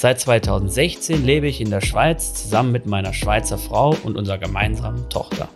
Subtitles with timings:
[0.00, 5.08] Seit 2016 lebe ich in der Schweiz zusammen mit meiner Schweizer Frau und unserer gemeinsamen
[5.08, 5.48] Tochter.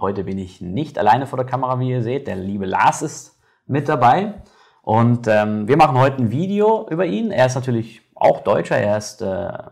[0.00, 2.26] Heute bin ich nicht alleine vor der Kamera, wie ihr seht.
[2.26, 4.40] Der liebe Lars ist mit dabei.
[4.80, 7.32] Und ähm, wir machen heute ein Video über ihn.
[7.32, 8.78] Er ist natürlich auch Deutscher.
[8.78, 9.26] Er ist äh,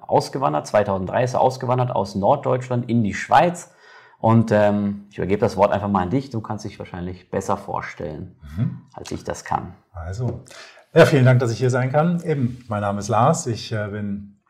[0.06, 0.66] ausgewandert.
[0.66, 3.72] 2003 ist er ausgewandert aus Norddeutschland in die Schweiz.
[4.18, 6.28] Und ähm, ich übergebe das Wort einfach mal an dich.
[6.28, 8.82] Du kannst dich wahrscheinlich besser vorstellen, mhm.
[8.92, 9.72] als ich das kann.
[9.94, 10.44] Also,
[10.94, 12.20] ja, vielen Dank, dass ich hier sein kann.
[12.22, 13.46] Eben, mein Name ist Lars.
[13.46, 14.40] Ich äh, bin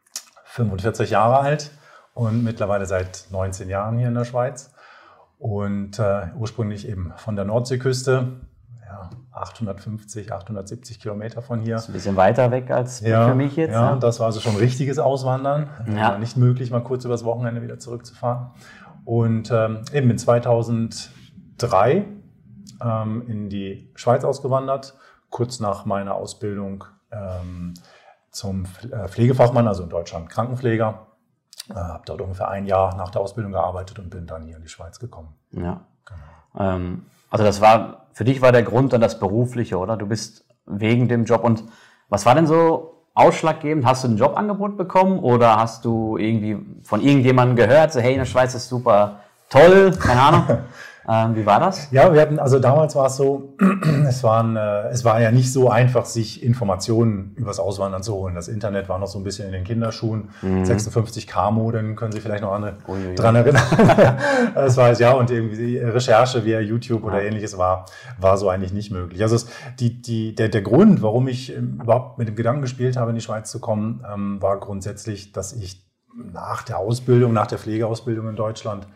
[0.44, 1.70] 45 Jahre alt
[2.14, 4.72] und mittlerweile seit 19 Jahren hier in der Schweiz
[5.38, 8.40] und äh, ursprünglich eben von der Nordseeküste,
[8.86, 11.74] ja, 850, 870 Kilometer von hier.
[11.74, 13.72] Das ist ein bisschen weiter weg als ja, für mich jetzt.
[13.72, 14.00] Ja, ne?
[14.00, 15.68] das war also schon richtiges Auswandern.
[15.86, 16.12] Ja.
[16.12, 18.50] War nicht möglich, mal kurz übers Wochenende wieder zurückzufahren.
[19.04, 22.04] Und ähm, eben in 2003
[22.82, 24.94] ähm, in die Schweiz ausgewandert,
[25.30, 27.74] kurz nach meiner Ausbildung ähm,
[28.30, 31.06] zum äh, Pflegefachmann, also in Deutschland Krankenpfleger.
[31.70, 34.62] Äh, habe dort ungefähr ein Jahr nach der Ausbildung gearbeitet und bin dann hier in
[34.62, 35.34] die Schweiz gekommen.
[35.52, 35.80] Ja.
[36.04, 36.68] Genau.
[36.68, 39.96] Ähm, also das war, für dich war der Grund dann das Berufliche, oder?
[39.96, 41.64] Du bist wegen dem Job und
[42.08, 43.84] was war denn so ausschlaggebend?
[43.86, 48.18] Hast du ein Jobangebot bekommen oder hast du irgendwie von irgendjemandem gehört, so hey, in
[48.18, 50.44] der Schweiz ist super toll, keine Ahnung?
[51.08, 51.90] Ähm, wie war das?
[51.90, 53.56] Ja, wir hatten, also damals war es so,
[54.06, 58.34] es, waren, äh, es war ja nicht so einfach, sich Informationen übers Auswandern zu holen.
[58.34, 60.30] Das Internet war noch so ein bisschen in den Kinderschuhen.
[60.42, 60.62] Mhm.
[60.64, 62.52] 56K-Modem, können Sie vielleicht noch
[62.88, 63.14] Uiuiui.
[63.14, 63.62] dran erinnern.
[64.54, 67.86] das war es, ja, und irgendwie Recherche via YouTube oder ähnliches war,
[68.18, 69.22] war so eigentlich nicht möglich.
[69.22, 73.10] Also es, die, die, der, der Grund, warum ich überhaupt mit dem Gedanken gespielt habe,
[73.10, 77.58] in die Schweiz zu kommen, ähm, war grundsätzlich, dass ich nach der Ausbildung, nach der
[77.58, 78.86] Pflegeausbildung in Deutschland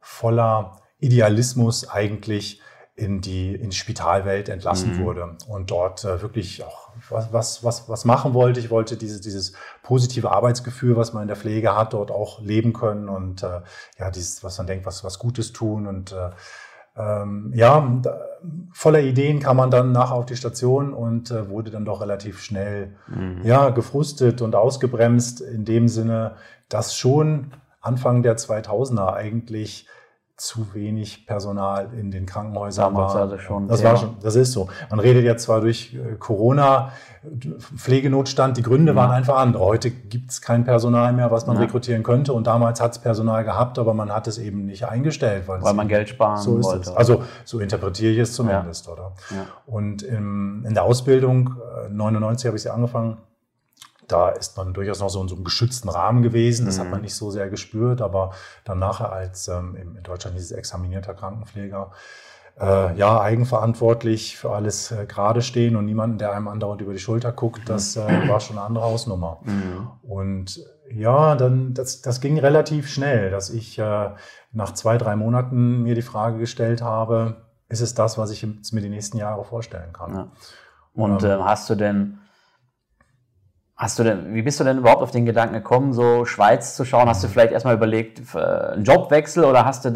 [0.00, 2.60] voller Idealismus eigentlich
[2.96, 5.04] in die, in die Spitalwelt entlassen mhm.
[5.04, 8.60] wurde und dort äh, wirklich auch was, was, was, was machen wollte.
[8.60, 9.52] Ich wollte dieses, dieses
[9.82, 13.62] positive Arbeitsgefühl, was man in der Pflege hat, dort auch leben können und äh,
[13.98, 16.30] ja, dieses, was man denkt, was, was Gutes tun und äh,
[16.96, 18.20] ähm, ja, da,
[18.72, 22.40] voller Ideen kam man dann nachher auf die Station und äh, wurde dann doch relativ
[22.40, 23.40] schnell mhm.
[23.42, 26.36] ja, gefrustet und ausgebremst in dem Sinne,
[26.68, 29.88] dass schon Anfang der 2000er eigentlich
[30.36, 33.22] zu wenig Personal in den Krankenhäusern Damals war.
[33.22, 34.68] Also schon das war schon, das ist so.
[34.90, 36.90] Man redet jetzt zwar durch äh, Corona,
[37.76, 38.96] Pflegenotstand, die Gründe mhm.
[38.96, 39.64] waren einfach andere.
[39.64, 41.62] Heute gibt es kein Personal mehr, was man ja.
[41.62, 42.32] rekrutieren könnte.
[42.32, 45.46] Und damals hat es Personal gehabt, aber man hat es eben nicht eingestellt.
[45.46, 46.90] Weil, weil man Geld sparen so ist wollte.
[46.90, 46.96] Es.
[46.96, 48.92] Also so interpretiere ich es zumindest, ja.
[48.92, 49.12] oder?
[49.30, 49.46] Ja.
[49.66, 51.54] Und im, in der Ausbildung,
[51.90, 53.18] 99 äh, habe ich sie angefangen,
[54.08, 56.66] da ist man durchaus noch so in so einem geschützten Rahmen gewesen.
[56.66, 56.80] Das mhm.
[56.80, 57.04] hat man mhm.
[57.04, 58.32] nicht so sehr gespürt, aber
[58.64, 61.90] dann nachher als ähm, in Deutschland dieses examinierter Krankenpfleger,
[62.60, 66.98] äh, ja, eigenverantwortlich für alles äh, gerade stehen und niemanden, der einem andauernd über die
[66.98, 67.66] Schulter guckt, mhm.
[67.66, 69.40] das äh, war schon eine andere Hausnummer.
[69.42, 69.90] Mhm.
[70.02, 74.10] Und ja, dann, das, das ging relativ schnell, dass ich äh,
[74.52, 78.80] nach zwei, drei Monaten mir die Frage gestellt habe, ist es das, was ich mir
[78.80, 80.14] die nächsten Jahre vorstellen kann?
[80.14, 80.28] Ja.
[80.92, 82.18] Und ähm, hast du denn
[83.76, 86.84] Hast du denn, wie bist du denn überhaupt auf den Gedanken gekommen, so Schweiz zu
[86.84, 87.08] schauen?
[87.08, 89.90] Hast du vielleicht erstmal überlegt, äh, einen Jobwechsel oder hast du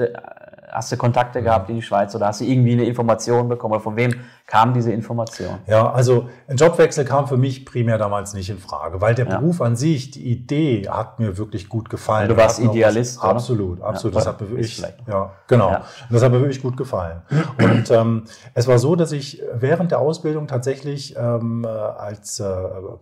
[0.70, 3.74] Hast du Kontakte gehabt in die Schweiz oder hast du irgendwie eine Information bekommen?
[3.74, 4.14] Oder von wem
[4.46, 5.58] kam diese Information?
[5.66, 9.38] Ja, also ein Jobwechsel kam für mich primär damals nicht in Frage, weil der ja.
[9.38, 12.28] Beruf an sich, die Idee hat mir wirklich gut gefallen.
[12.28, 14.14] du warst Idealist, was, Absolut, absolut.
[14.14, 15.70] Ja, das hat mir wirklich, ja, genau.
[15.70, 15.84] Ja.
[16.10, 17.22] Das hat mir wirklich gut gefallen.
[17.58, 18.24] Und ähm,
[18.54, 22.46] es war so, dass ich während der Ausbildung tatsächlich ähm, äh, als äh,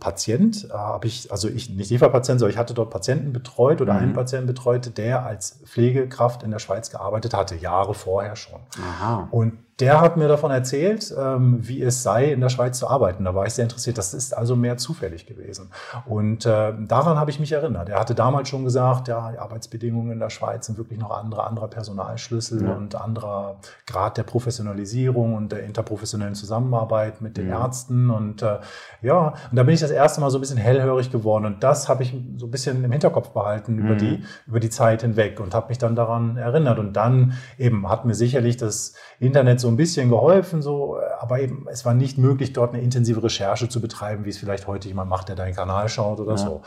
[0.01, 3.33] Patient äh, habe ich, also ich nicht ich war Patient, sondern ich hatte dort Patienten
[3.33, 4.01] betreut oder mhm.
[4.01, 8.61] einen Patienten betreut, der als Pflegekraft in der Schweiz gearbeitet hatte Jahre vorher schon.
[8.81, 9.29] Aha.
[9.31, 13.25] Und der hat mir davon erzählt, ähm, wie es sei, in der Schweiz zu arbeiten.
[13.25, 13.99] Da war ich sehr interessiert.
[13.99, 15.71] Das ist also mehr zufällig gewesen.
[16.07, 17.91] Und äh, daran habe ich mich erinnert.
[17.91, 21.45] Er hatte damals schon gesagt, ja, die Arbeitsbedingungen in der Schweiz sind wirklich noch andere,
[21.45, 22.73] anderer Personalschlüssel ja.
[22.73, 23.57] und anderer
[23.87, 27.61] Grad der Professionalisierung und der interprofessionellen Zusammenarbeit mit den ja.
[27.61, 28.09] Ärzten.
[28.09, 28.61] Und äh,
[29.03, 31.45] ja, und da bin ich das erste Mal so ein bisschen hellhörig geworden.
[31.45, 33.85] Und das habe ich so ein bisschen im Hinterkopf behalten mhm.
[33.85, 36.79] über, die, über die Zeit hinweg und habe mich dann daran erinnert.
[36.79, 41.67] Und dann eben hat mir sicherlich das Internet so ein bisschen geholfen, so, aber eben
[41.71, 45.11] es war nicht möglich, dort eine intensive Recherche zu betreiben, wie es vielleicht heute jemand
[45.11, 46.39] macht, der deinen Kanal schaut oder ja.
[46.39, 46.63] so.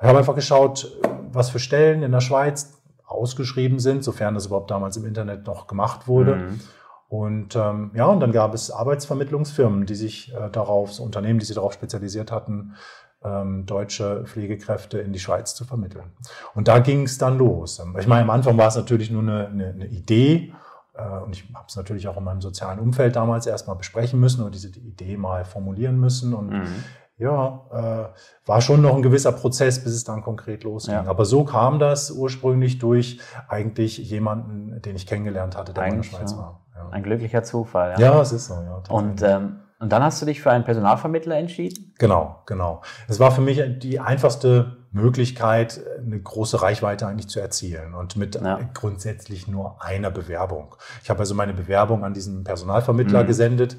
[0.00, 0.98] Ich habe einfach geschaut,
[1.32, 5.66] was für Stellen in der Schweiz ausgeschrieben sind, sofern das überhaupt damals im Internet noch
[5.66, 6.36] gemacht wurde.
[6.36, 6.60] Mhm.
[7.08, 11.44] Und ähm, ja, und dann gab es Arbeitsvermittlungsfirmen, die sich äh, darauf, so Unternehmen, die
[11.44, 12.74] sich darauf spezialisiert hatten,
[13.22, 16.12] ähm, deutsche Pflegekräfte in die Schweiz zu vermitteln.
[16.54, 17.82] Und da ging es dann los.
[18.00, 20.54] Ich meine, am Anfang war es natürlich nur eine, eine, eine Idee.
[20.94, 24.44] Äh, und ich habe es natürlich auch in meinem sozialen Umfeld damals erstmal besprechen müssen
[24.44, 26.34] und diese Idee mal formulieren müssen.
[26.34, 26.84] Und mhm.
[27.18, 30.94] ja, äh, war schon noch ein gewisser Prozess, bis es dann konkret losging.
[30.94, 31.06] Ja.
[31.06, 36.18] Aber so kam das ursprünglich durch eigentlich jemanden, den ich kennengelernt hatte, der eigentlich, in
[36.18, 36.38] der Schweiz ja.
[36.38, 36.66] war.
[36.74, 36.88] Ja.
[36.90, 37.94] Ein glücklicher Zufall.
[37.98, 38.54] Ja, es ist so.
[38.54, 41.92] Ja, und, ähm, und dann hast du dich für einen Personalvermittler entschieden?
[41.98, 42.82] Genau, genau.
[43.08, 48.34] Es war für mich die einfachste Möglichkeit, eine große Reichweite eigentlich zu erzielen und mit
[48.36, 48.60] ja.
[48.74, 50.76] grundsätzlich nur einer Bewerbung.
[51.02, 53.26] Ich habe also meine Bewerbung an diesen Personalvermittler mhm.
[53.26, 53.76] gesendet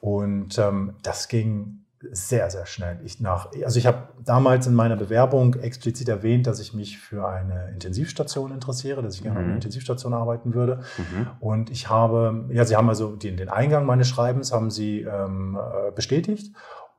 [0.00, 2.98] und ähm, das ging sehr, sehr schnell.
[3.04, 7.26] Ich nach, also ich habe damals in meiner Bewerbung explizit erwähnt, dass ich mich für
[7.26, 9.40] eine Intensivstation interessiere, dass ich gerne mhm.
[9.40, 10.80] an einer Intensivstation arbeiten würde.
[10.98, 11.26] Mhm.
[11.40, 15.56] Und ich habe, ja, Sie haben also den, den Eingang meines Schreibens haben Sie ähm,
[15.56, 16.54] äh, bestätigt.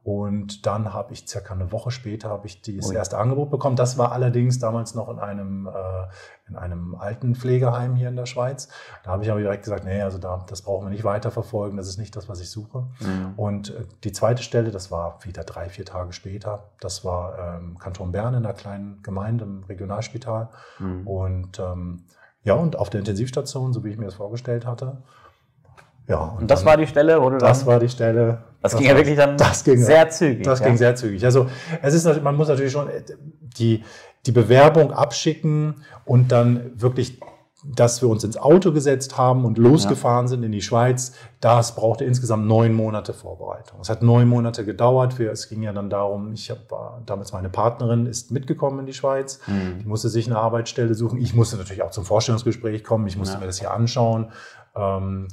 [0.07, 3.75] Und dann habe ich circa eine Woche später habe ich das erste Angebot bekommen.
[3.75, 8.25] Das war allerdings damals noch in einem, äh, in einem alten Pflegeheim hier in der
[8.25, 8.69] Schweiz.
[9.03, 11.75] Da habe ich aber direkt gesagt, nee, also da, das brauchen wir nicht weiterverfolgen.
[11.75, 12.87] Das ist nicht das, was ich suche.
[13.01, 13.33] Mhm.
[13.35, 16.69] Und äh, die zweite Stelle, das war wieder drei, vier Tage später.
[16.79, 20.47] Das war ähm, Kanton Bern in einer kleinen Gemeinde im Regionalspital.
[20.79, 21.05] Mhm.
[21.05, 22.05] Und ähm,
[22.43, 24.99] ja, und auf der Intensivstation, so wie ich mir das vorgestellt hatte.
[26.07, 28.37] Ja, und, und das dann, war die Stelle, du Das war die Stelle.
[28.61, 30.43] Das, das ging ja wirklich dann ging, sehr zügig.
[30.43, 30.65] Das ja.
[30.65, 31.23] ging sehr zügig.
[31.23, 31.47] Also
[31.81, 32.89] es ist, man muss natürlich schon
[33.57, 33.83] die,
[34.25, 37.19] die Bewerbung abschicken und dann wirklich,
[37.63, 40.29] dass wir uns ins Auto gesetzt haben und losgefahren ja.
[40.29, 43.79] sind in die Schweiz, das brauchte insgesamt neun Monate Vorbereitung.
[43.81, 45.19] Es hat neun Monate gedauert.
[45.19, 46.61] Wir, es ging ja dann darum, ich habe
[47.05, 49.39] damals meine Partnerin ist mitgekommen in die Schweiz.
[49.47, 49.79] Mhm.
[49.79, 51.19] Die musste sich eine Arbeitsstelle suchen.
[51.19, 53.05] Ich musste natürlich auch zum Vorstellungsgespräch kommen.
[53.07, 53.39] Ich musste ja.
[53.39, 54.31] mir das hier anschauen.
[54.75, 55.27] Ähm,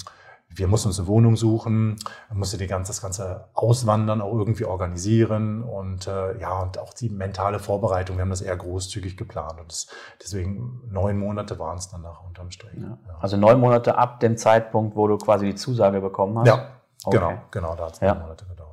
[0.56, 1.96] wir mussten uns eine Wohnung suchen,
[2.32, 7.08] musste die ganze, das ganze Auswandern auch irgendwie organisieren und äh, ja, und auch die
[7.08, 9.88] mentale Vorbereitung, wir haben das eher großzügig geplant und das,
[10.22, 12.80] deswegen neun Monate waren es dann nach unterm Strich.
[12.80, 12.98] Ja.
[13.06, 13.18] Ja.
[13.20, 16.46] Also neun Monate ab dem Zeitpunkt, wo du quasi die Zusage bekommen hast?
[16.46, 16.68] Ja,
[17.04, 17.18] okay.
[17.18, 18.64] genau, genau, da hat es neun Monate gedauert.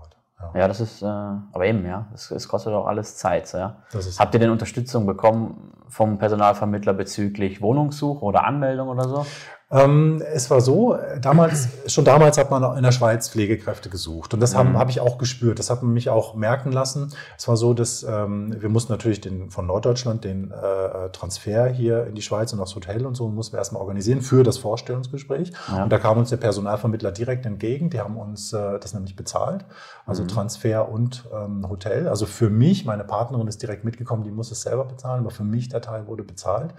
[0.54, 3.52] Ja, das ist, äh, aber eben, ja, es, kostet auch alles Zeit.
[3.54, 3.78] Ja.
[4.18, 9.26] Habt ihr denn Unterstützung bekommen vom Personalvermittler bezüglich Wohnungssuche oder Anmeldung oder so?
[9.72, 14.34] Ähm, es war so, damals, schon damals hat man in der Schweiz Pflegekräfte gesucht.
[14.34, 14.78] Und das habe mhm.
[14.78, 15.60] hab ich auch gespürt.
[15.60, 17.14] Das hat man mich auch merken lassen.
[17.38, 22.06] Es war so, dass ähm, wir mussten natürlich den, von Norddeutschland den äh, Transfer hier
[22.08, 25.54] in die Schweiz und aufs Hotel und so mussten wir erstmal organisieren für das Vorstellungsgespräch.
[25.70, 25.84] Ja.
[25.84, 27.90] Und da kam uns der Personalvermittler direkt entgegen.
[27.90, 29.66] Die haben uns äh, das nämlich bezahlt.
[30.06, 30.28] Also mhm.
[30.28, 32.10] Transfer und ähm, Hotel.
[32.10, 35.44] Also für mich, meine Partnerin ist direkt mitgekommen, die muss es selber bezahlen, aber für
[35.44, 36.74] mich der Teil wurde bezahlt.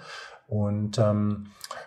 [0.52, 1.46] Und ähm,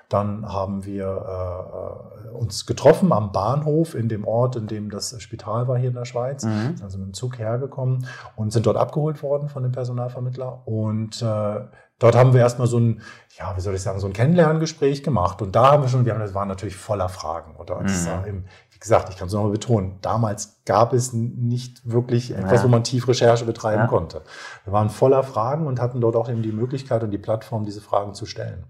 [0.09, 5.67] dann haben wir äh, uns getroffen am Bahnhof in dem Ort, in dem das Spital
[5.67, 6.43] war hier in der Schweiz.
[6.43, 6.73] Mhm.
[6.81, 10.67] Also mit dem Zug hergekommen und sind dort abgeholt worden von dem Personalvermittler.
[10.67, 11.61] Und äh,
[11.99, 13.01] dort haben wir erstmal so ein,
[13.37, 15.43] ja, wie soll ich sagen, so ein Kennenlerngespräch gemacht.
[15.43, 17.55] Und da haben wir schon, wir haben, das waren natürlich voller Fragen.
[17.57, 17.85] Oder mhm.
[17.85, 18.41] wie
[18.85, 22.63] gesagt, ich kann es nochmal betonen, damals gab es nicht wirklich etwas, ja.
[22.63, 23.87] wo man Tiefrecherche betreiben ja.
[23.87, 24.21] konnte.
[24.63, 27.81] Wir waren voller Fragen und hatten dort auch eben die Möglichkeit und die Plattform, diese
[27.81, 28.65] Fragen zu stellen.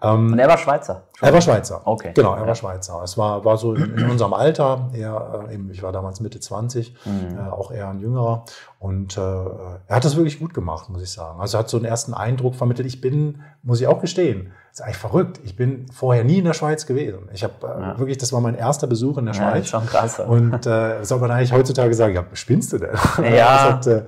[0.00, 1.02] Ähm, und er war Schweizer?
[1.20, 1.82] Er war Schweizer.
[1.84, 2.12] Okay.
[2.14, 2.46] Genau, er ja.
[2.46, 3.00] war Schweizer.
[3.02, 6.94] Es war, war so in, unserem Alter, er, äh, eben, ich war damals Mitte 20,
[7.04, 7.38] mhm.
[7.38, 8.44] äh, auch eher ein jüngerer.
[8.78, 11.40] Und äh, er hat das wirklich gut gemacht, muss ich sagen.
[11.40, 12.86] Also er hat so einen ersten Eindruck vermittelt.
[12.86, 15.40] Ich bin, muss ich auch gestehen, ist eigentlich verrückt.
[15.42, 17.28] Ich bin vorher nie in der Schweiz gewesen.
[17.32, 17.98] Ich habe äh, ja.
[17.98, 19.68] wirklich, das war mein erster Besuch in der ja, Schweiz.
[19.68, 20.20] Schon krass.
[20.20, 22.90] Und äh, soll man eigentlich heutzutage sagen, ja, spinnst du denn?
[23.34, 23.72] Ja.
[23.78, 24.02] das, hat, äh,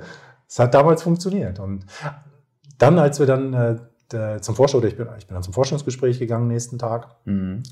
[0.59, 1.59] hat damals funktioniert.
[1.59, 1.85] Und
[2.79, 3.81] dann, als wir dann
[4.15, 7.09] äh, zum Vorstand, ich bin, ich bin dann zum Forschungsgespräch gegangen nächsten Tag.
[7.25, 7.63] Mhm.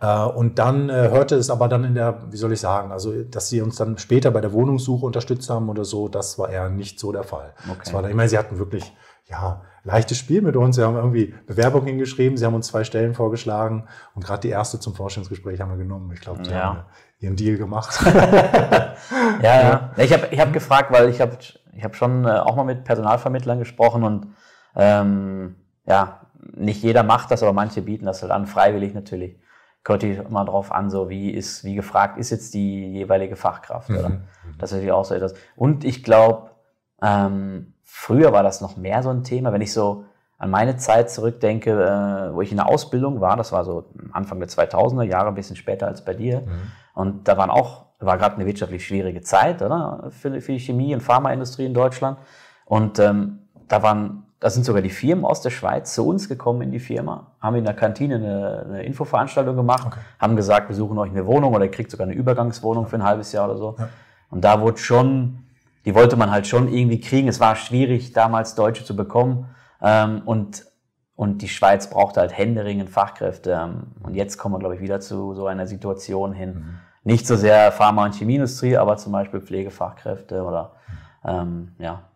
[0.00, 3.22] Äh, und dann äh, hörte es aber dann in der, wie soll ich sagen, also
[3.24, 6.68] dass sie uns dann später bei der Wohnungssuche unterstützt haben oder so, das war eher
[6.68, 7.52] nicht so der Fall.
[7.70, 7.92] Okay.
[7.92, 8.92] war dann, ich meine, sie hatten wirklich,
[9.26, 10.76] ja, leichtes Spiel mit uns.
[10.76, 14.78] Sie haben irgendwie Bewerbung hingeschrieben, sie haben uns zwei Stellen vorgeschlagen und gerade die erste
[14.78, 16.10] zum Forschungsgespräch haben wir genommen.
[16.12, 16.62] Ich glaube, sie ja.
[16.62, 16.78] haben
[17.20, 17.98] ihren Deal gemacht.
[19.42, 19.90] ja, ja.
[19.96, 21.36] Ich habe ich hab gefragt, weil ich habe
[21.72, 24.34] ich hab schon äh, auch mal mit Personalvermittlern gesprochen und
[24.76, 25.56] ähm,
[25.90, 26.20] ja,
[26.54, 29.38] nicht jeder macht das, aber manche bieten das halt an, freiwillig natürlich.
[29.82, 33.98] Kommt immer drauf an, so wie ist, wie gefragt ist jetzt die jeweilige Fachkraft, mhm.
[33.98, 34.08] oder?
[34.10, 34.22] Mhm.
[34.58, 35.34] Das ist natürlich auch so etwas.
[35.56, 36.50] Und ich glaube,
[37.02, 40.04] ähm, früher war das noch mehr so ein Thema, wenn ich so
[40.38, 44.38] an meine Zeit zurückdenke, äh, wo ich in der Ausbildung war, das war so Anfang
[44.38, 46.42] der 2000er Jahre, ein bisschen später als bei dir.
[46.42, 46.72] Mhm.
[46.94, 50.10] Und da waren auch, war gerade eine wirtschaftlich schwierige Zeit, oder?
[50.10, 52.18] Für, für die Chemie- und Pharmaindustrie in Deutschland.
[52.64, 56.62] Und ähm, da waren da sind sogar die Firmen aus der Schweiz zu uns gekommen
[56.62, 60.00] in die Firma, haben in der Kantine eine, eine Infoveranstaltung gemacht, okay.
[60.18, 63.04] haben gesagt, wir suchen euch eine Wohnung oder ihr kriegt sogar eine Übergangswohnung für ein
[63.04, 63.76] halbes Jahr oder so.
[63.78, 63.90] Ja.
[64.30, 65.44] Und da wurde schon,
[65.84, 67.28] die wollte man halt schon irgendwie kriegen.
[67.28, 69.46] Es war schwierig, damals Deutsche zu bekommen.
[69.82, 70.64] Ähm, und,
[71.16, 73.52] und die Schweiz brauchte halt händeringend Fachkräfte.
[73.62, 76.54] Ähm, und jetzt kommen wir, glaube ich, wieder zu so einer Situation hin.
[76.54, 76.78] Mhm.
[77.02, 80.76] Nicht so sehr Pharma- und Chemieindustrie, aber zum Beispiel Pflegefachkräfte oder
[81.24, 82.09] ähm, ja,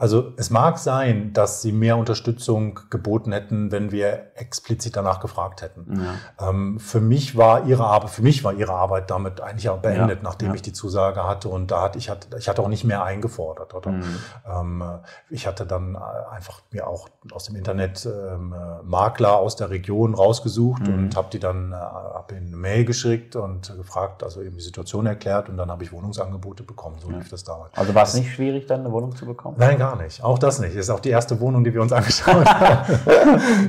[0.00, 5.60] also es mag sein, dass sie mehr Unterstützung geboten hätten, wenn wir explizit danach gefragt
[5.60, 6.00] hätten.
[6.38, 6.48] Ja.
[6.50, 10.18] Ähm, für mich war ihre Arbeit, für mich war ihre Arbeit damit eigentlich auch beendet,
[10.18, 10.22] ja.
[10.22, 10.54] nachdem ja.
[10.54, 13.74] ich die Zusage hatte und da hatte ich hatte ich hatte auch nicht mehr eingefordert.
[13.74, 13.90] Oder?
[13.90, 14.04] Mhm.
[14.48, 14.84] Ähm,
[15.30, 15.98] ich hatte dann äh,
[16.32, 20.94] einfach mir auch aus dem Internet ähm, Makler aus der Region rausgesucht mhm.
[20.94, 24.62] und habe die dann äh, hab in eine Mail geschickt und gefragt, also eben die
[24.62, 26.98] Situation erklärt und dann habe ich Wohnungsangebote bekommen.
[27.00, 27.76] So lief das damals.
[27.76, 29.56] Also war es nicht schwierig, dann eine Wohnung zu bekommen?
[29.58, 30.22] Nein, gar nicht.
[30.22, 30.74] Auch das nicht.
[30.74, 32.98] Ist auch die erste Wohnung, die wir uns angeschaut haben.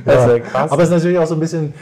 [0.04, 0.72] das ist ja krass.
[0.72, 1.74] Aber es ist natürlich auch so ein bisschen,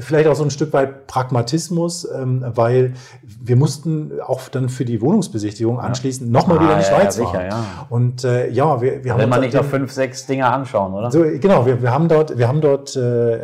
[0.00, 5.00] vielleicht auch so ein Stück weit Pragmatismus, ähm, weil wir mussten auch dann für die
[5.00, 6.40] Wohnungsbesichtigung anschließend ja.
[6.40, 7.34] nochmal ah, wieder in die ah, Schweiz ja, fahren.
[7.34, 7.86] Sicher, ja.
[7.88, 9.20] Und äh, ja, wir, wir haben.
[9.20, 11.10] Will man nicht noch fünf, sechs Dinge anschauen, oder?
[11.10, 13.40] So, genau, wir, wir haben dort, wir haben dort äh,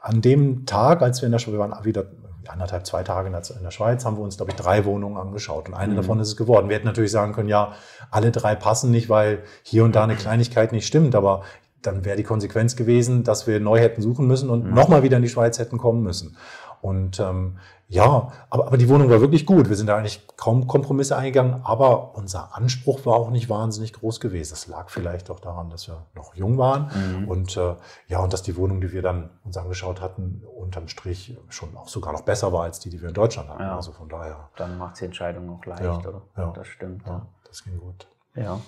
[0.00, 2.04] an dem Tag, als wir in der Schweiz, waren wieder
[2.50, 5.68] anderthalb, zwei Tage in der, Schweiz, haben wir uns, glaube ich, drei Wohnungen angeschaut.
[5.68, 5.96] Und eine mhm.
[5.96, 6.68] davon ist es geworden.
[6.68, 7.72] Wir hätten natürlich sagen können, ja,
[8.10, 11.14] alle drei passen nicht, weil hier und da eine Kleinigkeit nicht stimmt.
[11.14, 11.42] Aber
[11.82, 14.74] dann wäre die Konsequenz gewesen, dass wir neu hätten suchen müssen und mhm.
[14.74, 16.36] nochmal wieder in die Schweiz hätten kommen müssen.
[16.82, 17.58] Und ähm,
[17.88, 19.68] ja, aber, aber die Wohnung war wirklich gut.
[19.68, 24.20] Wir sind da eigentlich kaum Kompromisse eingegangen, aber unser Anspruch war auch nicht wahnsinnig groß
[24.20, 24.52] gewesen.
[24.52, 27.28] Das lag vielleicht auch daran, dass wir noch jung waren mhm.
[27.28, 27.74] und äh,
[28.06, 31.88] ja, und dass die Wohnung, die wir dann uns angeschaut hatten, unterm Strich schon auch
[31.88, 33.62] sogar noch besser war als die, die wir in Deutschland hatten.
[33.62, 33.74] Ja.
[33.74, 34.48] Also von daher.
[34.56, 36.22] Dann macht die Entscheidung auch leicht, ja, oder?
[36.36, 37.04] Ja, das stimmt.
[37.06, 38.06] Ja, das ging gut.
[38.36, 38.60] Ja.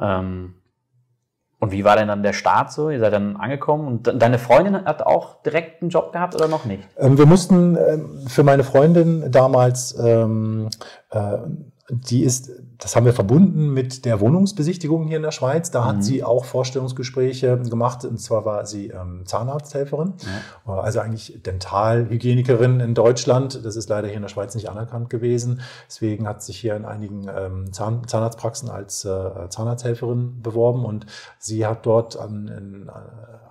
[0.00, 0.54] Ähm,
[1.60, 2.90] und wie war denn dann der Start so?
[2.90, 6.64] Ihr seid dann angekommen und deine Freundin hat auch direkt einen Job gehabt oder noch
[6.64, 6.82] nicht?
[6.98, 10.68] Ähm, wir mussten ähm, für meine Freundin damals ähm,
[11.10, 11.38] äh,
[11.88, 12.50] die ist,
[12.84, 15.70] das haben wir verbunden mit der Wohnungsbesichtigung hier in der Schweiz.
[15.70, 16.02] Da hat mhm.
[16.02, 18.04] sie auch Vorstellungsgespräche gemacht.
[18.04, 20.12] Und zwar war sie ähm, Zahnarzthelferin,
[20.66, 20.74] ja.
[20.74, 23.64] also eigentlich Dentalhygienikerin in Deutschland.
[23.64, 25.62] Das ist leider hier in der Schweiz nicht anerkannt gewesen.
[25.88, 31.06] Deswegen hat sich hier in einigen ähm, Zahn, Zahnarztpraxen als äh, Zahnarzthelferin beworben und
[31.38, 32.90] sie hat dort an, in,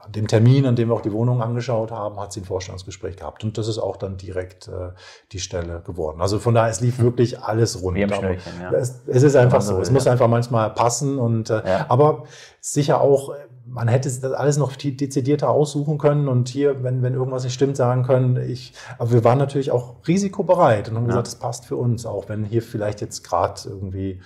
[0.05, 3.15] an dem Termin, an dem wir auch die Wohnung angeschaut haben, hat sie ein Vorstellungsgespräch
[3.15, 3.45] gehabt.
[3.45, 4.89] Und das ist auch dann direkt äh,
[5.31, 6.19] die Stelle geworden.
[6.19, 7.95] Also von daher, es lief wirklich alles rund.
[7.95, 8.71] Wie ja.
[8.73, 9.79] es, es, ist einfach so.
[9.79, 11.17] Es muss einfach manchmal passen.
[11.17, 11.85] Und, äh, ja.
[11.87, 12.25] Aber
[12.59, 13.33] sicher auch,
[13.65, 17.77] man hätte das alles noch dezidierter aussuchen können und hier, wenn, wenn irgendwas nicht stimmt,
[17.77, 18.35] sagen können.
[18.49, 21.11] Ich, aber wir waren natürlich auch risikobereit und haben ja.
[21.11, 24.21] gesagt, das passt für uns, auch wenn hier vielleicht jetzt gerade irgendwie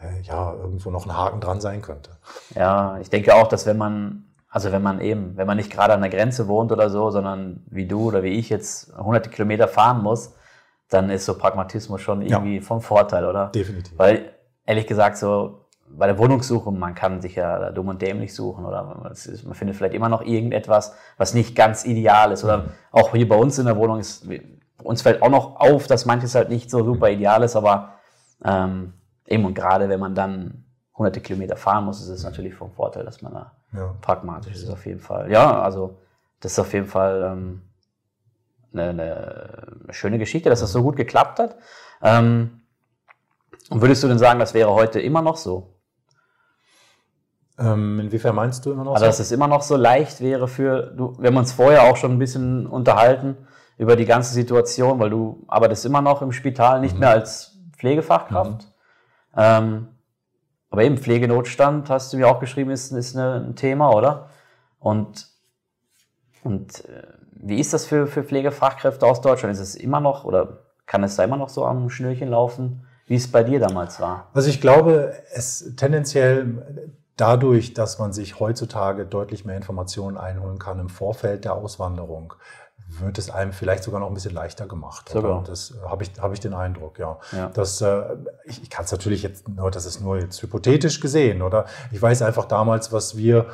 [0.00, 2.12] äh, ja, irgendwo noch ein Haken dran sein könnte.
[2.54, 5.92] Ja, ich denke auch, dass wenn man also wenn man eben, wenn man nicht gerade
[5.92, 9.68] an der Grenze wohnt oder so, sondern wie du oder wie ich jetzt hunderte Kilometer
[9.68, 10.34] fahren muss,
[10.88, 12.62] dann ist so Pragmatismus schon irgendwie ja.
[12.62, 13.48] vom Vorteil, oder?
[13.48, 13.98] Definitiv.
[13.98, 14.32] Weil,
[14.64, 18.84] ehrlich gesagt, so bei der Wohnungssuche, man kann sich ja dumm und dämlich suchen oder
[18.84, 22.44] man, ist, man findet vielleicht immer noch irgendetwas, was nicht ganz ideal ist.
[22.44, 22.68] Oder mhm.
[22.90, 24.26] auch hier bei uns in der Wohnung ist,
[24.82, 27.94] uns fällt auch noch auf, dass manches halt nicht so super ideal ist, aber
[28.44, 28.94] ähm,
[29.26, 30.64] eben und gerade wenn man dann
[30.94, 33.94] hunderte Kilometer fahren muss, ist es natürlich vom Vorteil, dass man da ja.
[34.00, 35.30] pragmatisch ist auf jeden Fall.
[35.30, 35.98] Ja, also
[36.40, 37.62] das ist auf jeden Fall ähm,
[38.72, 41.56] eine, eine schöne Geschichte, dass das so gut geklappt hat.
[42.02, 42.60] Ähm,
[43.70, 45.74] und würdest du denn sagen, das wäre heute immer noch so?
[47.58, 49.08] Ähm, inwiefern meinst du immer noch also, so?
[49.08, 52.12] dass es immer noch so leicht wäre für, du, wir haben uns vorher auch schon
[52.12, 53.36] ein bisschen unterhalten
[53.78, 57.00] über die ganze Situation, weil du arbeitest immer noch im Spital, nicht mhm.
[57.00, 58.62] mehr als Pflegefachkraft.
[58.62, 58.68] Mhm.
[59.36, 59.88] Ähm,
[60.78, 64.28] aber eben Pflegenotstand, hast du mir auch geschrieben, ist, ist ein Thema, oder?
[64.78, 65.26] Und,
[66.44, 69.52] und äh, wie ist das für, für Pflegefachkräfte aus Deutschland?
[69.52, 73.16] Ist es immer noch oder kann es da immer noch so am Schnürchen laufen, wie
[73.16, 74.28] es bei dir damals war?
[74.34, 80.78] Also ich glaube, es tendenziell dadurch, dass man sich heutzutage deutlich mehr Informationen einholen kann
[80.78, 82.34] im Vorfeld der Auswanderung,
[82.88, 85.10] wird es einem vielleicht sogar noch ein bisschen leichter gemacht.
[85.46, 87.18] Das habe ich, habe ich den Eindruck, ja.
[87.32, 87.50] ja.
[87.50, 88.02] Das, äh,
[88.44, 91.66] ich, ich kann es natürlich jetzt nur, das ist nur jetzt hypothetisch gesehen, oder?
[91.92, 93.46] Ich weiß einfach damals, was wir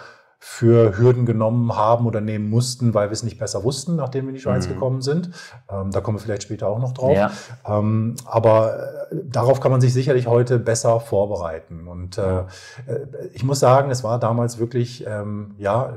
[0.47, 4.29] für Hürden genommen haben oder nehmen mussten, weil wir es nicht besser wussten, nachdem wir
[4.29, 4.75] in die Schweiz mhm.
[4.75, 5.31] gekommen sind.
[5.71, 7.17] Ähm, da kommen wir vielleicht später auch noch drauf.
[7.17, 7.31] Ja.
[7.67, 11.89] Ähm, aber äh, darauf kann man sich sicherlich heute besser vorbereiten.
[11.89, 12.45] Und äh, äh,
[13.33, 15.95] ich muss sagen, es war damals wirklich, ähm, ja,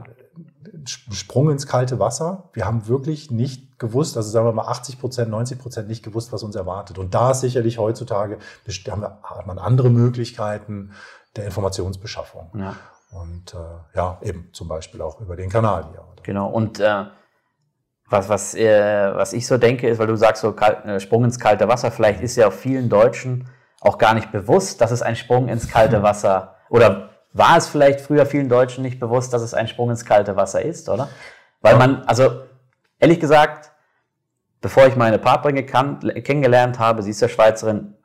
[0.90, 2.50] Sprung ins kalte Wasser.
[2.54, 6.34] Wir haben wirklich nicht gewusst, also sagen wir mal 80 Prozent, 90 Prozent nicht gewusst,
[6.34, 6.98] was uns erwartet.
[6.98, 8.40] Und da ist sicherlich heutzutage,
[9.24, 10.92] hat man andere Möglichkeiten
[11.36, 12.52] der Informationsbeschaffung.
[12.56, 12.76] Ja.
[13.12, 13.58] Und äh,
[13.98, 16.04] ja, eben zum Beispiel auch über den Kanal hier.
[16.24, 16.50] Genau.
[16.50, 17.06] Und äh,
[18.10, 21.24] was, was, äh, was ich so denke, ist, weil du sagst, so kalt, äh, Sprung
[21.24, 23.50] ins kalte Wasser, vielleicht ist ja auch vielen Deutschen
[23.82, 28.02] auch gar nicht bewusst, dass es ein Sprung ins kalte Wasser oder war es vielleicht
[28.02, 31.10] früher vielen Deutschen nicht bewusst, dass es ein Sprung ins kalte Wasser ist, oder?
[31.62, 32.42] Weil man, also
[33.00, 33.72] ehrlich gesagt,
[34.62, 37.96] bevor ich meine Partnerin gekannt, kennengelernt habe, sie ist ja Schweizerin,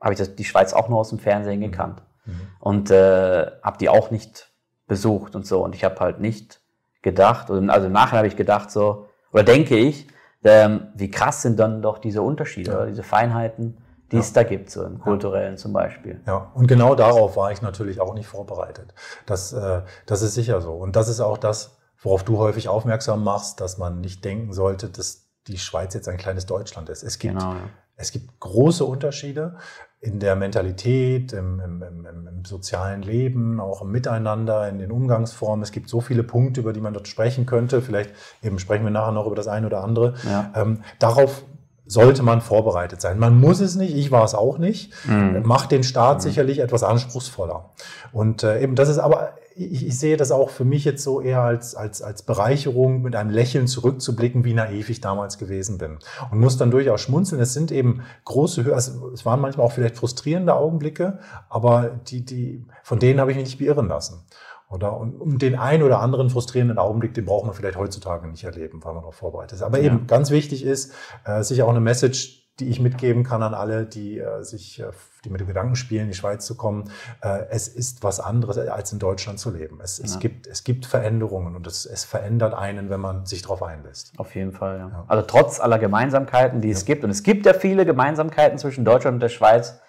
[0.00, 2.02] habe ich das, die Schweiz auch nur aus dem Fernsehen gekannt.
[2.24, 2.40] Mhm.
[2.60, 4.50] Und äh, habe die auch nicht
[4.86, 5.62] besucht und so.
[5.62, 6.60] Und ich habe halt nicht
[7.02, 10.06] gedacht, also im Nachhinein habe ich gedacht so, oder denke ich,
[10.44, 12.86] ähm, wie krass sind dann doch diese Unterschiede, ja.
[12.86, 13.76] diese Feinheiten,
[14.10, 14.20] die ja.
[14.20, 16.20] es da gibt, so im kulturellen zum Beispiel.
[16.26, 18.94] Ja, und genau darauf war ich natürlich auch nicht vorbereitet.
[19.26, 20.72] Das, äh, das ist sicher so.
[20.72, 24.88] Und das ist auch das, worauf du häufig aufmerksam machst, dass man nicht denken sollte,
[24.88, 27.02] dass die Schweiz jetzt ein kleines Deutschland ist.
[27.02, 27.60] Es gibt, genau, ja.
[27.96, 29.56] es gibt große Unterschiede
[30.00, 35.62] in der Mentalität, im, im, im, im, sozialen Leben, auch im Miteinander, in den Umgangsformen.
[35.62, 37.82] Es gibt so viele Punkte, über die man dort sprechen könnte.
[37.82, 38.12] Vielleicht
[38.42, 40.14] eben sprechen wir nachher noch über das eine oder andere.
[40.24, 40.52] Ja.
[40.54, 41.44] Ähm, darauf
[41.88, 43.18] sollte man vorbereitet sein.
[43.18, 44.92] Man muss es nicht, ich war es auch nicht.
[45.06, 45.42] Mhm.
[45.44, 46.22] Macht den Staat mhm.
[46.22, 47.70] sicherlich etwas anspruchsvoller.
[48.12, 51.20] Und äh, eben, das ist aber ich, ich, sehe das auch für mich jetzt so
[51.20, 55.98] eher als, als, als Bereicherung, mit einem Lächeln zurückzublicken, wie naiv ich damals gewesen bin.
[56.30, 57.40] Und muss dann durchaus schmunzeln.
[57.40, 61.18] Es sind eben große, also es waren manchmal auch vielleicht frustrierende Augenblicke,
[61.48, 64.24] aber die, die, von denen habe ich mich nicht beirren lassen.
[64.70, 68.44] Oder und um den einen oder anderen frustrierenden Augenblick, den braucht man vielleicht heutzutage nicht
[68.44, 69.62] erleben, weil man darauf vorbereitet ist.
[69.62, 69.84] Aber ja.
[69.84, 70.92] eben ganz wichtig ist,
[71.24, 74.90] äh, sich auch eine Message die ich mitgeben kann an alle, die äh, sich, äh,
[75.24, 76.90] die mit dem Gedanken spielen, in die Schweiz zu kommen.
[77.20, 79.78] Äh, es ist was anderes, als in Deutschland zu leben.
[79.82, 80.04] Es, ja.
[80.04, 84.12] es, gibt, es gibt Veränderungen und es, es verändert einen, wenn man sich darauf einlässt.
[84.16, 84.88] Auf jeden Fall, ja.
[84.88, 85.04] ja.
[85.06, 89.16] Also trotz aller Gemeinsamkeiten, die es gibt, und es gibt ja viele Gemeinsamkeiten zwischen Deutschland
[89.16, 89.80] und der Schweiz,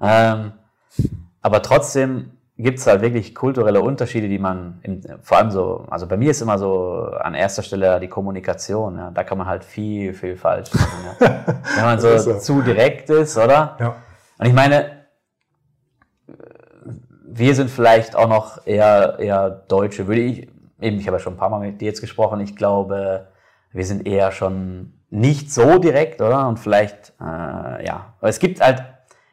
[0.00, 0.52] ähm,
[1.40, 6.08] aber trotzdem gibt es halt wirklich kulturelle Unterschiede, die man in, vor allem so, also
[6.08, 8.96] bei mir ist immer so an erster Stelle die Kommunikation.
[8.96, 11.16] Ja, da kann man halt viel, viel falsch machen.
[11.20, 11.44] Ja.
[11.76, 13.76] Wenn man so, so zu direkt ist, oder?
[13.78, 13.96] Ja.
[14.38, 15.06] Und ich meine,
[17.24, 20.48] wir sind vielleicht auch noch eher, eher Deutsche, würde ich,
[20.80, 23.28] eben, ich habe ja schon ein paar Mal mit dir jetzt gesprochen, ich glaube,
[23.72, 26.48] wir sind eher schon nicht so direkt, oder?
[26.48, 28.82] Und vielleicht, äh, ja, aber es gibt halt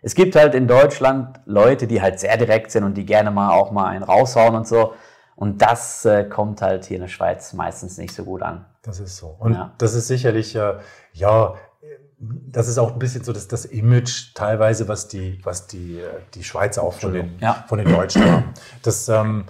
[0.05, 3.49] es gibt halt in Deutschland Leute, die halt sehr direkt sind und die gerne mal
[3.49, 4.93] auch mal einen raushauen und so.
[5.35, 8.65] Und das äh, kommt halt hier in der Schweiz meistens nicht so gut an.
[8.83, 9.35] Das ist so.
[9.39, 9.73] Und ja.
[9.79, 10.75] das ist sicherlich, äh,
[11.11, 11.55] ja,
[12.19, 16.19] das ist auch ein bisschen so das, das Image teilweise, was die, was die, äh,
[16.35, 17.65] die Schweizer auch von den, ja.
[17.67, 18.53] von den Deutschen haben.
[18.83, 19.45] Das, ähm,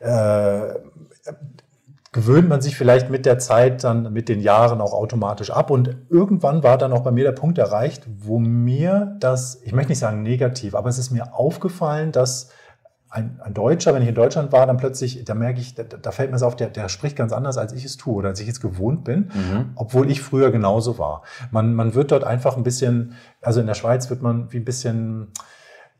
[0.00, 0.70] äh,
[2.12, 5.70] gewöhnt man sich vielleicht mit der Zeit dann, mit den Jahren auch automatisch ab.
[5.70, 9.92] Und irgendwann war dann auch bei mir der Punkt erreicht, wo mir das, ich möchte
[9.92, 12.50] nicht sagen negativ, aber es ist mir aufgefallen, dass
[13.10, 16.10] ein, ein Deutscher, wenn ich in Deutschland war, dann plötzlich, da merke ich, da, da
[16.10, 18.40] fällt mir es auf, der, der spricht ganz anders, als ich es tue oder als
[18.40, 19.70] ich es gewohnt bin, mhm.
[19.76, 21.22] obwohl ich früher genauso war.
[21.50, 24.64] Man, man wird dort einfach ein bisschen, also in der Schweiz wird man wie ein
[24.64, 25.28] bisschen,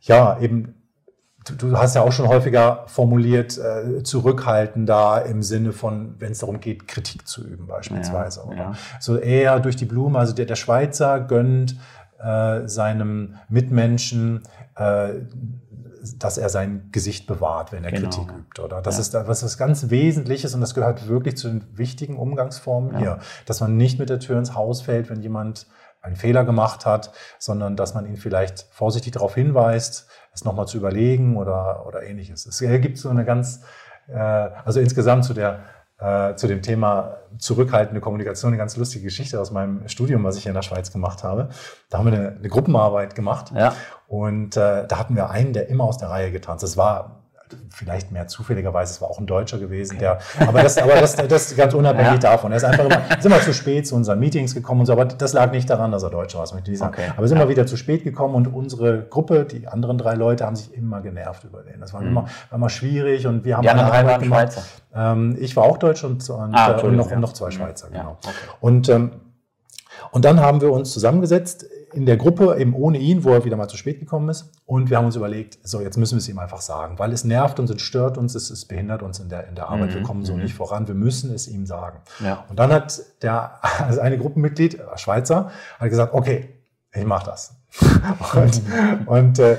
[0.01, 0.78] ja, eben
[1.57, 6.61] du, hast ja auch schon häufiger formuliert, äh, zurückhaltender im Sinne von, wenn es darum
[6.61, 8.43] geht, Kritik zu üben beispielsweise.
[8.51, 8.73] Ja, ja.
[9.01, 11.77] So eher durch die Blume, also der, der Schweizer gönnt
[12.19, 14.43] äh, seinem Mitmenschen,
[14.77, 15.11] äh,
[16.19, 18.09] dass er sein Gesicht bewahrt, wenn er genau.
[18.09, 18.81] Kritik übt, oder?
[18.83, 19.21] Das ja.
[19.21, 22.99] ist was ist ganz Wesentliches und das gehört wirklich zu den wichtigen Umgangsformen ja.
[22.99, 25.67] hier, dass man nicht mit der Tür ins Haus fällt, wenn jemand
[26.01, 30.09] einen Fehler gemacht hat, sondern dass man ihn vielleicht vorsichtig darauf hinweist,
[30.39, 32.47] es nochmal zu überlegen oder, oder ähnliches.
[32.47, 33.63] Es gibt so eine ganz,
[34.09, 35.61] äh, also insgesamt zu der
[36.01, 40.47] äh, zu dem Thema zurückhaltende Kommunikation eine ganz lustige Geschichte aus meinem Studium, was ich
[40.47, 41.49] in der Schweiz gemacht habe.
[41.91, 43.75] Da haben wir eine, eine Gruppenarbeit gemacht ja.
[44.07, 46.63] und äh, da hatten wir einen, der immer aus der Reihe getanzt.
[46.63, 47.18] Das war
[47.71, 50.17] vielleicht mehr zufälligerweise, es war auch ein Deutscher gewesen, okay.
[50.39, 52.31] der, aber das, aber das, das ganz unabhängig ja.
[52.31, 52.53] davon.
[52.53, 55.05] Er ist einfach immer, ist immer zu spät zu unseren Meetings gekommen und so, aber
[55.05, 56.95] das lag nicht daran, dass er Deutscher war, das möchte ich sagen.
[56.95, 57.13] Okay.
[57.17, 57.37] Aber ist ja.
[57.37, 61.01] immer wieder zu spät gekommen und unsere Gruppe, die anderen drei Leute, haben sich immer
[61.01, 61.81] genervt über den.
[61.81, 62.09] Das war, mhm.
[62.09, 64.53] immer, war immer schwierig und wir haben die eine Arbeit gemacht.
[64.53, 64.63] Schweizer.
[64.95, 67.19] Ähm, ich war auch Deutsch und, und, ah, und noch, ja.
[67.19, 68.19] noch zwei Schweizer, genau.
[68.23, 68.35] Okay.
[68.61, 69.13] Und, ähm,
[70.11, 71.67] und dann haben wir uns zusammengesetzt
[71.99, 74.53] in der Gruppe, eben ohne ihn, wo er wieder mal zu spät gekommen ist.
[74.67, 77.25] Und wir haben uns überlegt, so, jetzt müssen wir es ihm einfach sagen, weil es
[77.25, 79.91] nervt uns, es stört uns, es, es behindert uns in der, in der Arbeit.
[79.91, 79.95] Mhm.
[79.95, 80.43] Wir kommen so mhm.
[80.43, 80.87] nicht voran.
[80.87, 81.99] Wir müssen es ihm sagen.
[82.25, 82.45] Ja.
[82.49, 86.51] Und dann hat der, also eine Gruppenmitglied, Schweizer, hat gesagt, okay,
[86.95, 87.57] ich mache das.
[88.35, 88.63] und
[89.07, 89.59] und äh,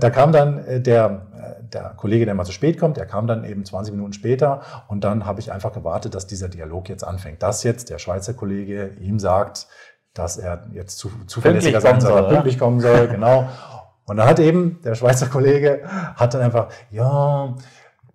[0.00, 3.28] da kam dann äh, der, äh, der Kollege, der mal zu spät kommt, der kam
[3.28, 7.04] dann eben 20 Minuten später und dann habe ich einfach gewartet, dass dieser Dialog jetzt
[7.04, 7.42] anfängt.
[7.42, 9.68] Dass jetzt der Schweizer Kollege ihm sagt,
[10.14, 13.48] dass er jetzt zu, zuverlässiger sein soll, pünktlich kommen soll, genau.
[14.06, 15.82] Und dann hat eben der Schweizer Kollege
[16.16, 17.54] hat dann einfach, ja,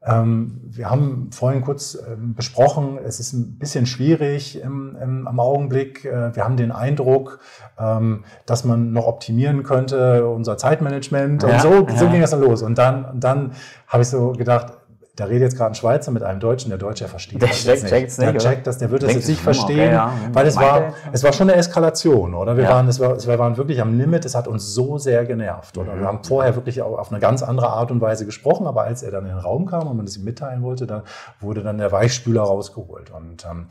[0.02, 5.40] Ähm, wir haben vorhin kurz ähm, besprochen, es ist ein bisschen schwierig im, im, am
[5.42, 6.06] Augenblick.
[6.06, 7.40] Äh, wir haben den Eindruck,
[7.78, 12.12] ähm, dass man noch optimieren könnte, unser Zeitmanagement ja, und so, so ja.
[12.12, 12.62] ging das dann los.
[12.62, 13.52] Und dann, dann
[13.88, 14.79] habe ich so gedacht,
[15.20, 17.84] da redet jetzt gerade ein Schweizer mit einem Deutschen, der Deutsche versteht der das checkt,
[17.84, 17.92] nicht.
[17.92, 18.34] Checkt's nicht.
[18.34, 20.14] Der checkt das, der wird das jetzt nicht verstehen, okay, ja.
[20.32, 22.56] weil es war, es war schon eine Eskalation, oder?
[22.56, 22.70] Wir, ja.
[22.70, 26.00] waren, es war, wir waren wirklich am Limit, es hat uns so sehr genervt, oder?
[26.00, 29.12] Wir haben vorher wirklich auf eine ganz andere Art und Weise gesprochen, aber als er
[29.12, 31.02] dann in den Raum kam und man das ihm mitteilen wollte, dann
[31.42, 33.12] wurde dann der Weichspüler rausgeholt.
[33.12, 33.68] Und, ähm,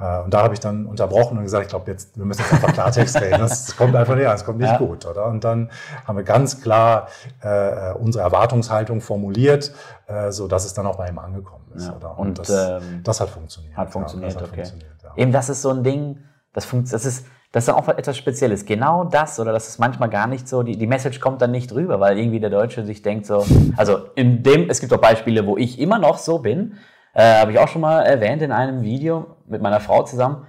[0.00, 2.52] äh, und da habe ich dann unterbrochen und gesagt, ich glaube, jetzt, wir müssen jetzt
[2.52, 3.38] einfach Klartext reden.
[3.38, 4.78] Das, kommt einfach nicht an, das kommt nicht ja.
[4.78, 5.26] gut, oder?
[5.26, 5.70] Und dann
[6.06, 7.08] haben wir ganz klar
[7.42, 9.72] äh, unsere Erwartungshaltung formuliert,
[10.10, 11.86] äh, so dass es dann auch bei ihm angekommen ist.
[11.86, 11.96] Ja.
[11.96, 12.18] Oder?
[12.18, 13.76] Und, und das, ähm, das, hat funktioniert.
[13.76, 14.64] Hat funktioniert, ja, das okay.
[14.64, 15.12] funktioniert, ja.
[15.16, 16.18] Eben, das ist so ein Ding,
[16.52, 18.64] das, funkt, das ist das ist dann auch etwas Spezielles.
[18.64, 21.72] Genau das, oder das ist manchmal gar nicht so, die, die Message kommt dann nicht
[21.72, 23.44] rüber, weil irgendwie der Deutsche sich denkt so,
[23.76, 26.74] also in dem, es gibt auch Beispiele, wo ich immer noch so bin,
[27.12, 30.46] äh, habe ich auch schon mal erwähnt in einem Video mit meiner Frau zusammen,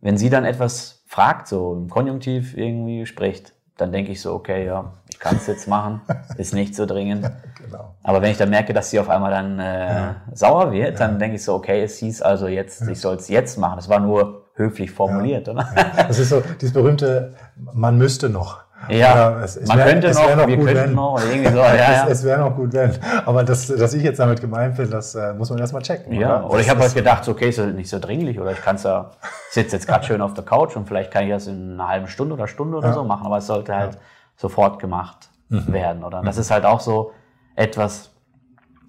[0.00, 4.66] wenn sie dann etwas fragt, so im Konjunktiv irgendwie spricht, dann denke ich so, okay,
[4.66, 6.02] ja, ich kann es jetzt machen,
[6.36, 7.30] ist nicht so dringend.
[7.64, 7.94] genau.
[8.02, 10.16] Aber wenn ich dann merke, dass sie auf einmal dann äh, ja.
[10.34, 11.06] sauer wird, ja.
[11.06, 12.88] dann denke ich so, okay, es hieß also jetzt, ja.
[12.88, 13.76] ich soll es jetzt machen.
[13.76, 15.68] Das war nur höflich formuliert, oder?
[15.96, 18.60] Das ist so dieses berühmte, man müsste noch.
[18.90, 20.94] Ja, es, es man wär, könnte noch, noch, wir könnten wenn.
[20.94, 21.56] noch, oder irgendwie so.
[21.56, 22.04] Ja, ja.
[22.04, 22.92] Es, es wäre noch gut, wenn.
[23.24, 26.12] Aber das, dass ich jetzt damit gemeint bin, das äh, muss man erstmal checken.
[26.12, 28.60] Ja, oder, oder ich habe halt gedacht, so, okay, ist nicht so dringlich oder ich
[28.60, 29.12] kann es ja,
[29.50, 32.06] sitze jetzt gerade schön auf der Couch und vielleicht kann ich das in einer halben
[32.06, 32.92] Stunde oder Stunde oder ja.
[32.92, 33.96] so machen, aber es sollte halt.
[34.36, 35.72] Sofort gemacht mhm.
[35.72, 36.22] werden, oder?
[36.22, 36.42] Das mhm.
[36.42, 37.12] ist halt auch so
[37.54, 38.12] etwas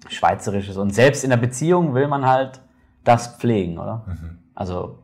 [0.08, 0.76] Schweizerisches.
[0.76, 2.60] Und selbst in der Beziehung will man halt
[3.04, 4.04] das pflegen, oder?
[4.06, 4.38] Mhm.
[4.54, 4.98] Also,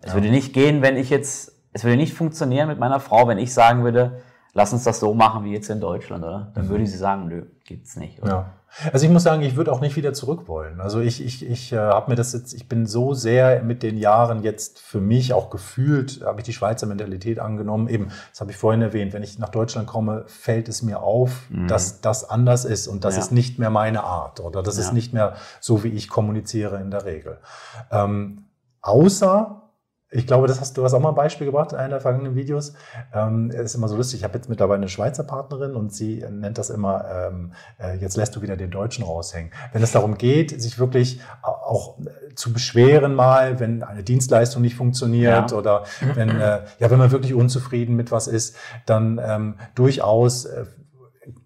[0.00, 3.38] es würde nicht gehen, wenn ich jetzt es würde nicht funktionieren mit meiner Frau, wenn
[3.38, 6.50] ich sagen würde, lass uns das so machen wie jetzt in Deutschland, oder?
[6.54, 6.70] Dann mhm.
[6.70, 8.20] würde sie sagen, nö, gibt's nicht.
[8.22, 8.30] Oder?
[8.30, 8.52] Ja.
[8.92, 10.80] Also ich muss sagen, ich würde auch nicht wieder zurück wollen.
[10.80, 13.96] Also ich, ich, ich äh, habe mir das jetzt, ich bin so sehr mit den
[13.96, 17.88] Jahren jetzt für mich auch gefühlt, habe ich die Schweizer Mentalität angenommen.
[17.88, 21.48] Eben, das habe ich vorhin erwähnt, wenn ich nach Deutschland komme, fällt es mir auf,
[21.50, 21.66] mhm.
[21.66, 23.22] dass das anders ist und das ja.
[23.22, 24.82] ist nicht mehr meine Art oder das ja.
[24.82, 27.38] ist nicht mehr so, wie ich kommuniziere in der Regel.
[27.90, 28.44] Ähm,
[28.80, 29.67] außer
[30.10, 32.34] ich glaube, das hast du hast auch mal ein Beispiel gebracht in einer der vergangenen
[32.34, 32.72] Videos.
[33.12, 34.20] Ähm, ist immer so lustig.
[34.20, 38.16] Ich habe jetzt mittlerweile eine Schweizer Partnerin und sie nennt das immer, ähm, äh, jetzt
[38.16, 39.52] lässt du wieder den Deutschen raushängen.
[39.72, 41.98] Wenn es darum geht, sich wirklich auch
[42.34, 45.56] zu beschweren mal, wenn eine Dienstleistung nicht funktioniert ja.
[45.56, 50.64] oder wenn, äh, ja, wenn man wirklich unzufrieden mit was ist, dann ähm, durchaus äh,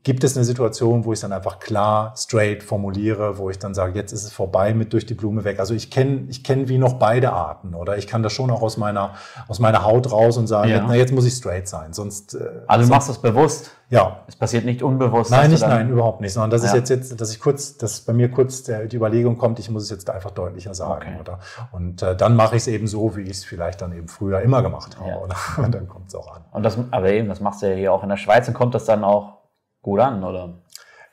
[0.04, 3.96] gibt es eine Situation, wo ich dann einfach klar, straight formuliere, wo ich dann sage,
[3.96, 5.60] jetzt ist es vorbei mit durch die Blume weg.
[5.60, 8.62] Also ich kenne ich kenn wie noch beide Arten oder ich kann das schon auch
[8.62, 9.14] aus meiner,
[9.46, 10.84] aus meiner Haut raus und sagen, ja.
[10.86, 12.34] na, jetzt muss ich straight sein, sonst...
[12.34, 13.70] Äh, also du machst das bewusst?
[13.90, 14.22] Ja.
[14.26, 15.30] Es passiert nicht unbewusst?
[15.30, 16.68] Nein, nicht, nein, überhaupt nicht, sondern das ja.
[16.68, 19.70] ist jetzt, jetzt, dass ich kurz, dass bei mir kurz der, die Überlegung kommt, ich
[19.70, 21.10] muss es jetzt einfach deutlicher sagen.
[21.12, 21.20] Okay.
[21.20, 21.38] Oder?
[21.70, 24.40] Und äh, dann mache ich es eben so, wie ich es vielleicht dann eben früher
[24.40, 25.10] immer gemacht habe.
[25.10, 25.18] Ja.
[25.18, 25.36] Oder?
[25.58, 26.42] Und dann kommt es auch an.
[26.52, 28.74] Und das, aber eben, das machst du ja hier auch in der Schweiz und kommt
[28.74, 29.41] das dann auch
[29.82, 30.54] gut an, oder?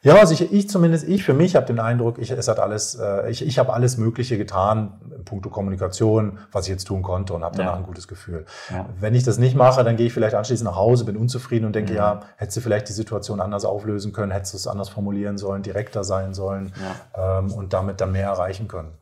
[0.01, 2.95] Ja, also ich, ich zumindest, ich für mich habe den Eindruck, ich, es hat alles,
[2.95, 7.33] äh, ich, ich habe alles Mögliche getan in puncto Kommunikation, was ich jetzt tun konnte
[7.33, 7.77] und habe danach ja.
[7.77, 8.45] ein gutes Gefühl.
[8.69, 8.85] Ja.
[8.97, 11.75] Wenn ich das nicht mache, dann gehe ich vielleicht anschließend nach Hause, bin unzufrieden und
[11.75, 11.97] denke, mhm.
[11.97, 15.63] ja, hättest du vielleicht die Situation anders auflösen können, hättest du es anders formulieren sollen,
[15.63, 16.71] direkter sein sollen
[17.15, 17.39] ja.
[17.39, 18.93] ähm, und damit dann mehr erreichen können.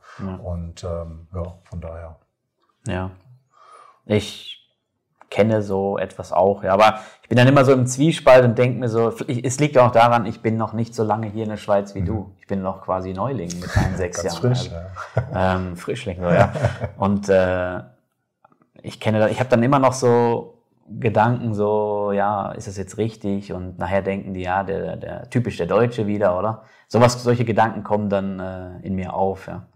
[0.44, 2.16] Und ähm, ja, von daher.
[2.88, 3.12] Ja.
[4.06, 4.57] Ich
[5.38, 6.64] kenne so etwas auch.
[6.64, 6.74] Ja.
[6.74, 9.92] Aber ich bin dann immer so im Zwiespalt und denke mir so, es liegt auch
[9.92, 12.06] daran, ich bin noch nicht so lange hier in der Schweiz wie mhm.
[12.06, 12.36] du.
[12.40, 14.36] Ich bin noch quasi Neuling mit meinen sechs Jahren.
[14.36, 15.56] Frisch, also, ja.
[15.56, 16.52] ähm, Frischling, so, ja.
[16.98, 17.82] Und äh,
[18.82, 20.56] ich kenne, ich habe dann immer noch so
[20.90, 23.54] Gedanken, so, ja, ist das jetzt richtig?
[23.54, 26.64] Und nachher denken die, ja, der, der typisch der Deutsche wieder, oder?
[26.88, 29.68] Sowas, solche Gedanken kommen dann äh, in mir auf, ja.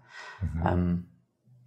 [0.41, 0.67] Mhm.
[0.67, 1.06] Ähm,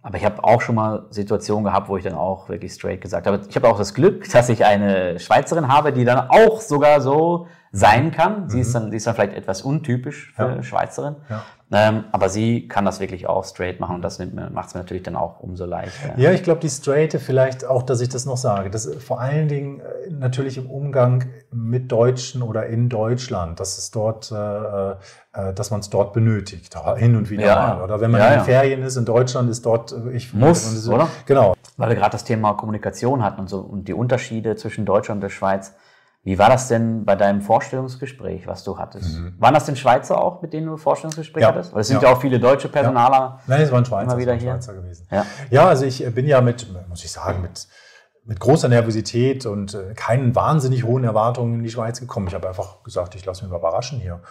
[0.05, 3.25] aber ich habe auch schon mal Situationen gehabt, wo ich dann auch wirklich straight gesagt
[3.25, 3.41] habe.
[3.49, 7.47] Ich habe auch das Glück, dass ich eine Schweizerin habe, die dann auch sogar so
[7.75, 8.49] sein kann.
[8.49, 8.61] Sie, mhm.
[8.61, 10.63] ist, dann, sie ist dann vielleicht etwas untypisch für ja.
[10.63, 11.15] Schweizerin.
[11.29, 11.43] Ja.
[11.71, 15.01] Ähm, aber sie kann das wirklich auch straight machen und das macht es mir natürlich
[15.01, 16.13] dann auch umso leichter.
[16.15, 19.47] Ja, ich glaube, die Straighte vielleicht auch, dass ich das noch sage, das vor allen
[19.47, 25.53] Dingen äh, natürlich im Umgang mit Deutschen oder in Deutschland, dass es dort, äh, äh,
[25.55, 27.55] dass man es dort benötigt, hin und wieder ja.
[27.55, 27.81] mal.
[27.81, 30.63] Oder wenn man ja, in den Ferien ist in Deutschland, ist dort, äh, ich muss,
[30.83, 31.07] so, oder?
[31.25, 31.55] Genau.
[31.77, 35.23] Weil wir gerade das Thema Kommunikation hatten und so und die Unterschiede zwischen Deutschland und
[35.23, 35.73] der Schweiz.
[36.25, 39.19] Wie war das denn bei deinem Vorstellungsgespräch, was du hattest?
[39.19, 39.35] Mhm.
[39.37, 41.49] Waren das denn Schweizer auch, mit denen du Vorstellungsgespräch ja.
[41.49, 41.71] hattest?
[41.71, 42.09] Weil es sind ja.
[42.09, 42.15] ja.
[42.15, 43.15] auch viele deutsche Personaler.
[43.15, 43.39] Ja.
[43.45, 44.53] Nein, es waren Schweizer, immer wieder hier.
[44.53, 45.07] Schweizer gewesen.
[45.11, 45.23] Ja.
[45.51, 47.67] ja, also ich bin ja mit, muss ich sagen, mit,
[48.23, 52.25] mit großer Nervosität und äh, keinen wahnsinnig hohen Erwartungen in die Schweiz gekommen.
[52.27, 54.21] Ich habe einfach gesagt, ich lasse mich mal überraschen hier.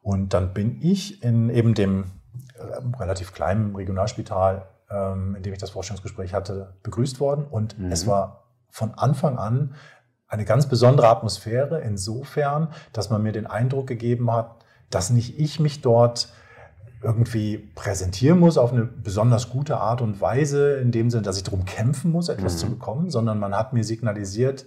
[0.00, 2.12] Und dann bin ich in eben dem
[2.54, 7.44] äh, relativ kleinen Regionalspital, ähm, in dem ich das Vorstellungsgespräch hatte, begrüßt worden.
[7.44, 7.92] Und mhm.
[7.92, 9.74] es war von Anfang an
[10.32, 14.56] eine ganz besondere Atmosphäre insofern, dass man mir den Eindruck gegeben hat,
[14.88, 16.32] dass nicht ich mich dort
[17.02, 21.42] irgendwie präsentieren muss auf eine besonders gute Art und Weise, in dem Sinne, dass ich
[21.42, 22.58] darum kämpfen muss, etwas mhm.
[22.58, 24.64] zu bekommen, sondern man hat mir signalisiert,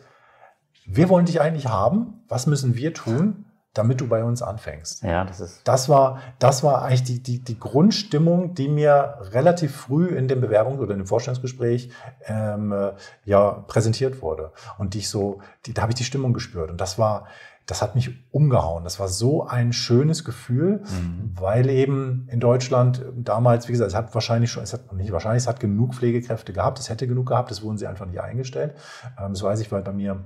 [0.85, 5.03] wir wollen dich eigentlich haben, was müssen wir tun, damit du bei uns anfängst.
[5.03, 5.61] Ja, das ist.
[5.65, 10.41] Das war, das war eigentlich die, die, die Grundstimmung, die mir relativ früh in dem
[10.41, 11.91] Bewerbungs- oder in dem Vorstellungsgespräch
[12.25, 12.93] ähm, äh,
[13.25, 14.51] ja, präsentiert wurde.
[14.77, 16.71] Und die ich so, die, da habe ich die Stimmung gespürt.
[16.71, 17.25] Und das war,
[17.65, 18.85] das hat mich umgehauen.
[18.85, 21.31] Das war so ein schönes Gefühl, mhm.
[21.33, 25.43] weil eben in Deutschland damals, wie gesagt, es hat wahrscheinlich schon, es hat nicht wahrscheinlich,
[25.43, 28.75] es hat genug Pflegekräfte gehabt, es hätte genug gehabt, es wurden sie einfach nicht eingestellt.
[29.19, 30.23] Ähm, das weiß ich, weil bei mir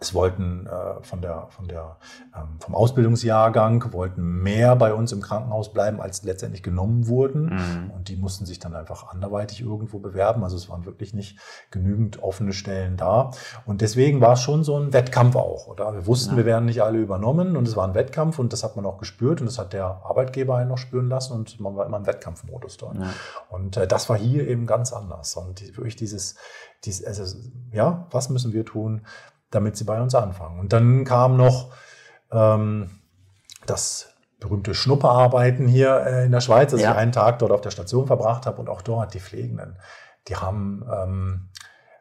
[0.00, 1.98] es wollten äh, von der, von der,
[2.34, 7.50] ähm, vom Ausbildungsjahrgang wollten mehr bei uns im Krankenhaus bleiben, als letztendlich genommen wurden.
[7.50, 7.90] Mhm.
[7.90, 10.42] Und die mussten sich dann einfach anderweitig irgendwo bewerben.
[10.42, 11.38] Also es waren wirklich nicht
[11.70, 13.32] genügend offene Stellen da.
[13.66, 15.66] Und deswegen war es schon so ein Wettkampf auch.
[15.66, 15.92] Oder?
[15.92, 16.36] Wir wussten, ja.
[16.38, 18.96] wir werden nicht alle übernommen und es war ein Wettkampf und das hat man auch
[18.96, 22.06] gespürt und das hat der Arbeitgeber einen noch spüren lassen und man war immer im
[22.06, 22.96] Wettkampfmodus dort.
[22.96, 23.10] Ja.
[23.50, 25.36] Und äh, das war hier eben ganz anders.
[25.36, 26.36] Und wirklich dieses,
[26.84, 27.36] dieses also,
[27.70, 29.02] ja, was müssen wir tun?
[29.50, 30.60] Damit sie bei uns anfangen.
[30.60, 31.72] Und dann kam noch
[32.30, 32.90] ähm,
[33.66, 36.92] das berühmte Schnupperarbeiten hier äh, in der Schweiz, dass ja.
[36.92, 39.78] ich einen Tag dort auf der Station verbracht habe und auch dort die Pflegenden,
[40.28, 41.48] die haben ähm,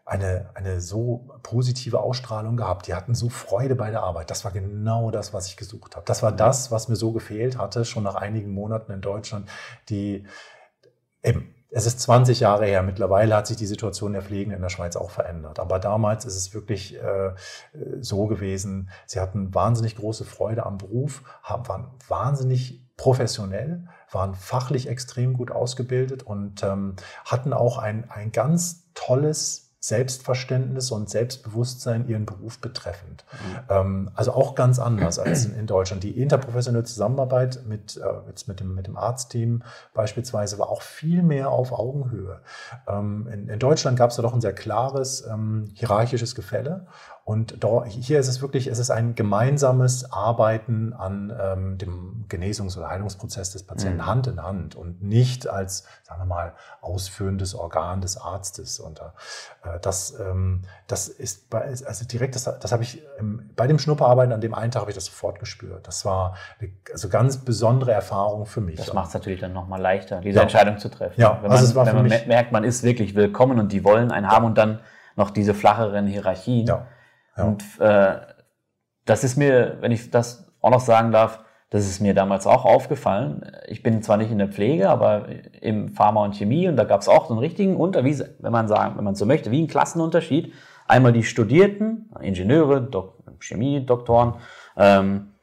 [0.05, 2.87] eine, eine so positive Ausstrahlung gehabt.
[2.87, 4.31] Die hatten so Freude bei der Arbeit.
[4.31, 6.05] Das war genau das, was ich gesucht habe.
[6.05, 9.47] Das war das, was mir so gefehlt hatte, schon nach einigen Monaten in Deutschland.
[9.89, 10.25] Die
[11.21, 12.81] eben es ist 20 Jahre her.
[12.81, 15.59] Mittlerweile hat sich die Situation der Pflegenden in der Schweiz auch verändert.
[15.59, 17.31] Aber damals ist es wirklich äh,
[17.99, 18.89] so gewesen.
[19.05, 25.51] Sie hatten wahnsinnig große Freude am Beruf, haben, waren wahnsinnig professionell, waren fachlich extrem gut
[25.51, 33.23] ausgebildet und ähm, hatten auch ein, ein ganz tolles Selbstverständnis und Selbstbewusstsein ihren Beruf betreffend.
[33.31, 33.59] Mhm.
[33.69, 36.03] Ähm, also auch ganz anders als in, Deutschland.
[36.03, 39.63] Die interprofessionelle Zusammenarbeit mit, äh, jetzt mit, dem, mit dem Arztteam
[39.93, 42.41] beispielsweise war auch viel mehr auf Augenhöhe.
[42.87, 46.87] Ähm, in, in, Deutschland gab es ja doch ein sehr klares ähm, hierarchisches Gefälle
[47.29, 52.89] und hier ist es wirklich, es ist ein gemeinsames Arbeiten an ähm, dem Genesungs- oder
[52.89, 54.05] Heilungsprozess des Patienten mhm.
[54.07, 58.79] Hand in Hand und nicht als, sagen wir mal, ausführendes Organ des Arztes.
[58.79, 63.67] Und äh, das, ähm, das ist bei, also direkt, das, das habe ich im, bei
[63.67, 65.85] dem Schnupperarbeiten an dem einen Tag habe ich das sofort gespürt.
[65.87, 68.77] Das war eine also ganz besondere Erfahrung für mich.
[68.77, 70.41] Das macht es natürlich dann nochmal leichter, diese ja.
[70.41, 71.21] Entscheidung zu treffen.
[71.21, 74.29] Ja, wenn also man, wenn man merkt, man ist wirklich willkommen und die wollen einen
[74.29, 74.79] haben und dann
[75.15, 76.65] noch diese flacheren Hierarchien.
[76.65, 76.87] Ja
[77.39, 77.45] ja.
[77.45, 78.17] Und äh,
[79.05, 81.39] das ist mir, wenn ich das auch noch sagen darf,
[81.71, 83.45] das ist mir damals auch aufgefallen.
[83.67, 85.27] Ich bin zwar nicht in der Pflege, aber
[85.61, 88.67] im Pharma und Chemie und da gab es auch so einen richtigen Unterschied, wenn man
[88.67, 90.53] sagen, wenn man so möchte, wie ein Klassenunterschied.
[90.87, 94.33] Einmal die Studierten, Ingenieure, Dok Chemie-Doktoren
[94.75, 95.33] ähm,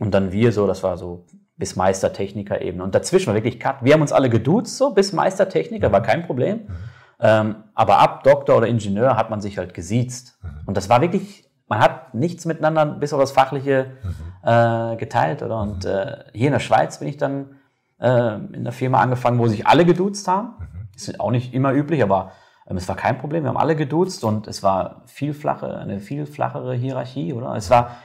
[0.00, 1.24] und dann wir so, das war so
[1.56, 2.80] bis Meistertechniker eben.
[2.80, 3.76] Und dazwischen war wirklich Cut.
[3.82, 6.56] Wir haben uns alle geduzt, so bis Meistertechniker, war kein Problem.
[6.56, 6.76] Mhm.
[7.18, 10.38] Ähm, aber ab Doktor oder Ingenieur hat man sich halt gesiezt.
[10.42, 10.48] Mhm.
[10.66, 14.48] Und das war wirklich man hat nichts miteinander bis auf das Fachliche mhm.
[14.48, 15.42] äh, geteilt.
[15.42, 15.60] Oder?
[15.60, 15.90] Und mhm.
[15.90, 17.56] äh, hier in der Schweiz bin ich dann
[18.00, 20.54] äh, in der Firma angefangen, wo sich alle geduzt haben.
[20.58, 20.88] Mhm.
[20.94, 22.32] Ist auch nicht immer üblich, aber
[22.68, 23.44] ähm, es war kein Problem.
[23.44, 27.54] Wir haben alle geduzt und es war viel flache, eine viel flachere Hierarchie, oder?
[27.56, 27.96] Es war,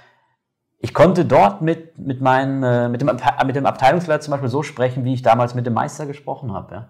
[0.79, 3.11] ich konnte dort mit, mit, meinen, äh, mit, dem,
[3.45, 6.73] mit dem Abteilungsleiter zum Beispiel so sprechen, wie ich damals mit dem Meister gesprochen habe.
[6.73, 6.89] Ja?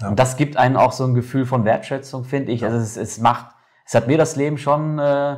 [0.00, 0.08] ja.
[0.08, 2.62] Und das gibt einen auch so ein Gefühl von Wertschätzung, finde ich.
[2.62, 2.68] Ja.
[2.68, 3.54] Also es, es macht,
[3.86, 5.36] es hat mir das Leben schon äh,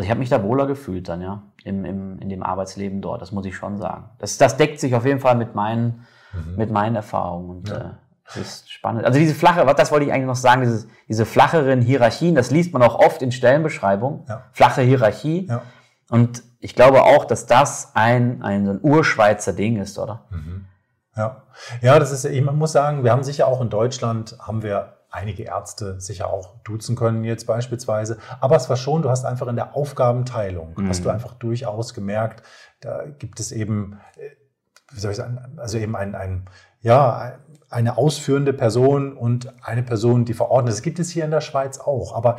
[0.00, 3.20] also ich habe mich da wohler gefühlt dann, ja, im, im, in dem Arbeitsleben dort,
[3.20, 4.04] das muss ich schon sagen.
[4.18, 6.56] Das, das deckt sich auf jeden Fall mit meinen, mhm.
[6.56, 7.76] mit meinen Erfahrungen und ja.
[7.76, 7.90] äh,
[8.24, 9.04] das ist spannend.
[9.04, 12.72] Also diese flache, das wollte ich eigentlich noch sagen, dieses, diese flacheren Hierarchien, das liest
[12.72, 14.44] man auch oft in Stellenbeschreibungen, ja.
[14.52, 15.48] flache Hierarchie.
[15.50, 15.60] Ja.
[16.08, 20.24] Und ich glaube auch, dass das ein, ein, so ein Urschweizer Ding ist, oder?
[20.30, 20.64] Mhm.
[21.14, 21.42] Ja.
[21.82, 25.44] ja, das ist, ich muss sagen, wir haben sicher auch in Deutschland, haben wir einige
[25.44, 28.18] Ärzte sicher auch duzen können jetzt beispielsweise.
[28.40, 30.88] Aber es war schon, du hast einfach in der Aufgabenteilung, mhm.
[30.88, 32.42] hast du einfach durchaus gemerkt,
[32.80, 34.30] da gibt es eben, äh,
[34.92, 36.46] wie soll ich sagen, also eben ein, ein
[36.82, 40.72] ja, eine ausführende Person und eine Person, die verordnet.
[40.72, 42.14] Das gibt es hier in der Schweiz auch.
[42.14, 42.38] Aber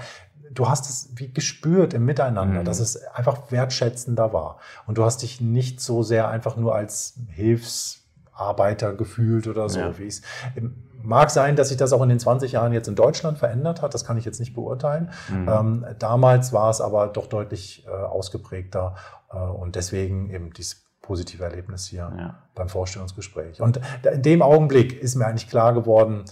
[0.52, 2.66] du hast es wie gespürt im Miteinander, mhm.
[2.66, 4.58] dass es einfach wertschätzender war.
[4.88, 9.98] Und du hast dich nicht so sehr einfach nur als Hilfsarbeiter gefühlt oder so, ja.
[9.98, 10.22] wie es
[11.04, 13.94] Mag sein, dass sich das auch in den 20 Jahren jetzt in Deutschland verändert hat,
[13.94, 15.12] das kann ich jetzt nicht beurteilen.
[15.30, 15.50] Mhm.
[15.50, 18.96] Ähm, damals war es aber doch deutlich äh, ausgeprägter
[19.32, 22.44] äh, und deswegen eben dies, positive Erlebnis hier ja.
[22.56, 23.62] beim Vorstellungsgespräch.
[23.62, 26.26] Und in dem Augenblick ist mir eigentlich klar geworden,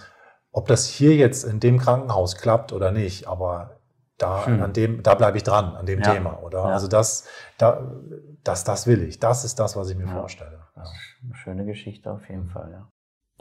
[0.51, 3.79] ob das hier jetzt in dem Krankenhaus klappt oder nicht, aber
[4.17, 4.62] da, hm.
[4.62, 6.13] an dem, da bleibe ich dran, an dem ja.
[6.13, 6.60] Thema, oder?
[6.60, 6.65] Ja.
[6.65, 7.25] Also das,
[7.58, 7.82] da,
[8.43, 9.19] das, das will ich.
[9.19, 10.60] Das ist das, was ich mir vorstelle.
[10.75, 12.88] Eine schöne Geschichte auf jeden Fall, ja.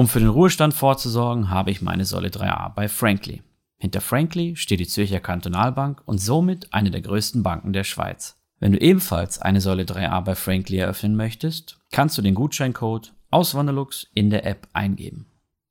[0.01, 3.43] Um für den Ruhestand vorzusorgen, habe ich meine Säule 3a bei Frankly.
[3.79, 8.37] Hinter Frankly steht die Zürcher Kantonalbank und somit eine der größten Banken der Schweiz.
[8.61, 14.07] Wenn du ebenfalls eine Säule 3a bei Frankly eröffnen möchtest, kannst du den Gutscheincode Auswanderlux
[14.15, 15.27] in der App eingeben.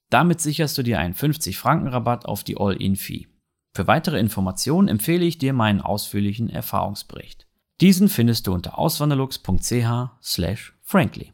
[0.10, 3.28] Damit sicherst du dir einen 50 Franken Rabatt auf die All-In-Fee.
[3.74, 7.48] Für weitere Informationen empfehle ich dir meinen ausführlichen Erfahrungsbericht.
[7.80, 11.32] Diesen findest du unter auswanderlux.ch/frankly.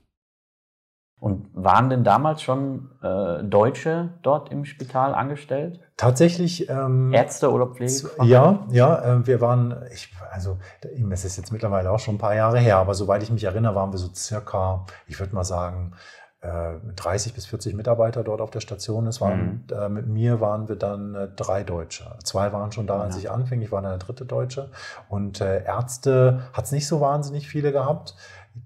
[1.23, 5.79] Und waren denn damals schon äh, Deutsche dort im Spital angestellt?
[5.95, 6.67] Tatsächlich.
[6.69, 8.11] Ähm, Ärzte oder Pflege?
[8.23, 12.35] Ja, ja, äh, wir waren, ich, also es ist jetzt mittlerweile auch schon ein paar
[12.35, 15.93] Jahre her, aber soweit ich mich erinnere, waren wir so circa, ich würde mal sagen,
[16.41, 19.07] 30 äh, bis 40 Mitarbeiter dort auf der Station.
[19.07, 19.75] Es waren, mhm.
[19.77, 22.17] äh, mit mir waren wir dann äh, drei Deutsche.
[22.25, 23.21] Zwei waren schon da, als ja.
[23.21, 23.61] ich anfing.
[23.61, 24.69] Ich war dann der dritte Deutsche.
[25.07, 28.15] Und äh, Ärzte hat es nicht so wahnsinnig viele gehabt.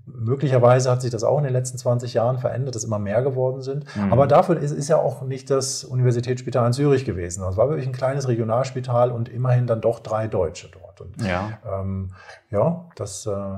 [0.06, 3.62] Möglicherweise hat sich das auch in den letzten 20 Jahren verändert, dass immer mehr geworden
[3.62, 3.86] sind.
[3.95, 4.12] Mhm.
[4.12, 7.43] Aber dafür ist, ist ja auch nicht das Universitätsspital in Zürich gewesen.
[7.43, 11.02] Es war wirklich ein kleines Regionalspital und immerhin dann doch drei Deutsche dort.
[11.02, 11.60] Und, ja.
[11.65, 12.12] Ähm,
[12.50, 13.58] ja, das, äh, äh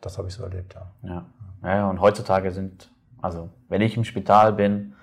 [0.00, 0.92] das habe ich so erlebt, ja.
[1.02, 1.26] ja.
[1.64, 4.94] Ja, und heutzutage sind, also wenn ich im Spital bin,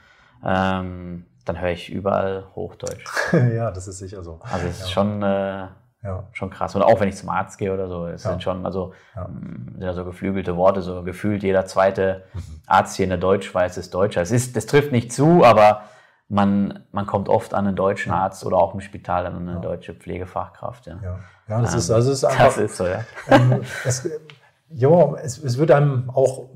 [0.46, 3.04] ähm, dann höre ich überall Hochdeutsch.
[3.34, 4.40] ja, das ist sicher so.
[4.44, 5.68] Also es ist schon, äh,
[6.04, 6.24] ja.
[6.34, 6.76] schon krass.
[6.76, 8.32] Und auch wenn ich zum Arzt gehe oder so, es ja.
[8.32, 9.26] sind schon, also ja.
[9.26, 12.42] Ähm, sind ja so geflügelte Worte, so gefühlt jeder zweite mhm.
[12.68, 14.22] Arzt hier in der Deutschschweiz ist Deutscher.
[14.22, 15.84] Es ist, das trifft nicht zu, aber
[16.30, 19.94] man, man kommt oft an einen deutschen Arzt oder auch im Spital an eine deutsche
[19.94, 20.88] Pflegefachkraft.
[20.88, 21.00] Ja,
[21.48, 21.62] ja.
[21.62, 23.04] das, ähm, ist, also ist einfach, das ist so, ja.
[23.30, 24.10] Ähm, es,
[24.70, 26.50] ja, es, es wird einem auch,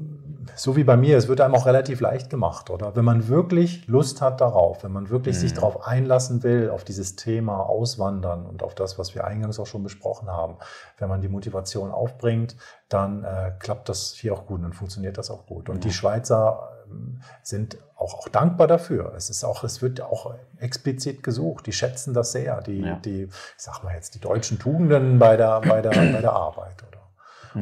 [0.58, 2.96] so wie bei mir, es wird einem auch relativ leicht gemacht, oder?
[2.96, 5.40] Wenn man wirklich Lust hat darauf, wenn man wirklich mhm.
[5.40, 9.68] sich darauf einlassen will, auf dieses Thema Auswandern und auf das, was wir eingangs auch
[9.68, 10.58] schon besprochen haben,
[10.98, 12.56] wenn man die Motivation aufbringt,
[12.90, 15.70] dann äh, klappt das hier auch gut und funktioniert das auch gut.
[15.70, 15.82] Und mhm.
[15.82, 19.14] die Schweizer ähm, sind auch, auch dankbar dafür.
[19.16, 21.68] Es ist auch, es wird auch explizit gesucht.
[21.68, 22.62] Die schätzen das sehr.
[22.62, 22.96] Die, ja.
[22.96, 26.84] die ich sag mal jetzt, die deutschen Tugenden bei der, bei der, bei der Arbeit,
[26.88, 26.97] oder?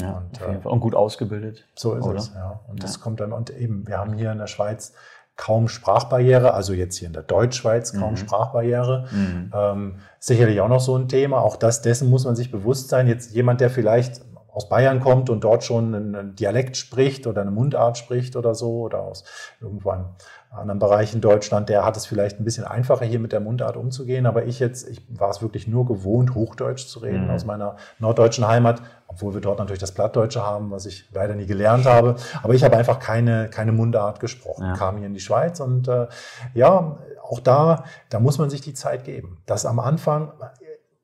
[0.01, 1.65] Ja, und, äh, und, gut ausgebildet.
[1.75, 2.17] So ist oder?
[2.17, 2.59] es, ja.
[2.67, 2.85] Und ja.
[2.85, 4.93] das kommt dann, und eben, wir haben hier in der Schweiz
[5.35, 8.17] kaum Sprachbarriere, also jetzt hier in der Deutschschweiz kaum mhm.
[8.17, 9.07] Sprachbarriere.
[9.11, 9.51] Mhm.
[9.53, 11.39] Ähm, sicherlich auch noch so ein Thema.
[11.41, 13.07] Auch das, dessen muss man sich bewusst sein.
[13.07, 14.21] Jetzt jemand, der vielleicht
[14.55, 18.79] aus Bayern kommt und dort schon einen Dialekt spricht oder eine Mundart spricht oder so
[18.83, 19.25] oder aus
[19.59, 20.15] irgendwann
[20.49, 23.75] anderen Bereich in Deutschland, der hat es vielleicht ein bisschen einfacher hier mit der Mundart
[23.75, 27.31] umzugehen, aber ich jetzt, ich war es wirklich nur gewohnt, Hochdeutsch zu reden mhm.
[27.31, 31.45] aus meiner norddeutschen Heimat, obwohl wir dort natürlich das Plattdeutsche haben, was ich leider nie
[31.45, 32.15] gelernt habe.
[32.41, 34.73] Aber ich habe einfach keine, keine Mundart gesprochen, ja.
[34.73, 36.07] kam hier in die Schweiz und äh,
[36.53, 39.41] ja, auch da, da muss man sich die Zeit geben.
[39.45, 40.31] Das am Anfang,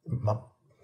[0.05, 0.39] man,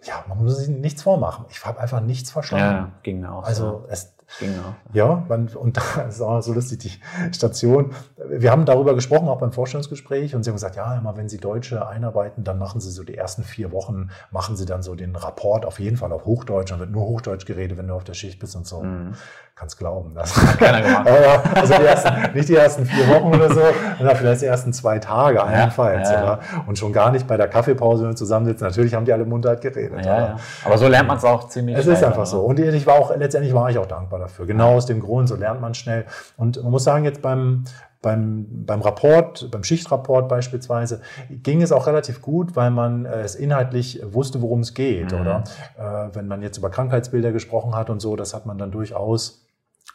[0.07, 1.45] ja, man muss sich nichts vormachen.
[1.49, 2.65] Ich habe einfach nichts verstanden.
[2.65, 3.43] Ja, ging mir auch.
[3.43, 3.93] Also ja.
[3.93, 4.75] es, Genau.
[4.93, 7.91] Ja, man, und da ist auch so lustig, die Station.
[8.17, 11.37] Wir haben darüber gesprochen, auch beim Vorstellungsgespräch, und sie haben gesagt, ja, immer wenn Sie
[11.37, 15.15] Deutsche einarbeiten, dann machen Sie so die ersten vier Wochen, machen Sie dann so den
[15.15, 18.13] Rapport auf jeden Fall auf Hochdeutsch, dann wird nur Hochdeutsch geredet, wenn du auf der
[18.13, 18.81] Schicht bist und so.
[18.83, 19.13] Mhm.
[19.57, 20.13] Kannst glauben.
[20.13, 21.07] Das hat keiner gemacht.
[21.55, 23.61] also die ersten, nicht die ersten vier Wochen oder so,
[23.97, 26.11] sondern vielleicht die ersten zwei Tage allenfalls.
[26.11, 26.39] Ja, ja.
[26.67, 28.67] Und schon gar nicht bei der Kaffeepause, wenn wir zusammensitzen.
[28.67, 30.05] Natürlich haben die alle Mundart geredet.
[30.05, 30.35] Ja, ja.
[30.63, 32.41] Aber so lernt man es auch ziemlich Es ist einfach so.
[32.41, 34.45] Und ich war auch, letztendlich war ich auch dankbar dafür.
[34.45, 36.05] Genau aus dem Grund, so lernt man schnell.
[36.37, 37.65] Und man muss sagen, jetzt beim,
[38.01, 43.35] beim, beim Rapport, beim Schichtrapport beispielsweise, ging es auch relativ gut, weil man äh, es
[43.35, 45.11] inhaltlich wusste, worum es geht.
[45.11, 45.21] Mhm.
[45.21, 45.43] Oder
[45.77, 49.43] äh, wenn man jetzt über Krankheitsbilder gesprochen hat und so, das hat man dann durchaus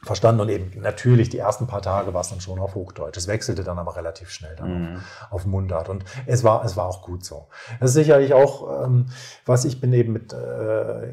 [0.05, 3.17] verstanden und eben natürlich die ersten paar Tage war es dann schon auf Hochdeutsch.
[3.17, 4.97] Es wechselte dann aber relativ schnell dann mhm.
[5.31, 7.47] auf, auf Mundart und es war es war auch gut so.
[7.79, 9.07] Das ist sicherlich auch ähm,
[9.47, 11.13] was ich bin eben mit äh,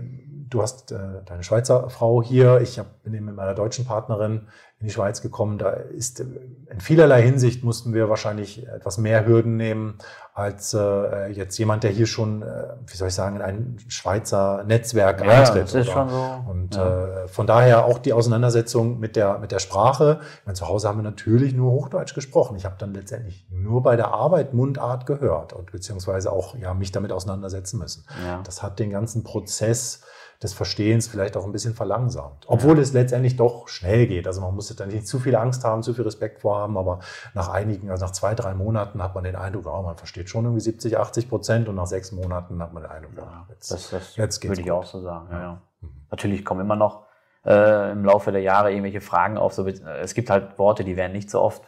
[0.49, 4.47] du hast äh, deine Schweizer Frau hier, ich hab, bin eben mit meiner deutschen Partnerin
[4.79, 5.57] in die Schweiz gekommen.
[5.57, 9.97] Da ist in vielerlei Hinsicht mussten wir wahrscheinlich etwas mehr Hürden nehmen
[10.33, 14.63] als äh, jetzt jemand, der hier schon, äh, wie soll ich sagen, in ein Schweizer
[14.63, 15.63] Netzwerk ja, eintritt.
[15.63, 15.93] Das ist oder?
[15.93, 16.43] schon so.
[16.49, 17.23] Und ja.
[17.23, 20.21] äh, von daher auch die Auseinandersetzung mit der mit der Sprache.
[20.45, 22.55] Meine, zu Hause haben wir natürlich nur Hochdeutsch gesprochen.
[22.55, 26.93] Ich habe dann letztendlich nur bei der Arbeit Mundart gehört und beziehungsweise auch ja mich
[26.93, 28.05] damit auseinandersetzen müssen.
[28.25, 28.41] Ja.
[28.43, 30.01] Das hat den ganzen Prozess
[30.41, 32.45] des Verstehens vielleicht auch ein bisschen verlangsamt.
[32.47, 32.81] Obwohl ja.
[32.81, 34.25] es letztendlich doch schnell geht.
[34.25, 36.99] Also man muss jetzt nicht zu viel Angst haben, zu viel Respekt vorhaben, aber
[37.33, 40.45] nach einigen, also nach zwei, drei Monaten hat man den Eindruck, oh, man versteht schon
[40.45, 43.89] irgendwie 70, 80 Prozent und nach sechs Monaten hat man den Eindruck, ja, jetzt, das,
[43.89, 44.75] das jetzt geht's würde ich gut.
[44.75, 45.27] auch so sagen.
[45.29, 45.61] Ja, ja.
[45.81, 45.89] Mhm.
[46.09, 47.03] Natürlich kommen immer noch
[47.45, 49.53] äh, im Laufe der Jahre irgendwelche Fragen auf.
[49.53, 51.63] So, es gibt halt Worte, die werden nicht so oft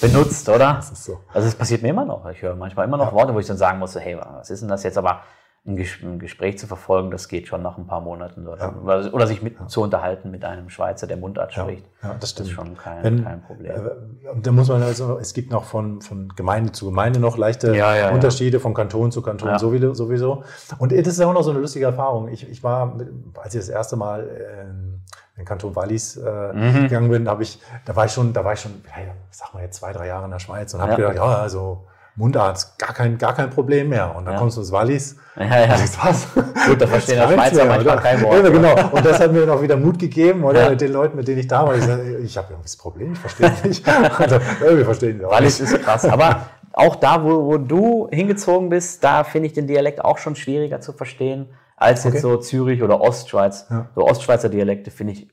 [0.00, 0.74] benutzt, oder?
[0.74, 1.20] Das ist so.
[1.32, 2.26] Also es passiert mir immer noch.
[2.30, 3.12] Ich höre manchmal immer noch ja.
[3.12, 4.96] Worte, wo ich dann sagen muss, hey, was ist denn das jetzt?
[4.96, 5.22] Aber
[5.64, 8.48] ein, Gespräch zu verfolgen, das geht schon nach ein paar Monaten.
[8.48, 9.12] Oder, ja.
[9.12, 9.68] oder sich mit, ja.
[9.68, 11.84] zu unterhalten mit einem Schweizer, der Mundart spricht.
[12.02, 12.40] Ja, das, stimmt.
[12.40, 13.70] das ist schon kein, Wenn, kein Problem.
[13.70, 13.90] Äh,
[14.42, 17.72] da muss man also, es gibt noch von, von Gemeinde zu Gemeinde noch leichte
[18.12, 20.42] Unterschiede, von Kanton zu Kanton sowieso.
[20.78, 22.28] Und das ist auch noch so eine lustige Erfahrung.
[22.28, 22.98] Ich, ich war,
[23.40, 24.28] als ich das erste Mal
[25.36, 26.82] in den Kanton Wallis äh, mhm.
[26.82, 28.72] gegangen bin, habe ich, da war ich schon, da war ich schon,
[29.30, 32.78] sag mal jetzt zwei, drei Jahre in der Schweiz und habe gedacht, ja, also Mundart,
[32.78, 34.14] gar kein, gar kein Problem mehr.
[34.14, 34.40] Und dann ja.
[34.40, 35.16] kommst du ins Wallis.
[35.36, 35.70] Ja, ja.
[36.02, 36.26] Was?
[36.66, 38.44] Gut, da verstehen der Schweizer manchmal kein Wort.
[38.44, 38.90] Ja, genau.
[38.90, 40.64] Und das hat mir noch wieder Mut gegeben, oder?
[40.64, 40.70] Ja.
[40.70, 41.74] Mit den Leuten, mit denen ich da war.
[41.74, 41.84] Ich,
[42.24, 43.88] ich habe irgendwie das Problem, ich verstehe nicht.
[44.18, 45.28] also, wir verstehen nicht.
[45.28, 46.04] Wallis ist krass.
[46.04, 50.36] Aber auch da, wo, wo du hingezogen bist, da finde ich den Dialekt auch schon
[50.36, 51.48] schwieriger zu verstehen
[51.82, 52.20] als jetzt okay.
[52.20, 53.66] so Zürich oder Ostschweiz.
[53.68, 53.88] Ja.
[53.94, 55.28] So Ostschweizer Dialekte finde ich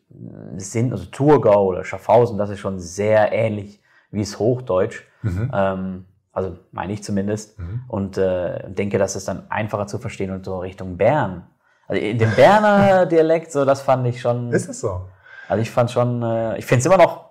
[0.57, 5.03] sind, also Thurgau oder Schaffhausen, das ist schon sehr ähnlich wie es Hochdeutsch.
[5.21, 5.51] Mhm.
[5.53, 6.05] Ähm,
[6.39, 7.59] also meine ich zumindest.
[7.59, 7.83] Mhm.
[7.87, 11.47] Und äh, denke, das ist dann einfacher zu verstehen und so Richtung Bern.
[11.87, 14.51] Also in dem Berner Dialekt, so das fand ich schon.
[14.51, 15.01] Ist es so?
[15.47, 17.29] Also ich fand schon, äh, ich finde es immer noch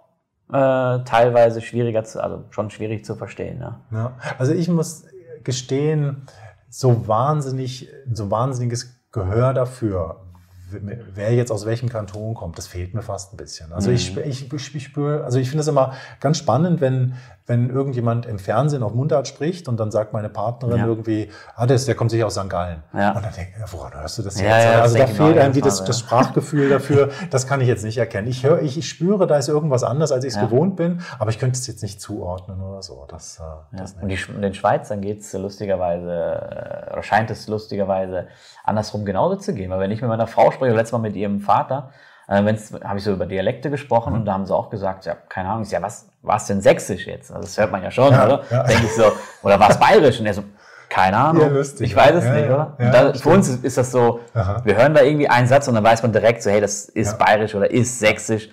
[0.48, 3.60] äh, teilweise schwieriger zu, also schon schwierig zu verstehen.
[3.60, 3.80] Ja.
[3.90, 4.12] ja.
[4.38, 5.04] Also ich muss
[5.44, 6.26] gestehen,
[6.68, 10.27] so wahnsinnig, so wahnsinniges Gehör dafür
[10.70, 13.72] wer jetzt aus welchem Kanton kommt, das fehlt mir fast ein bisschen.
[13.72, 13.96] Also mhm.
[13.96, 17.14] ich, ich, ich, ich spüre, also ich finde es immer ganz spannend, wenn,
[17.46, 20.86] wenn irgendjemand im Fernsehen auf Mundart spricht und dann sagt meine Partnerin ja.
[20.86, 22.50] irgendwie, ah, das, der kommt sicher aus St.
[22.50, 22.82] Gallen.
[22.92, 23.12] Ja.
[23.12, 24.64] Und dann denke ich, woran hörst du das ja, jetzt?
[24.64, 28.28] Ja, also da fehlt einem das, das Sprachgefühl dafür, das kann ich jetzt nicht erkennen.
[28.28, 31.30] Ich höre, ich, ich spüre, da ist irgendwas anders, als ich es gewohnt bin, aber
[31.30, 33.06] ich könnte es jetzt nicht zuordnen oder so.
[33.08, 38.26] Das, äh, das und die, den Schweizern geht es lustigerweise, äh, oder scheint es lustigerweise
[38.64, 39.70] andersrum genauso zu gehen.
[39.70, 41.90] Weil wenn ich mit meiner Frau spreche, letztes Mal mit ihrem Vater,
[42.28, 42.42] äh,
[42.84, 44.20] habe ich so über Dialekte gesprochen mhm.
[44.20, 46.60] und da haben sie auch gesagt, ja, keine Ahnung, ich ja, was war es denn
[46.60, 47.30] sächsisch jetzt?
[47.30, 48.42] Also das hört man ja schon, ja, oder?
[48.50, 48.62] Ja.
[48.64, 49.04] Denke ich so,
[49.42, 50.20] oder war es bayerisch?
[50.20, 50.44] Und er so,
[50.88, 51.42] keine Ahnung.
[51.42, 52.74] Ja, lustig, ich weiß es nicht, oder?
[52.78, 54.62] Da, für uns ist, ist das so, Aha.
[54.64, 57.18] wir hören da irgendwie einen Satz und dann weiß man direkt so, hey, das ist
[57.18, 58.50] bayerisch oder ist sächsisch.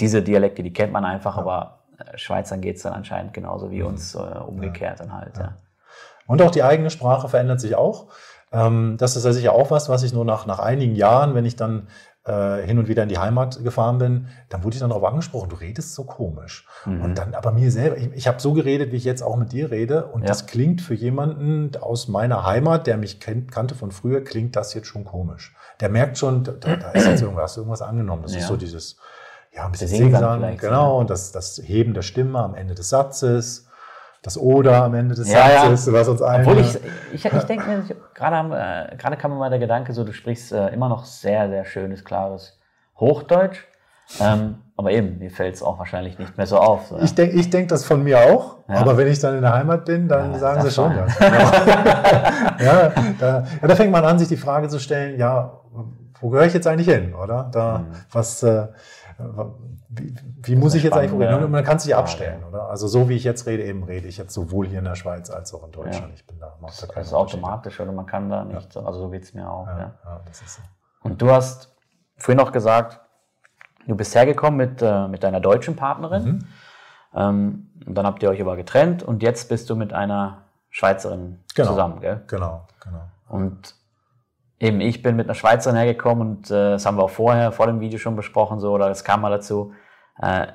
[0.00, 3.80] Diese Dialekte, die kennt man einfach, aber äh, Schweizern geht es dann anscheinend genauso wie
[3.80, 3.88] mhm.
[3.88, 5.38] uns äh, umgekehrt dann halt.
[5.38, 5.54] Ja.
[6.26, 8.08] Und auch die eigene Sprache verändert sich auch.
[8.56, 11.44] Ähm, das ist ja sicher auch was, was ich nur nach, nach einigen Jahren, wenn
[11.44, 11.88] ich dann
[12.24, 15.50] äh, hin und wieder in die Heimat gefahren bin, dann wurde ich dann darauf angesprochen,
[15.50, 16.66] du redest so komisch.
[16.86, 17.02] Mhm.
[17.02, 19.52] Und dann aber mir selber, ich, ich habe so geredet, wie ich jetzt auch mit
[19.52, 20.06] dir rede.
[20.06, 20.28] Und ja.
[20.28, 24.72] das klingt für jemanden aus meiner Heimat, der mich kennt, kannte von früher, klingt das
[24.74, 25.54] jetzt schon komisch.
[25.80, 28.22] Der merkt schon, da, da ist jetzt irgendwas, irgendwas angenommen.
[28.22, 28.38] Das ja.
[28.38, 28.96] ist so dieses,
[29.54, 33.65] ja, ein bisschen Singsang, genau, und das, das Heben der Stimme am Ende des Satzes
[34.26, 35.92] das Oder am Ende des ja, Satzes, ja.
[35.92, 36.44] was uns allen.
[36.44, 36.76] Obwohl ich,
[37.12, 40.50] ich, ich denke mir, gerade, äh, gerade kam mir mal der Gedanke, so du sprichst
[40.50, 42.58] äh, immer noch sehr, sehr schönes, klares
[42.98, 43.64] Hochdeutsch.
[44.20, 46.88] Ähm, aber eben, mir fällt es auch wahrscheinlich nicht mehr so auf.
[46.88, 47.04] So, ja.
[47.04, 48.76] Ich denke ich denk das von mir auch, ja.
[48.76, 51.18] aber wenn ich dann in der Heimat bin, dann ja, sagen sie schon das.
[51.20, 55.60] ja, da, ja, da fängt man an, sich die Frage zu stellen, ja,
[56.20, 57.48] wo gehöre ich jetzt eigentlich hin, oder?
[57.52, 57.94] Da, mhm.
[58.10, 58.66] was, äh,
[59.88, 61.28] wie, wie muss ich jetzt eigentlich?
[61.28, 61.46] Ja.
[61.46, 62.68] Man kann sich abstellen, oder?
[62.68, 65.30] Also so wie ich jetzt rede, eben rede ich jetzt sowohl hier in der Schweiz
[65.30, 66.08] als auch in Deutschland.
[66.08, 66.14] Ja.
[66.14, 68.82] Ich bin da, macht da Das ist automatisch, oder man kann da nicht, ja.
[68.82, 69.66] also so geht es mir auch.
[69.66, 70.20] Ja, ja.
[70.26, 70.62] das ist so.
[71.02, 71.74] Und du hast
[72.16, 73.00] vorhin noch gesagt,
[73.86, 76.24] du bist hergekommen mit, äh, mit deiner deutschen Partnerin.
[76.24, 76.46] Mhm.
[77.14, 81.40] Ähm, und dann habt ihr euch aber getrennt und jetzt bist du mit einer Schweizerin
[81.54, 81.70] genau.
[81.70, 82.22] zusammen, gell?
[82.26, 83.08] Genau, genau.
[83.28, 83.74] Und
[84.60, 87.66] eben ich bin mit einer Schweizerin hergekommen und äh, das haben wir auch vorher, vor
[87.66, 89.72] dem Video schon besprochen, so, oder es kam mal dazu.
[90.20, 90.46] Äh,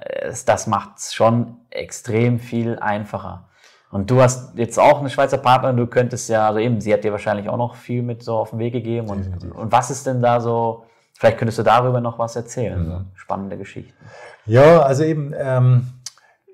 [0.46, 3.48] das macht es schon extrem viel einfacher.
[3.92, 7.04] Und du hast jetzt auch eine Schweizer Partnerin, du könntest ja, also eben, sie hat
[7.04, 9.10] dir wahrscheinlich auch noch viel mit so auf den Weg gegeben.
[9.10, 13.06] Und, und was ist denn da so, vielleicht könntest du darüber noch was erzählen, mhm.
[13.16, 13.94] spannende Geschichten.
[14.46, 15.88] Ja, also eben, ähm,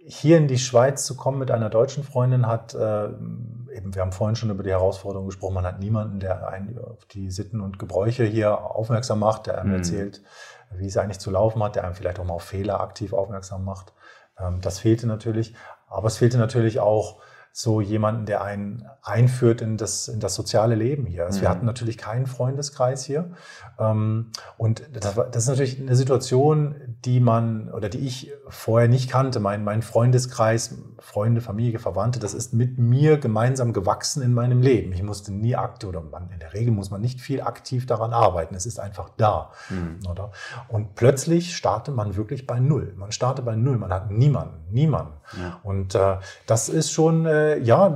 [0.08, 4.14] hier in die Schweiz zu kommen mit einer deutschen Freundin hat, äh, eben, wir haben
[4.14, 7.78] vorhin schon über die Herausforderung gesprochen, man hat niemanden, der einen auf die Sitten und
[7.78, 9.78] Gebräuche hier aufmerksam macht, der einem mhm.
[9.78, 10.24] erzählt,
[10.72, 13.66] wie es eigentlich zu laufen hat, der einem vielleicht auch mal auf Fehler aktiv aufmerksam
[13.66, 13.93] macht.
[14.39, 15.55] Ähm, das fehlte natürlich.
[15.89, 20.76] Aber es fehlte natürlich auch so jemanden, der einen einführt in das, in das soziale
[20.76, 21.26] Leben hier.
[21.26, 21.41] Also mhm.
[21.41, 23.32] Wir hatten natürlich keinen Freundeskreis hier.
[23.80, 28.87] Ähm, und das, war, das ist natürlich eine Situation, die man oder die ich vorher
[28.87, 29.39] nicht kannte.
[29.39, 34.91] Mein, mein Freundeskreis, Freunde, Familie, Verwandte, das ist mit mir gemeinsam gewachsen in meinem Leben.
[34.93, 38.13] Ich musste nie aktiv oder man, in der Regel muss man nicht viel aktiv daran
[38.13, 38.55] arbeiten.
[38.55, 39.51] Es ist einfach da.
[39.69, 39.99] Mhm.
[40.09, 40.31] Oder?
[40.67, 42.93] Und plötzlich startet man wirklich bei Null.
[42.97, 43.77] Man startet bei Null.
[43.77, 45.13] Man hat niemanden, niemanden.
[45.39, 45.59] Ja.
[45.63, 46.17] Und äh,
[46.47, 47.95] das ist schon, äh, ja,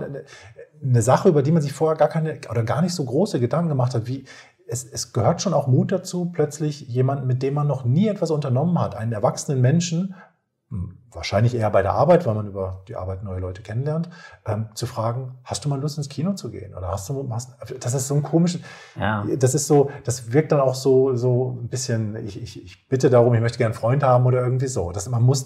[0.83, 3.69] eine Sache, über die man sich vorher gar keine oder gar nicht so große Gedanken
[3.69, 4.25] gemacht hat, wie
[4.71, 8.31] es, es gehört schon auch Mut dazu, plötzlich jemanden, mit dem man noch nie etwas
[8.31, 10.15] unternommen hat, einen erwachsenen Menschen,
[11.11, 14.09] wahrscheinlich eher bei der Arbeit, weil man über die Arbeit neue Leute kennenlernt,
[14.45, 16.73] ähm, zu fragen, hast du mal Lust ins Kino zu gehen?
[16.73, 18.61] Oder hast du, hast, das ist so ein komisches,
[18.97, 19.25] ja.
[19.37, 23.09] das ist so, das wirkt dann auch so, so ein bisschen, ich, ich, ich bitte
[23.09, 24.91] darum, ich möchte gerne einen Freund haben oder irgendwie so.
[24.93, 25.45] Das, man muss,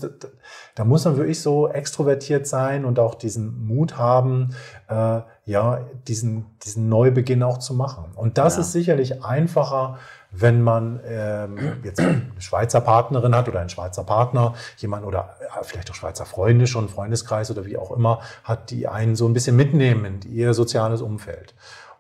[0.76, 4.54] da muss man wirklich so extrovertiert sein und auch diesen Mut haben,
[4.88, 8.06] äh, ja, diesen, diesen Neubeginn auch zu machen.
[8.16, 8.62] Und das ja.
[8.62, 9.98] ist sicherlich einfacher,
[10.42, 15.64] wenn man ähm, jetzt eine Schweizer Partnerin hat oder einen Schweizer Partner, jemand oder ja,
[15.64, 19.34] vielleicht auch Schweizer Freunde schon, Freundeskreis oder wie auch immer, hat, die einen so ein
[19.34, 21.56] bisschen mitnehmen in ihr soziales Umfeld.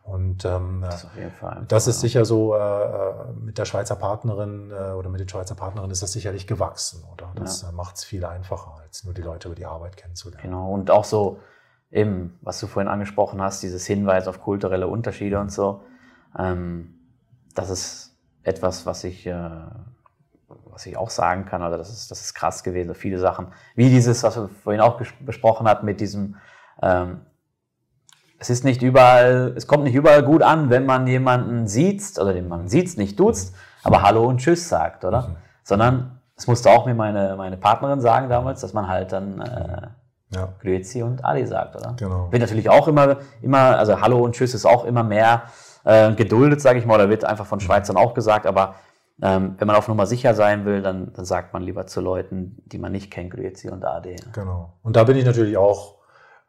[0.05, 1.07] Und ähm, das,
[1.67, 5.55] das ist sicher so, äh, äh, mit der Schweizer Partnerin äh, oder mit den Schweizer
[5.55, 7.31] Partnerinnen ist das sicherlich gewachsen, oder?
[7.33, 7.69] Das ja.
[7.69, 10.43] Äh, macht es viel einfacher, als nur die Leute über die Arbeit kennenzulernen.
[10.43, 11.39] Genau, und auch so
[11.91, 15.81] eben, was du vorhin angesprochen hast, dieses Hinweis auf kulturelle Unterschiede und so,
[16.37, 16.99] ähm,
[17.55, 18.04] das ist
[18.45, 19.49] etwas, was ich, äh,
[20.65, 23.89] was ich auch sagen kann, also das ist, das ist krass gewesen, viele Sachen, wie
[23.89, 26.35] dieses, was wir vorhin auch besprochen hatten mit diesem,
[26.81, 27.21] ähm,
[28.37, 32.33] es ist nicht überall, es kommt nicht überall gut an, wenn man jemanden sieht, oder
[32.33, 35.21] den man sieht, nicht duzt, aber Hallo und Tschüss sagt, oder?
[35.29, 35.35] Mhm.
[35.63, 39.87] Sondern, es musste auch mir meine, meine Partnerin sagen damals, dass man halt dann äh,
[40.35, 40.49] ja.
[40.61, 41.95] Grüezi und Ali sagt, oder?
[41.97, 42.31] Genau.
[42.31, 45.43] Wird natürlich auch immer, immer, also Hallo und Tschüss ist auch immer mehr
[45.85, 48.75] äh, geduldet, sage ich mal, oder wird einfach von Schweizern auch gesagt, aber
[49.21, 52.61] ähm, wenn man auf Nummer sicher sein will, dann, dann, sagt man lieber zu Leuten,
[52.65, 54.17] die man nicht kennt, Grüezi und Ade.
[54.33, 54.73] Genau.
[54.83, 55.99] Und da bin ich natürlich auch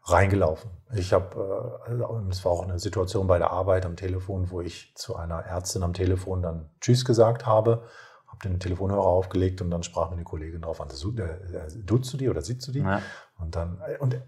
[0.02, 0.70] reingelaufen.
[0.94, 4.92] Ich habe, äh, es war auch eine Situation bei der Arbeit am Telefon, wo ich
[4.96, 7.84] zu einer Ärztin am Telefon dann Tschüss gesagt habe
[8.36, 12.16] habe den Telefonhörer aufgelegt und dann sprach mir eine Kollegin drauf an, äh, duzt du
[12.16, 12.80] die oder sitzt du die?
[12.80, 13.00] Ja.
[13.38, 14.20] Und dann, äh, und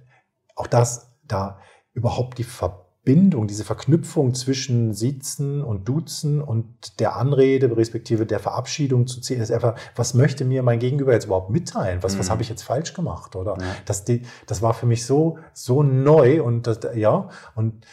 [0.56, 1.60] auch das, da
[1.92, 9.06] überhaupt die Verbindung, diese Verknüpfung zwischen Sitzen und Duzen und der Anrede, respektive der Verabschiedung
[9.06, 12.02] zu ziehen, ist einfach, was möchte mir mein Gegenüber jetzt überhaupt mitteilen?
[12.02, 12.20] Was, mhm.
[12.20, 13.34] was habe ich jetzt falsch gemacht?
[13.36, 13.66] Oder ja.
[13.86, 14.04] das,
[14.46, 17.86] das war für mich so, so neu und das, ja, und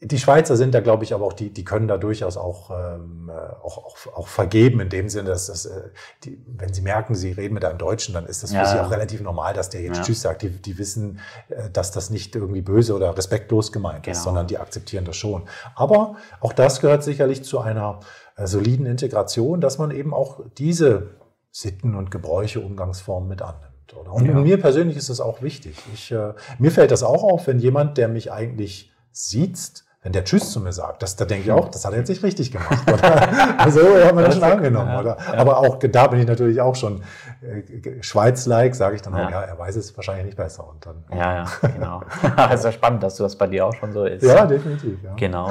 [0.00, 3.28] die Schweizer sind da, glaube ich, aber auch die, die können da durchaus auch, ähm,
[3.28, 5.90] äh, auch, auch, auch vergeben, in dem Sinne, dass das, äh,
[6.22, 8.66] die, wenn sie merken, sie reden mit einem Deutschen, dann ist das für ja.
[8.66, 10.02] sie auch relativ normal, dass der jetzt ja.
[10.04, 10.42] Tschüss sagt.
[10.42, 11.18] Die, die wissen,
[11.48, 14.16] äh, dass das nicht irgendwie böse oder respektlos gemeint genau.
[14.16, 15.42] ist, sondern die akzeptieren das schon.
[15.74, 17.98] Aber auch das gehört sicherlich zu einer
[18.36, 21.08] äh, soliden Integration, dass man eben auch diese
[21.50, 23.96] Sitten und Gebräuche, Umgangsformen mit annimmt.
[23.98, 24.12] Oder?
[24.12, 24.34] Und ja.
[24.34, 25.74] mir persönlich ist das auch wichtig.
[25.92, 30.24] Ich, äh, mir fällt das auch auf, wenn jemand, der mich eigentlich sieht, wenn der
[30.24, 32.50] Tschüss zu mir sagt, das, da denke ich auch, das hat er jetzt nicht richtig
[32.50, 32.90] gemacht.
[32.90, 33.28] Oder?
[33.58, 34.88] Also hat man das schon angenommen.
[34.88, 35.18] Ja, oder?
[35.20, 35.38] Ja.
[35.38, 37.02] Aber auch da bin ich natürlich auch schon
[37.42, 39.42] äh, Schweiz-like, sage ich dann auch, ja.
[39.42, 40.66] er weiß es wahrscheinlich nicht besser.
[40.66, 41.44] Und dann, ja, ja,
[41.74, 42.02] genau.
[42.38, 44.22] ja spannend, dass du das bei dir auch schon so ist.
[44.22, 44.98] Ja, definitiv.
[45.04, 45.12] Ja.
[45.14, 45.50] Genau.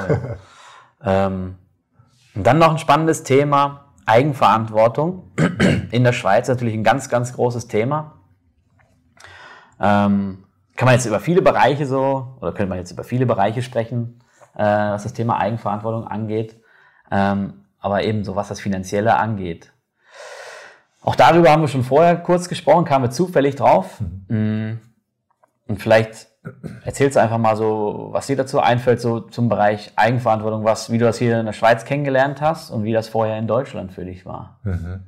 [1.06, 1.58] ähm,
[2.34, 5.34] und dann noch ein spannendes Thema, Eigenverantwortung.
[5.92, 8.14] In der Schweiz natürlich ein ganz, ganz großes Thema.
[9.80, 10.46] Ähm,
[10.76, 14.20] kann man jetzt über viele Bereiche so, oder könnte man jetzt über viele Bereiche sprechen,
[14.58, 16.60] äh, was das Thema Eigenverantwortung angeht,
[17.12, 19.72] ähm, aber eben so was das Finanzielle angeht.
[21.02, 24.02] Auch darüber haben wir schon vorher kurz gesprochen, kamen wir zufällig drauf.
[24.28, 24.80] Mhm.
[25.68, 26.28] Und vielleicht
[26.84, 30.98] erzählst du einfach mal so, was dir dazu einfällt, so zum Bereich Eigenverantwortung, was, wie
[30.98, 34.06] du das hier in der Schweiz kennengelernt hast und wie das vorher in Deutschland für
[34.06, 34.60] dich war.
[34.64, 35.04] Mhm.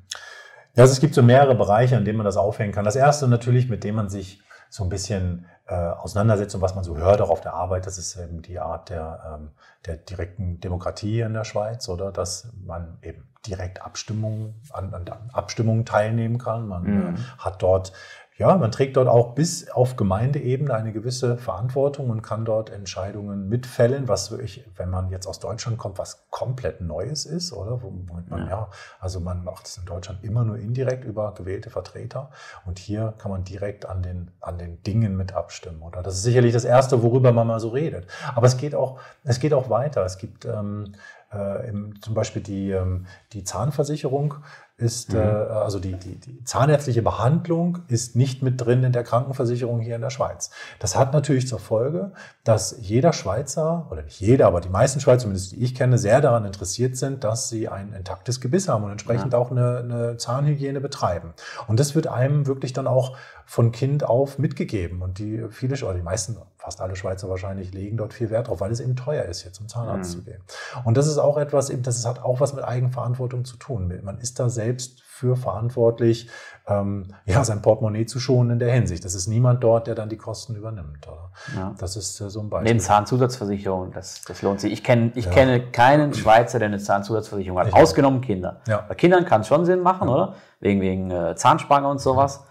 [0.75, 2.85] Ja, also es gibt so mehrere Bereiche, an denen man das aufhängen kann.
[2.85, 6.97] Das erste natürlich, mit dem man sich so ein bisschen äh, Auseinandersetzung, was man so
[6.97, 9.51] hört auch auf der Arbeit, das ist eben die Art der, ähm,
[9.85, 15.85] der direkten Demokratie in der Schweiz, oder dass man eben direkt Abstimmungen an, an Abstimmungen
[15.85, 16.67] teilnehmen kann.
[16.67, 17.15] Man mhm.
[17.15, 17.93] äh, hat dort
[18.39, 23.49] ja, man trägt dort auch bis auf Gemeindeebene eine gewisse Verantwortung und kann dort Entscheidungen
[23.49, 27.83] mitfällen, was wirklich, wenn man jetzt aus Deutschland kommt, was komplett Neues ist, oder?
[27.83, 28.47] Womit man, ja.
[28.47, 28.69] ja,
[29.01, 32.29] also man macht es in Deutschland immer nur indirekt über gewählte Vertreter
[32.65, 36.01] und hier kann man direkt an den, an den Dingen mit abstimmen, oder?
[36.01, 38.07] Das ist sicherlich das Erste, worüber man mal so redet.
[38.35, 40.05] Aber es geht auch, es geht auch weiter.
[40.05, 40.93] Es gibt ähm,
[41.33, 44.35] äh, im, zum Beispiel die, ähm, die Zahnversicherung
[44.79, 45.19] ist, mhm.
[45.19, 49.95] äh, also die, die, die zahnärztliche Behandlung ist nicht mit drin in der Krankenversicherung hier
[49.95, 50.49] in der Schweiz.
[50.79, 52.13] Das hat natürlich zur Folge,
[52.43, 56.21] dass jeder Schweizer, oder nicht jeder, aber die meisten Schweizer, zumindest die ich kenne, sehr
[56.21, 59.39] daran interessiert sind, dass sie ein intaktes Gebiss haben und entsprechend ja.
[59.39, 61.33] auch eine, eine Zahnhygiene betreiben.
[61.67, 63.17] Und das wird einem wirklich dann auch
[63.49, 65.01] von Kind auf mitgegeben.
[65.01, 68.61] Und die viele, oder die meisten, fast alle Schweizer wahrscheinlich, legen dort viel Wert drauf,
[68.61, 70.19] weil es eben teuer ist, hier zum Zahnarzt mhm.
[70.19, 70.41] zu gehen.
[70.83, 73.91] Und das ist auch etwas, eben, das hat auch was mit Eigenverantwortung zu tun.
[74.03, 76.29] Man ist da selbst für verantwortlich,
[76.67, 79.03] ähm, ja, sein Portemonnaie zu schonen in der Hinsicht.
[79.03, 81.07] Das ist niemand dort, der dann die Kosten übernimmt.
[81.55, 81.73] Ja.
[81.79, 82.69] Das ist äh, so ein Beispiel.
[82.69, 84.71] Neben Zahnzusatzversicherung, das, das lohnt sich.
[84.71, 85.31] Ich, kenn, ich ja.
[85.31, 88.61] kenne keinen Schweizer, der eine Zahnzusatzversicherung hat, ich ausgenommen Kinder.
[88.67, 88.85] Ja.
[88.87, 90.35] Bei Kindern kann es schon Sinn machen, oder?
[90.59, 92.43] Wegen, wegen äh, Zahnspange und sowas.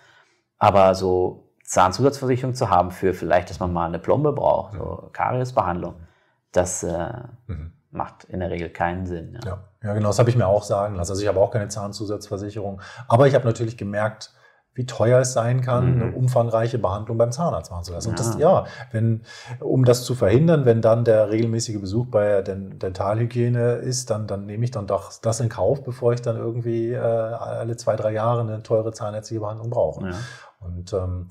[0.58, 5.94] Aber so Zahnzusatzversicherung zu haben für vielleicht, dass man mal eine Plombe braucht, so Kariesbehandlung,
[6.52, 7.12] das äh,
[7.46, 7.72] mhm.
[7.90, 9.38] macht in der Regel keinen Sinn.
[9.44, 9.58] Ja, ja.
[9.82, 11.12] ja genau, das habe ich mir auch sagen lassen.
[11.12, 14.32] Also ich habe auch keine Zahnzusatzversicherung, aber ich habe natürlich gemerkt,
[14.78, 16.02] wie teuer es sein kann, mhm.
[16.02, 18.06] eine umfangreiche Behandlung beim Zahnarzt machen zu lassen.
[18.06, 18.10] Ja.
[18.10, 19.22] Und das, ja, wenn,
[19.58, 24.46] um das zu verhindern, wenn dann der regelmäßige Besuch bei der Dentalhygiene ist, dann, dann
[24.46, 28.12] nehme ich dann doch das in Kauf, bevor ich dann irgendwie äh, alle zwei, drei
[28.12, 30.06] Jahre eine teure zahnärztliche Behandlung brauche.
[30.06, 30.14] Ja.
[30.60, 31.28] Und ähm,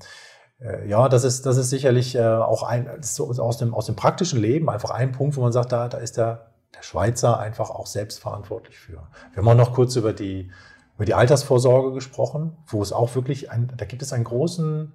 [0.60, 3.96] äh, ja, das ist, das ist sicherlich äh, auch ein, so aus, dem, aus dem
[3.96, 7.70] praktischen Leben einfach ein Punkt, wo man sagt, da, da ist der, der Schweizer einfach
[7.70, 9.08] auch selbstverantwortlich für.
[9.32, 10.50] Wir haben auch noch kurz über die,
[10.96, 14.94] über die Altersvorsorge gesprochen, wo es auch wirklich, ein, da gibt es einen großen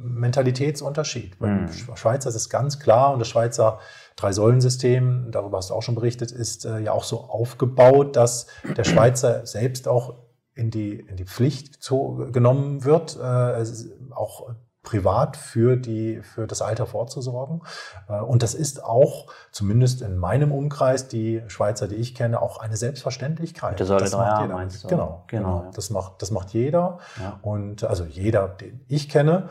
[0.00, 1.38] Mentalitätsunterschied.
[1.38, 1.96] Beim mhm.
[1.96, 3.80] Schweizer ist es ganz klar und das Schweizer
[4.16, 8.84] Drei-Säulen-System, darüber hast du auch schon berichtet, ist äh, ja auch so aufgebaut, dass der
[8.84, 10.14] Schweizer selbst auch
[10.58, 13.64] in die, in die Pflicht zu, genommen wird, äh,
[14.10, 14.50] auch
[14.82, 17.62] privat für, die, für das Alter vorzusorgen.
[18.08, 22.58] Äh, und das ist auch, zumindest in meinem Umkreis, die Schweizer, die ich kenne, auch
[22.58, 23.72] eine Selbstverständlichkeit.
[23.72, 24.88] Mit der Säule 3a meinst du?
[24.88, 25.58] Genau, genau.
[25.58, 25.70] genau.
[25.74, 26.98] Das, macht, das macht jeder.
[27.20, 27.38] Ja.
[27.42, 29.50] Und also jeder, den ich kenne.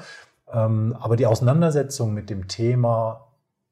[0.52, 3.28] Ähm, aber die Auseinandersetzung mit dem Thema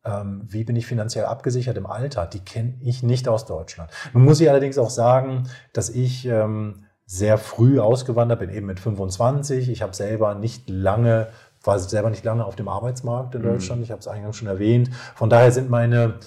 [0.05, 3.89] ähm, wie bin ich finanziell abgesichert im Alter, die kenne ich nicht aus Deutschland.
[4.13, 8.80] Nun muss ich allerdings auch sagen, dass ich ähm, sehr früh ausgewandert bin, eben mit
[8.80, 9.70] 25.
[9.70, 11.28] Ich habe selber nicht lange
[11.66, 13.45] war selber nicht lange auf dem Arbeitsmarkt in mhm.
[13.45, 13.84] Deutschland.
[13.84, 14.89] Ich habe es eingangs schon erwähnt.
[15.16, 16.20] Von daher sind meine,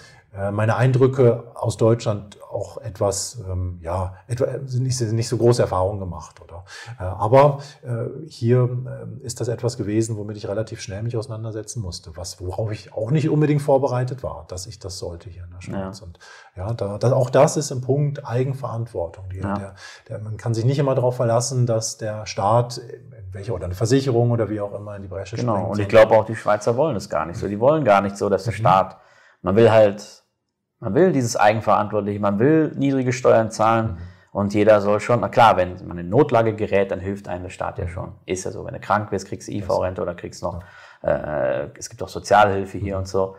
[0.52, 6.00] meine Eindrücke aus Deutschland auch etwas, ähm, ja, etwa, sind nicht, nicht so große Erfahrungen
[6.00, 6.64] gemacht, oder?
[6.98, 11.82] Äh, aber äh, hier äh, ist das etwas gewesen, womit ich relativ schnell mich auseinandersetzen
[11.82, 15.50] musste, was, worauf ich auch nicht unbedingt vorbereitet war, dass ich das sollte hier in
[15.50, 16.00] der Schweiz.
[16.00, 16.06] Ja.
[16.06, 16.18] Und
[16.56, 19.28] ja, da, da, auch das ist ein Punkt Eigenverantwortung.
[19.30, 19.54] Die, ja.
[19.54, 19.74] der,
[20.08, 22.80] der, man kann sich nicht immer darauf verlassen, dass der Staat
[23.32, 25.52] welche oder eine Versicherung oder wie auch immer in die Bresche genau.
[25.52, 25.64] springt.
[25.64, 27.46] Genau, und ich glaube auch, die Schweizer wollen es gar nicht so.
[27.46, 28.58] Die wollen gar nicht so, dass der mhm.
[28.58, 28.96] Staat,
[29.42, 30.24] man will halt,
[30.80, 33.98] man will dieses Eigenverantwortliche, man will niedrige Steuern zahlen mhm.
[34.32, 37.50] und jeder soll schon, na klar, wenn man in Notlage gerät, dann hilft einem der
[37.50, 37.88] Staat ja mhm.
[37.90, 38.14] schon.
[38.26, 40.62] Ist ja so, wenn du krank wirst, kriegst du IV-Rente oder kriegst noch,
[41.02, 43.00] äh, es gibt auch Sozialhilfe hier mhm.
[43.00, 43.36] und so.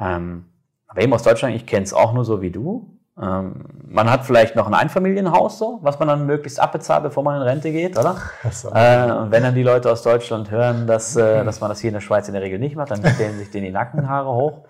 [0.00, 0.46] Ähm,
[0.88, 2.98] aber eben aus Deutschland, ich kenne es auch nur so wie du.
[3.20, 7.36] Ähm, man hat vielleicht noch ein Einfamilienhaus, so, was man dann möglichst abbezahlt, bevor man
[7.36, 8.16] in Rente geht, oder?
[8.74, 11.88] Äh, und wenn dann die Leute aus Deutschland hören, dass, äh, dass man das hier
[11.88, 14.64] in der Schweiz in der Regel nicht macht, dann stellen sich denen die Nackenhaare hoch.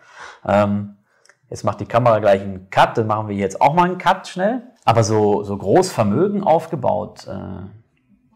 [0.47, 0.97] Ähm,
[1.49, 4.27] jetzt macht die Kamera gleich einen Cut, dann machen wir jetzt auch mal einen Cut
[4.29, 4.63] schnell.
[4.85, 7.67] Aber so, so groß Vermögen aufgebaut, äh,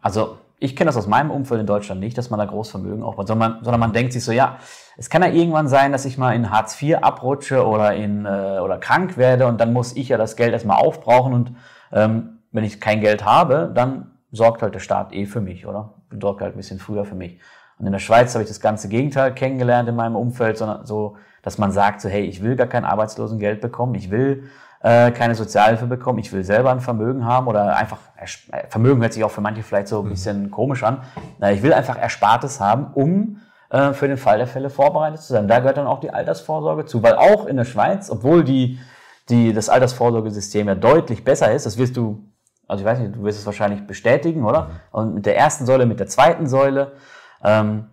[0.00, 3.28] also ich kenne das aus meinem Umfeld in Deutschland nicht, dass man da Großvermögen aufbaut,
[3.28, 4.57] sondern man, sondern man denkt sich so, ja,
[4.96, 8.61] es kann ja irgendwann sein, dass ich mal in Hartz IV abrutsche oder, in, äh,
[8.62, 11.52] oder krank werde und dann muss ich ja das Geld erstmal aufbrauchen und
[11.92, 15.94] ähm, wenn ich kein Geld habe, dann sorgt halt der Staat eh für mich, oder?
[16.20, 17.38] Sorgt halt ein bisschen früher für mich.
[17.78, 21.16] Und in der Schweiz habe ich das ganze Gegenteil kennengelernt in meinem Umfeld, sondern so,
[21.47, 25.36] dass man sagt so, hey, ich will gar kein Arbeitslosengeld bekommen, ich will äh, keine
[25.36, 29.30] Sozialhilfe bekommen, ich will selber ein Vermögen haben oder einfach, äh, Vermögen hört sich auch
[29.30, 30.11] für manche vielleicht so ein mhm.
[30.11, 31.03] bisschen komisch an,
[31.53, 35.47] ich will einfach Erspartes haben, um äh, für den Fall der Fälle vorbereitet zu sein.
[35.47, 38.80] Da gehört dann auch die Altersvorsorge zu, weil auch in der Schweiz, obwohl die,
[39.28, 42.24] die, das Altersvorsorgesystem ja deutlich besser ist, das wirst du,
[42.66, 44.62] also ich weiß nicht, du wirst es wahrscheinlich bestätigen, oder?
[44.62, 44.70] Mhm.
[44.90, 46.94] Und mit der ersten Säule, mit der zweiten Säule,
[47.44, 47.86] ähm,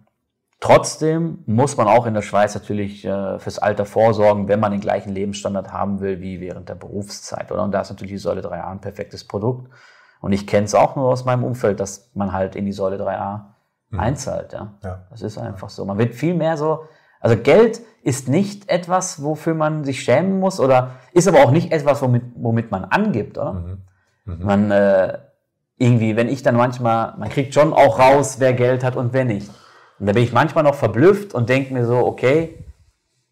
[0.64, 4.80] Trotzdem muss man auch in der Schweiz natürlich äh, fürs Alter vorsorgen, wenn man den
[4.80, 7.52] gleichen Lebensstandard haben will wie während der Berufszeit.
[7.52, 7.64] Oder?
[7.64, 9.70] Und da ist natürlich die Säule 3a ein perfektes Produkt.
[10.22, 12.96] Und ich kenne es auch nur aus meinem Umfeld, dass man halt in die Säule
[12.96, 13.42] 3a
[13.90, 14.00] mhm.
[14.00, 14.54] einzahlt.
[14.54, 14.76] Ja?
[14.86, 15.06] ja?
[15.10, 15.84] Das ist einfach so.
[15.84, 16.86] Man wird viel mehr so.
[17.20, 21.74] Also Geld ist nicht etwas, wofür man sich schämen muss oder ist aber auch nicht
[21.74, 23.52] etwas, womit, womit man angibt, oder?
[23.52, 23.82] Mhm.
[24.24, 24.46] Mhm.
[24.46, 25.18] Man äh,
[25.78, 29.26] irgendwie, wenn ich dann manchmal, man kriegt schon auch raus, wer Geld hat und wer
[29.26, 29.52] nicht.
[30.00, 32.66] Und da bin ich manchmal noch verblüfft und denke mir so, okay,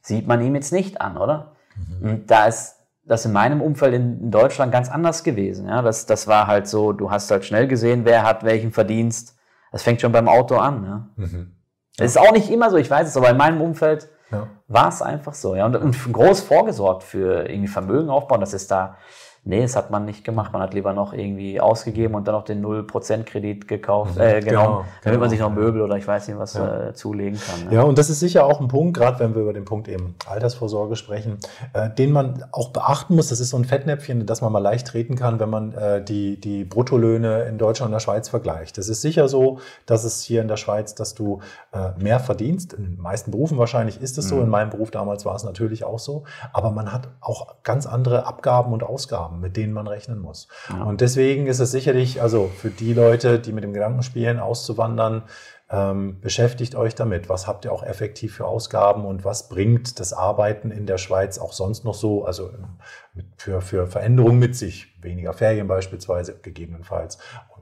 [0.01, 1.53] sieht man ihm jetzt nicht an, oder?
[1.75, 2.09] Mhm.
[2.09, 5.67] Und da ist das in meinem Umfeld in, in, Deutschland ganz anders gewesen.
[5.67, 5.81] Ja?
[5.81, 9.37] Das, das war halt so, du hast halt schnell gesehen, wer hat welchen Verdienst.
[9.71, 10.85] Das fängt schon beim Auto an.
[10.85, 11.07] Ja?
[11.25, 11.55] Mhm.
[11.97, 14.47] Das ist auch nicht immer so, ich weiß es, aber in meinem Umfeld ja.
[14.67, 15.55] war es einfach so.
[15.55, 15.65] Ja?
[15.65, 18.97] Und, und groß vorgesorgt für irgendwie Vermögen aufbauen, das ist da
[19.43, 20.53] Nee, das hat man nicht gemacht.
[20.53, 24.45] Man hat lieber noch irgendwie ausgegeben und dann noch den 0% Kredit gekauft, äh, genommen,
[24.45, 26.89] genau, damit genau, man sich noch Möbel oder ich weiß nicht was ja.
[26.89, 27.65] äh, zulegen kann.
[27.65, 27.73] Ne?
[27.75, 30.13] Ja, und das ist sicher auch ein Punkt, gerade wenn wir über den Punkt eben
[30.27, 31.39] Altersvorsorge sprechen,
[31.73, 33.29] äh, den man auch beachten muss.
[33.29, 36.39] Das ist so ein Fettnäpfchen, das man mal leicht treten kann, wenn man äh, die,
[36.39, 38.77] die Bruttolöhne in Deutschland und der Schweiz vergleicht.
[38.77, 41.39] Es ist sicher so, dass es hier in der Schweiz, dass du
[41.73, 42.73] äh, mehr verdienst.
[42.73, 44.35] In den meisten Berufen wahrscheinlich ist es so.
[44.35, 44.43] Mhm.
[44.43, 46.25] In meinem Beruf damals war es natürlich auch so.
[46.53, 49.30] Aber man hat auch ganz andere Abgaben und Ausgaben.
[49.31, 50.47] Ausgaben, mit denen man rechnen muss.
[50.69, 50.83] Ja.
[50.83, 55.23] Und deswegen ist es sicherlich, also für die Leute, die mit dem Gedanken spielen, auszuwandern,
[55.69, 57.29] ähm, beschäftigt euch damit.
[57.29, 61.39] Was habt ihr auch effektiv für Ausgaben und was bringt das Arbeiten in der Schweiz
[61.39, 62.49] auch sonst noch so, also
[63.37, 64.87] für, für Veränderungen mit sich?
[65.01, 67.19] Weniger Ferien beispielsweise, gegebenenfalls,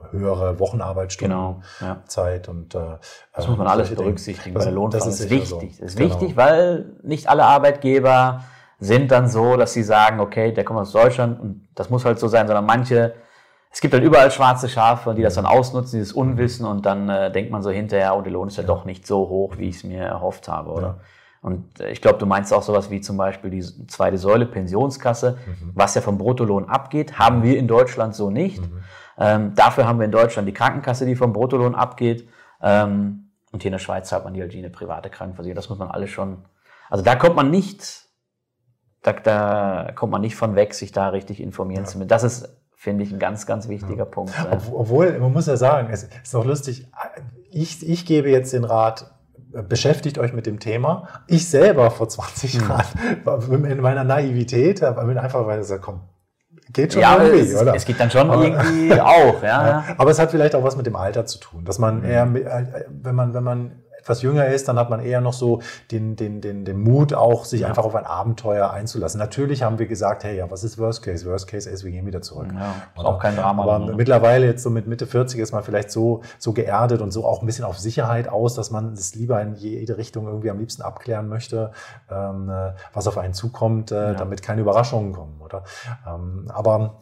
[0.10, 2.02] höhere Wochenarbeitsstunden, genau, ja.
[2.08, 2.98] Zeit und äh,
[3.34, 5.06] das muss man alles berücksichtigen bei der Lohnfrage.
[5.06, 5.78] Das ist wichtig.
[5.78, 6.10] Das ist genau.
[6.10, 8.44] wichtig, weil nicht alle Arbeitgeber
[8.80, 12.20] sind dann so, dass sie sagen, okay, der kommt aus Deutschland und das muss halt
[12.20, 13.14] so sein, sondern manche,
[13.72, 17.32] es gibt halt überall schwarze Schafe, die das dann ausnutzen, dieses Unwissen und dann äh,
[17.32, 18.68] denkt man so hinterher, oh, der Lohn ist ja, ja.
[18.68, 20.88] doch nicht so hoch, wie ich es mir erhofft habe, oder?
[20.88, 20.98] Ja.
[21.42, 25.38] Und äh, ich glaube, du meinst auch sowas wie zum Beispiel die zweite Säule Pensionskasse,
[25.46, 25.72] mhm.
[25.74, 28.62] was ja vom Bruttolohn abgeht, haben wir in Deutschland so nicht.
[28.62, 28.84] Mhm.
[29.18, 32.28] Ähm, dafür haben wir in Deutschland die Krankenkasse, die vom Bruttolohn abgeht.
[32.62, 35.56] Ähm, und hier in der Schweiz hat man die halt eine private Krankenversicherung.
[35.56, 36.46] Das muss man alles schon.
[36.90, 38.09] Also da kommt man nicht
[39.02, 41.90] da, da kommt man nicht von weg, sich da richtig informieren ja.
[41.90, 42.10] zu müssen.
[42.10, 44.06] Das ist, finde ich, ein ganz, ganz wichtiger ja.
[44.06, 44.34] Punkt.
[44.72, 46.88] Obwohl, man muss ja sagen, es ist auch lustig,
[47.52, 49.12] ich, ich gebe jetzt den Rat,
[49.52, 51.08] beschäftigt euch mit dem Thema.
[51.28, 52.70] Ich selber vor 20 hm.
[52.70, 56.02] Jahren in meiner Naivität, einfach weil ich sage, komm,
[56.72, 57.74] geht schon ja, irgendwie, es, oder?
[57.74, 60.76] Es geht dann schon aber, irgendwie auch, ja, ja, Aber es hat vielleicht auch was
[60.76, 62.10] mit dem Alter zu tun, dass man hm.
[62.10, 65.62] eher, äh, wenn man, wenn man etwas jünger ist, dann hat man eher noch so
[65.92, 67.68] den, den, den, den Mut, auch sich ja.
[67.68, 69.20] einfach auf ein Abenteuer einzulassen.
[69.20, 71.26] Natürlich haben wir gesagt, hey, ja, was ist Worst Case?
[71.28, 72.48] Worst Case ist, wir gehen wieder zurück.
[72.52, 73.64] Ja, auch kein Drama.
[73.64, 77.12] Aber dann, mittlerweile jetzt so mit Mitte 40 ist man vielleicht so, so geerdet und
[77.12, 80.50] so auch ein bisschen auf Sicherheit aus, dass man das lieber in jede Richtung irgendwie
[80.50, 81.72] am liebsten abklären möchte,
[82.10, 84.14] ähm, äh, was auf einen zukommt, äh, ja.
[84.14, 85.64] damit keine Überraschungen kommen, oder?
[86.08, 86.98] Ähm, aber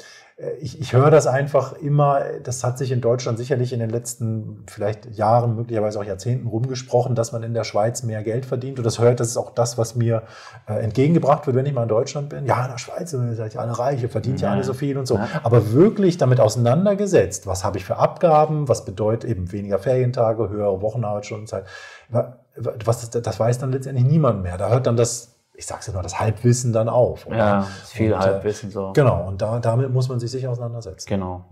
[0.59, 4.63] ich, ich höre das einfach immer, das hat sich in Deutschland sicherlich in den letzten
[4.67, 8.77] vielleicht Jahren, möglicherweise auch Jahrzehnten rumgesprochen, dass man in der Schweiz mehr Geld verdient.
[8.77, 10.21] Und das hört, das ist auch das, was mir
[10.69, 12.45] äh, entgegengebracht wird, wenn ich mal in Deutschland bin.
[12.45, 14.99] Ja, in der Schweiz seid ihr alle reich, ihr verdient ja, ja alle so viel
[14.99, 15.15] und so.
[15.15, 15.27] Ja.
[15.41, 20.83] Aber wirklich damit auseinandergesetzt, was habe ich für Abgaben, was bedeutet eben weniger Ferientage, höhere
[20.83, 21.65] Wochenarbeitsstundenzeit,
[22.09, 24.59] was, das, das weiß dann letztendlich niemand mehr.
[24.59, 27.25] Da hört dann das ich sag's ja nur, das Halbwissen dann auf.
[27.25, 27.37] Oder?
[27.37, 28.93] Ja, viel und, äh, Halbwissen so.
[28.93, 31.07] Genau, und da, damit muss man sich sicher auseinandersetzen.
[31.09, 31.45] Genau.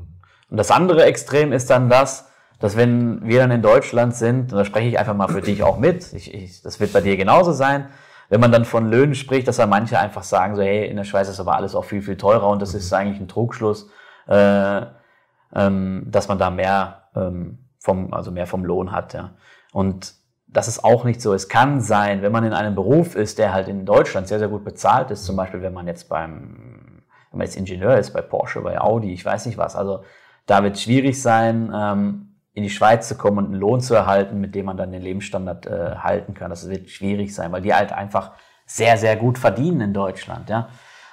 [0.49, 2.29] Und das andere Extrem ist dann das,
[2.59, 5.63] dass wenn wir dann in Deutschland sind, und da spreche ich einfach mal für dich
[5.63, 7.89] auch mit, ich, ich, das wird bei dir genauso sein,
[8.29, 11.03] wenn man dann von Löhnen spricht, dass da manche einfach sagen, so hey, in der
[11.03, 12.79] Schweiz ist aber alles auch viel, viel teurer und das mhm.
[12.79, 13.89] ist eigentlich ein Trugschluss,
[14.27, 14.81] äh,
[15.55, 19.13] ähm, dass man da mehr ähm, vom, also mehr vom Lohn hat.
[19.13, 19.31] Ja.
[19.73, 20.13] Und
[20.55, 21.33] das ist auch nicht so.
[21.33, 24.47] Es kann sein, wenn man in einem Beruf ist, der halt in Deutschland sehr, sehr
[24.47, 27.01] gut bezahlt ist, zum Beispiel wenn man jetzt beim,
[27.31, 30.03] wenn man jetzt Ingenieur ist, bei Porsche, bei Audi, ich weiß nicht was, also
[30.45, 33.95] da wird es schwierig sein, ähm, in die Schweiz zu kommen und einen Lohn zu
[33.95, 36.49] erhalten, mit dem man dann den Lebensstandard äh, halten kann.
[36.49, 38.31] Das wird schwierig sein, weil die halt einfach
[38.65, 40.49] sehr, sehr gut verdienen in Deutschland.
[40.49, 40.69] Ja?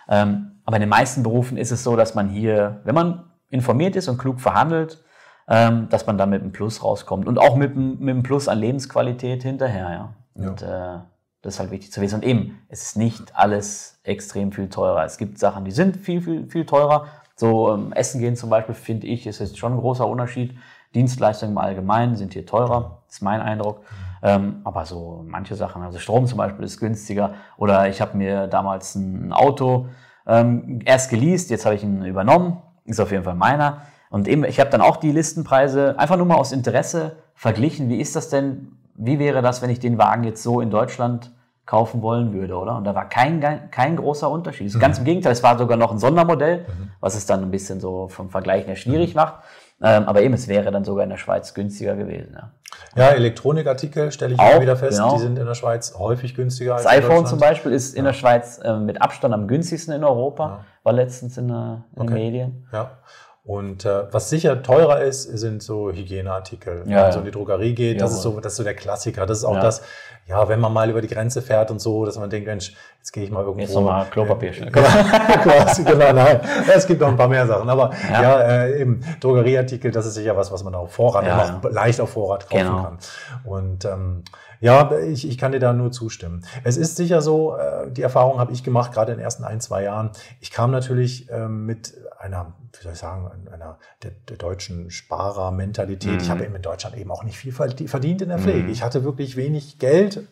[0.09, 3.97] Ähm, aber in den meisten Berufen ist es so, dass man hier, wenn man informiert
[3.97, 5.03] ist und klug verhandelt,
[5.49, 7.27] ähm, dass man da mit einem Plus rauskommt.
[7.27, 10.15] Und auch mit, mit einem Plus an Lebensqualität hinterher, ja.
[10.35, 10.97] Und ja.
[10.97, 10.99] Äh,
[11.43, 12.17] das ist halt wichtig zu wissen.
[12.17, 15.05] Und eben, es ist nicht alles extrem viel teurer.
[15.05, 17.07] Es gibt Sachen, die sind viel, viel, viel teurer.
[17.35, 20.57] So ähm, Essen gehen zum Beispiel, finde ich, ist jetzt schon ein großer Unterschied.
[20.95, 23.81] Dienstleistungen im Allgemeinen sind hier teurer, ist mein Eindruck.
[24.23, 27.35] Ähm, aber so manche Sachen, also Strom zum Beispiel ist günstiger.
[27.57, 29.89] Oder ich habe mir damals ein Auto
[30.27, 32.63] ähm, erst geleast, jetzt habe ich ihn übernommen.
[32.85, 33.83] Ist auf jeden Fall meiner.
[34.13, 37.89] Und eben, ich habe dann auch die Listenpreise einfach nur mal aus Interesse verglichen.
[37.89, 38.77] Wie ist das denn?
[38.95, 41.33] Wie wäre das, wenn ich den Wagen jetzt so in Deutschland
[41.65, 42.77] kaufen wollen würde, oder?
[42.77, 44.75] Und da war kein, kein großer Unterschied.
[44.75, 44.79] Mhm.
[44.81, 46.91] Ganz im Gegenteil, es war sogar noch ein Sondermodell, mhm.
[47.01, 49.21] was es dann ein bisschen so vom Vergleich her schwierig mhm.
[49.21, 49.35] macht.
[49.83, 52.37] Ähm, aber eben, es wäre dann sogar in der Schweiz günstiger gewesen.
[52.37, 52.51] Ja,
[52.95, 55.15] ja Elektronikartikel stelle ich auch wieder fest, genau.
[55.15, 56.75] die sind in der Schweiz häufig günstiger.
[56.75, 58.11] Das iPhone zum Beispiel ist in ja.
[58.11, 60.65] der Schweiz äh, mit Abstand am günstigsten in Europa, ja.
[60.83, 62.13] war letztens in, in okay.
[62.13, 62.69] Medien.
[62.73, 62.99] Ja.
[63.45, 66.85] Und äh, was sicher teurer ist, sind so Hygieneartikel.
[66.85, 68.75] Ja, wenn man so in die Drogerie geht, das ist so, das ist so der
[68.75, 69.27] Klassiker.
[69.27, 69.61] Das ist auch ja.
[69.61, 69.83] das,
[70.29, 73.11] ja, wenn man mal über die Grenze fährt und so, dass man denkt, Mensch, jetzt
[73.13, 73.61] gehe ich mal irgendwo.
[73.61, 74.71] Jetzt nochmal Klopapier schnell.
[74.73, 76.41] Quasi, genau, nein.
[76.73, 77.69] Es gibt noch ein paar mehr Sachen.
[77.69, 81.61] Aber ja, ja äh, eben Drogerieartikel, das ist sicher was, was man auf Vorrat, ja.
[81.69, 82.83] leicht auf Vorrat kaufen genau.
[82.83, 82.99] kann.
[83.43, 84.23] Und ähm,
[84.61, 86.45] Ja, ich, ich kann dir da nur zustimmen.
[86.63, 89.61] Es ist sicher so, äh, die Erfahrung habe ich gemacht, gerade in den ersten ein,
[89.61, 90.13] zwei Jahren.
[90.39, 96.13] Ich kam natürlich ähm, mit einer, wie soll ich sagen, einer der, der deutschen Sparer-Mentalität.
[96.13, 96.19] Mhm.
[96.19, 98.65] Ich habe eben in Deutschland eben auch nicht viel verdient in der Pflege.
[98.65, 98.71] Mhm.
[98.71, 100.27] Ich hatte wirklich wenig Geld,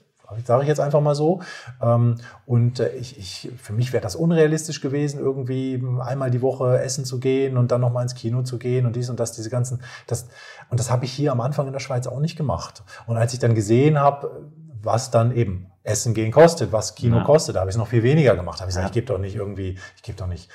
[0.45, 1.41] sage ich jetzt einfach mal so.
[1.83, 2.17] Ähm,
[2.47, 7.05] und äh, ich, ich, für mich wäre das unrealistisch gewesen, irgendwie einmal die Woche essen
[7.05, 9.83] zu gehen und dann nochmal ins Kino zu gehen und dies und das, diese ganzen,
[10.07, 10.29] das,
[10.71, 12.83] und das habe ich hier am Anfang in der Schweiz auch nicht gemacht.
[13.07, 14.49] Und als ich dann gesehen habe,
[14.83, 17.25] was dann eben Essen gehen kostet, was Kino ja.
[17.25, 18.59] kostet, da habe ich es noch viel weniger gemacht.
[18.59, 18.89] Da habe ich gesagt, ja.
[18.89, 20.51] ich gebe doch nicht irgendwie, ich gebe doch nicht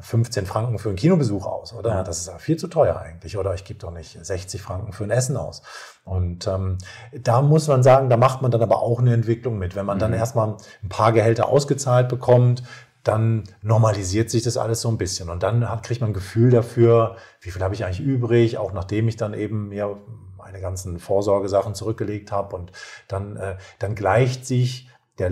[0.00, 1.90] 15 Franken für einen Kinobesuch aus, oder?
[1.90, 2.02] Ja.
[2.02, 3.36] Das ist ja viel zu teuer eigentlich.
[3.36, 5.62] Oder ich gebe doch nicht 60 Franken für ein Essen aus.
[6.04, 6.78] Und ähm,
[7.12, 9.76] da muss man sagen, da macht man dann aber auch eine Entwicklung mit.
[9.76, 10.00] Wenn man mhm.
[10.00, 12.62] dann erstmal ein paar Gehälter ausgezahlt bekommt,
[13.02, 15.30] dann normalisiert sich das alles so ein bisschen.
[15.30, 18.72] Und dann hat, kriegt man ein Gefühl dafür, wie viel habe ich eigentlich übrig, auch
[18.72, 19.96] nachdem ich dann eben mir
[20.36, 22.56] meine ganzen Vorsorgesachen zurückgelegt habe.
[22.56, 22.72] Und
[23.08, 24.88] dann, äh, dann gleicht sich
[25.18, 25.30] der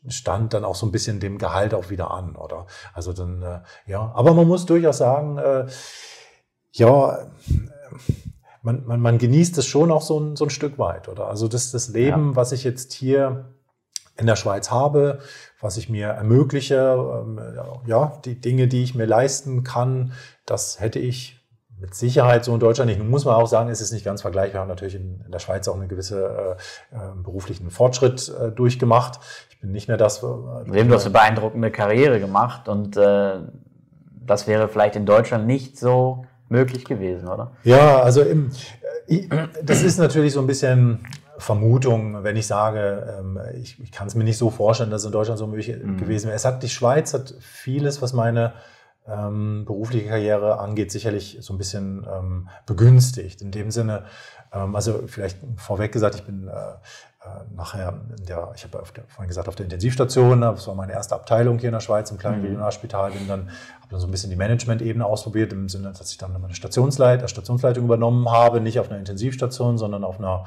[0.00, 2.66] Lebensstand dann auch so ein bisschen dem Gehalt auch wieder an, oder?
[2.94, 5.66] Also dann, äh, ja, aber man muss durchaus sagen, äh,
[6.72, 7.26] ja,
[8.62, 11.28] man, man, man genießt es schon auch so ein, so ein Stück weit, oder?
[11.28, 12.36] Also das, das Leben, ja.
[12.36, 13.54] was ich jetzt hier
[14.16, 15.20] in der Schweiz habe,
[15.60, 16.76] was ich mir ermögliche,
[17.22, 17.40] ähm,
[17.86, 20.12] ja, die Dinge, die ich mir leisten kann,
[20.46, 21.39] das hätte ich
[21.80, 22.98] mit Sicherheit so in Deutschland nicht.
[22.98, 24.54] Nun muss man auch sagen, es ist nicht ganz vergleichbar.
[24.54, 26.56] Wir haben natürlich in, in der Schweiz auch einen gewissen äh, äh,
[27.22, 29.20] beruflichen Fortschritt äh, durchgemacht.
[29.50, 30.18] Ich bin nicht mehr das.
[30.18, 33.40] Äh, du hast eine beeindruckende Karriere gemacht und äh,
[34.26, 37.52] das wäre vielleicht in Deutschland nicht so möglich gewesen, oder?
[37.64, 38.50] Ja, also im,
[39.06, 39.28] äh,
[39.62, 41.06] das ist natürlich so ein bisschen
[41.38, 45.06] Vermutung, wenn ich sage, ähm, ich, ich kann es mir nicht so vorstellen, dass es
[45.06, 45.96] in Deutschland so möglich mhm.
[45.96, 46.36] gewesen wäre.
[46.36, 48.52] Es hat die Schweiz hat vieles, was meine
[49.06, 53.42] ähm, berufliche Karriere angeht, sicherlich so ein bisschen ähm, begünstigt.
[53.42, 54.04] In dem Sinne,
[54.52, 56.74] ähm, also vielleicht vorweg gesagt, ich bin äh,
[57.22, 61.14] äh, nachher, in der, ich habe vorhin gesagt, auf der Intensivstation, das war meine erste
[61.14, 62.46] Abteilung hier in der Schweiz im kleinen mhm.
[62.46, 66.16] Regionalspital, bin dann, habe dann so ein bisschen die Management-Ebene ausprobiert, im Sinne, dass ich
[66.16, 70.44] dann meine Stationsleit, Stationsleitung übernommen habe, nicht auf einer Intensivstation, sondern auf einer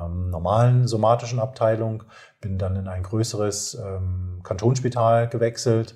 [0.00, 2.02] ähm, normalen somatischen Abteilung,
[2.40, 5.94] bin dann in ein größeres ähm, Kantonsspital gewechselt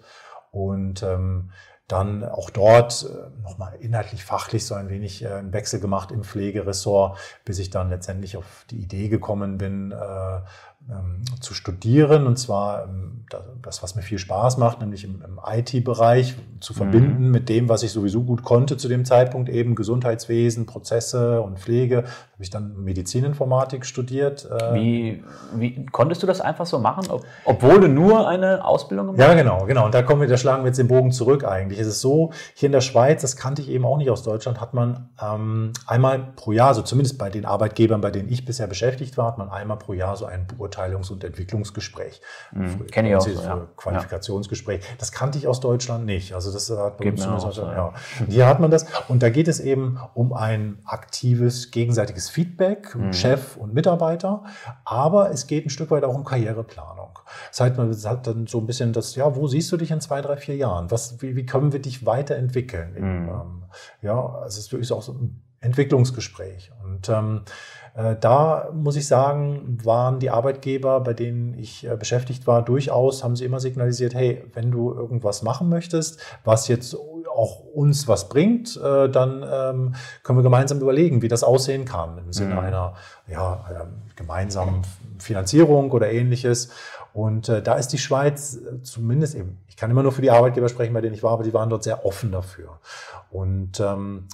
[0.53, 1.51] und ähm,
[1.91, 6.23] dann auch dort äh, nochmal inhaltlich, fachlich so ein wenig äh, einen Wechsel gemacht im
[6.23, 10.41] Pflegeressort, bis ich dann letztendlich auf die Idee gekommen bin, äh,
[10.89, 12.27] ähm, zu studieren.
[12.27, 13.25] Und zwar ähm,
[13.63, 17.31] das, was mir viel Spaß macht, nämlich im, im IT-Bereich zu verbinden mhm.
[17.31, 22.05] mit dem, was ich sowieso gut konnte zu dem Zeitpunkt, eben Gesundheitswesen, Prozesse und Pflege.
[22.41, 24.49] Habe ich dann Medizininformatik studiert.
[24.51, 25.25] Äh, wie,
[25.57, 29.29] wie konntest du das einfach so machen, ob, obwohl du nur eine Ausbildung gemacht hast?
[29.29, 29.85] Ja, genau, genau.
[29.85, 31.79] Und da kommen wir, da schlagen wir jetzt den Bogen zurück eigentlich.
[31.79, 34.59] Es ist so, hier in der Schweiz, das kannte ich eben auch nicht aus Deutschland,
[34.59, 38.67] hat man ähm, einmal pro Jahr, so zumindest bei den Arbeitgebern, bei denen ich bisher
[38.67, 42.21] beschäftigt war, hat man einmal pro Jahr so ein Beurteilung Beurteilungs- und Entwicklungsgespräch.
[42.53, 43.21] Mhm, Kenne ich auch.
[43.21, 43.67] So, ja.
[43.77, 44.81] Qualifikationsgespräch.
[44.99, 46.35] Das kannte ich aus Deutschland nicht.
[46.35, 47.93] Also das hat bei uns auch so, ja.
[48.29, 48.87] Hier hat man das.
[49.09, 53.13] Und da geht es eben um ein aktives gegenseitiges Feedback, mhm.
[53.13, 54.45] Chef und Mitarbeiter.
[54.85, 57.19] Aber es geht ein Stück weit auch um Karriereplanung.
[57.51, 60.01] Das heißt, man hat dann so ein bisschen das, ja, wo siehst du dich in
[60.01, 60.91] zwei, drei, vier Jahren?
[60.91, 62.93] Was, wie, wie können wir dich weiterentwickeln?
[62.93, 63.29] Mhm.
[63.29, 63.63] Ähm,
[64.03, 66.73] ja, es ist wirklich auch so ein Entwicklungsgespräch.
[66.83, 67.43] Und ähm,
[67.95, 73.23] äh, da muss ich sagen, waren die Arbeitgeber, bei denen ich äh, beschäftigt war, durchaus,
[73.23, 76.97] haben sie immer signalisiert, hey, wenn du irgendwas machen möchtest, was jetzt
[77.41, 82.19] auch uns was bringt, äh, dann ähm, können wir gemeinsam überlegen, wie das aussehen kann
[82.19, 82.59] im Sinne mhm.
[82.61, 82.95] einer,
[83.27, 84.83] ja, einer gemeinsamen
[85.19, 86.71] Finanzierung oder ähnliches.
[87.13, 90.69] Und äh, da ist die Schweiz zumindest eben, ich kann immer nur für die Arbeitgeber
[90.69, 92.79] sprechen, bei denen ich war, aber die waren dort sehr offen dafür.
[93.31, 94.29] Und ähm,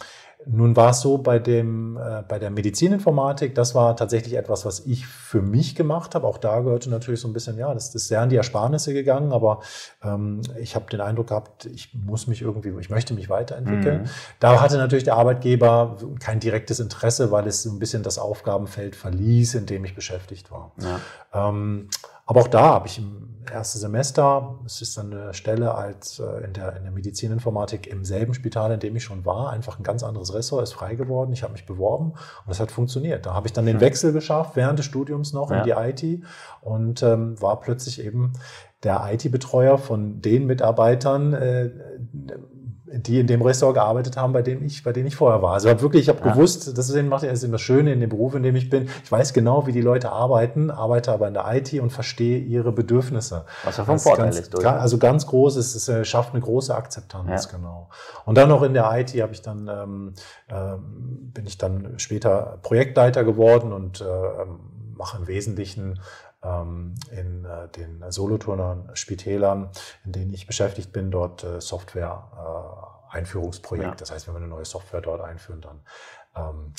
[0.49, 4.86] nun war es so bei, dem, äh, bei der Medizininformatik, das war tatsächlich etwas, was
[4.86, 6.26] ich für mich gemacht habe.
[6.26, 8.94] Auch da gehörte natürlich so ein bisschen, ja, das, das ist sehr an die Ersparnisse
[8.94, 9.61] gegangen, aber
[10.05, 14.03] ähm, ich habe den Eindruck gehabt, ich muss mich irgendwie, ich möchte mich weiterentwickeln.
[14.03, 14.09] Mhm.
[14.38, 18.94] Da hatte natürlich der Arbeitgeber kein direktes Interesse, weil es so ein bisschen das Aufgabenfeld
[18.94, 20.70] verließ, in dem ich beschäftigt war.
[20.80, 21.49] Ja.
[21.49, 21.88] Ähm,
[22.27, 26.45] aber auch da habe ich im ersten Semester, es ist dann eine Stelle als äh,
[26.45, 29.85] in der, in der Medizininformatik im selben Spital, in dem ich schon war, einfach ein
[29.85, 31.33] ganz anderes Ressort ist frei geworden.
[31.33, 32.12] Ich habe mich beworben
[32.45, 33.27] und es hat funktioniert.
[33.27, 35.59] Da habe ich dann den Wechsel geschafft während des Studiums noch ja.
[35.59, 36.24] in die IT
[36.61, 38.33] und ähm, war plötzlich eben
[38.83, 41.70] der IT-Betreuer von den Mitarbeitern, äh,
[42.93, 45.55] die in dem Restaurant gearbeitet haben, bei dem ich, bei denen ich vorher war.
[45.55, 46.32] Also wirklich, ich habe ja.
[46.32, 48.70] gewusst, das ist eben, macht das eben das Schöne in dem Beruf, in dem ich
[48.70, 48.89] bin.
[49.03, 52.72] Ich weiß genau, wie die Leute arbeiten, arbeite aber in der IT und verstehe ihre
[52.72, 53.45] Bedürfnisse.
[53.64, 54.55] Was ja vom Vorteil ganz, ist.
[54.55, 54.66] Durch.
[54.66, 57.59] Also ganz groß, es, es äh, schafft eine große Akzeptanz, ja.
[57.59, 57.89] genau.
[58.24, 60.14] Und dann noch in der IT habe ich dann, ähm,
[60.49, 64.05] ähm, bin ich dann später Projektleiter geworden und äh,
[64.97, 66.01] mache im Wesentlichen
[67.11, 69.70] in äh, den Soloturnern, Spitälern,
[70.05, 73.88] in denen ich beschäftigt bin, dort äh, Software-Einführungsprojekt.
[73.88, 73.97] Ja.
[73.97, 75.80] Das heißt, wenn wir eine neue Software dort einführen, dann
[76.36, 76.74] ähm,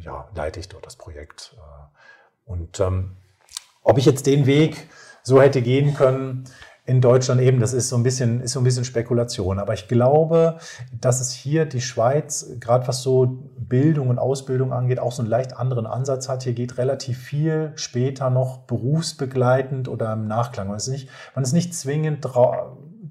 [0.00, 1.56] ja, leite ich dort das Projekt.
[2.44, 3.16] Und ähm,
[3.82, 4.88] ob ich jetzt den Weg
[5.22, 6.44] so hätte gehen können,
[6.90, 9.60] in Deutschland eben, das ist so ein bisschen, ist so ein bisschen Spekulation.
[9.60, 10.56] Aber ich glaube,
[11.00, 15.30] dass es hier die Schweiz, gerade was so Bildung und Ausbildung angeht, auch so einen
[15.30, 16.42] leicht anderen Ansatz hat.
[16.42, 20.66] Hier geht relativ viel später noch berufsbegleitend oder im Nachklang.
[20.66, 22.26] Man nicht, man ist nicht zwingend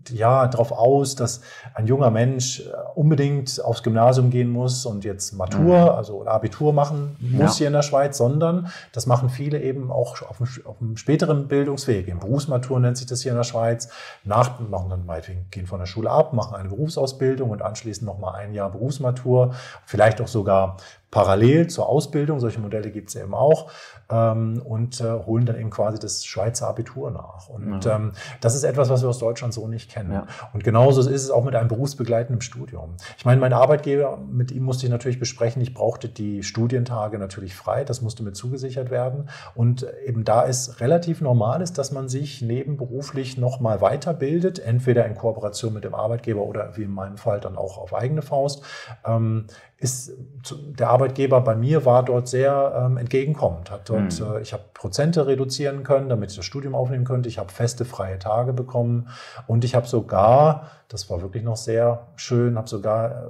[0.10, 1.42] ja, darauf aus, dass
[1.74, 5.90] ein junger Mensch äh, unbedingt aufs Gymnasium gehen muss und jetzt Matur, mhm.
[5.90, 7.58] also Abitur machen muss ja.
[7.58, 11.48] hier in der Schweiz, sondern das machen viele eben auch auf einem, auf einem späteren
[11.48, 12.08] Bildungsweg.
[12.08, 13.90] Im Berufsmatur nennt sich das hier in der Schweiz.
[14.24, 18.36] Nach, machen dann meinetwegen, gehen von der Schule ab, machen eine Berufsausbildung und anschließend nochmal
[18.36, 19.54] ein Jahr Berufsmatur,
[19.86, 20.78] vielleicht auch sogar
[21.12, 22.40] parallel zur Ausbildung.
[22.40, 23.72] Solche Modelle gibt es eben auch
[24.10, 27.50] ähm, und äh, holen dann eben quasi das Schweizer Abitur nach.
[27.50, 27.96] Und ja.
[27.96, 30.12] ähm, das ist etwas, was wir aus Deutschland so nicht kennen.
[30.12, 30.28] Ja.
[30.54, 32.96] Und genauso ist es auch mit einem berufsbegleitenden Studium.
[33.18, 37.56] Ich meine, mein Arbeitgeber, mit ihm musste ich natürlich besprechen, ich brauchte die Studientage natürlich
[37.56, 39.30] frei, das musste mir zugesichert werden.
[39.56, 45.16] Und eben da ist relativ normal ist, dass man sich nebenberuflich nochmal weiterbildet, entweder in
[45.16, 48.64] Kooperation mit dem Arbeitgeber oder wie in meinem Fall dann auch auf eigene Faust.
[49.06, 49.46] Ähm,
[49.80, 50.12] ist
[50.52, 53.72] der Arbeitgeber bei mir war dort sehr ähm, entgegenkommend.
[53.72, 54.36] Hat dort, mhm.
[54.36, 57.30] äh, ich habe Prozente reduzieren können, damit ich das Studium aufnehmen könnte.
[57.30, 59.08] Ich habe feste freie Tage bekommen
[59.48, 63.30] und ich habe sogar, das war wirklich noch sehr schön, habe sogar äh,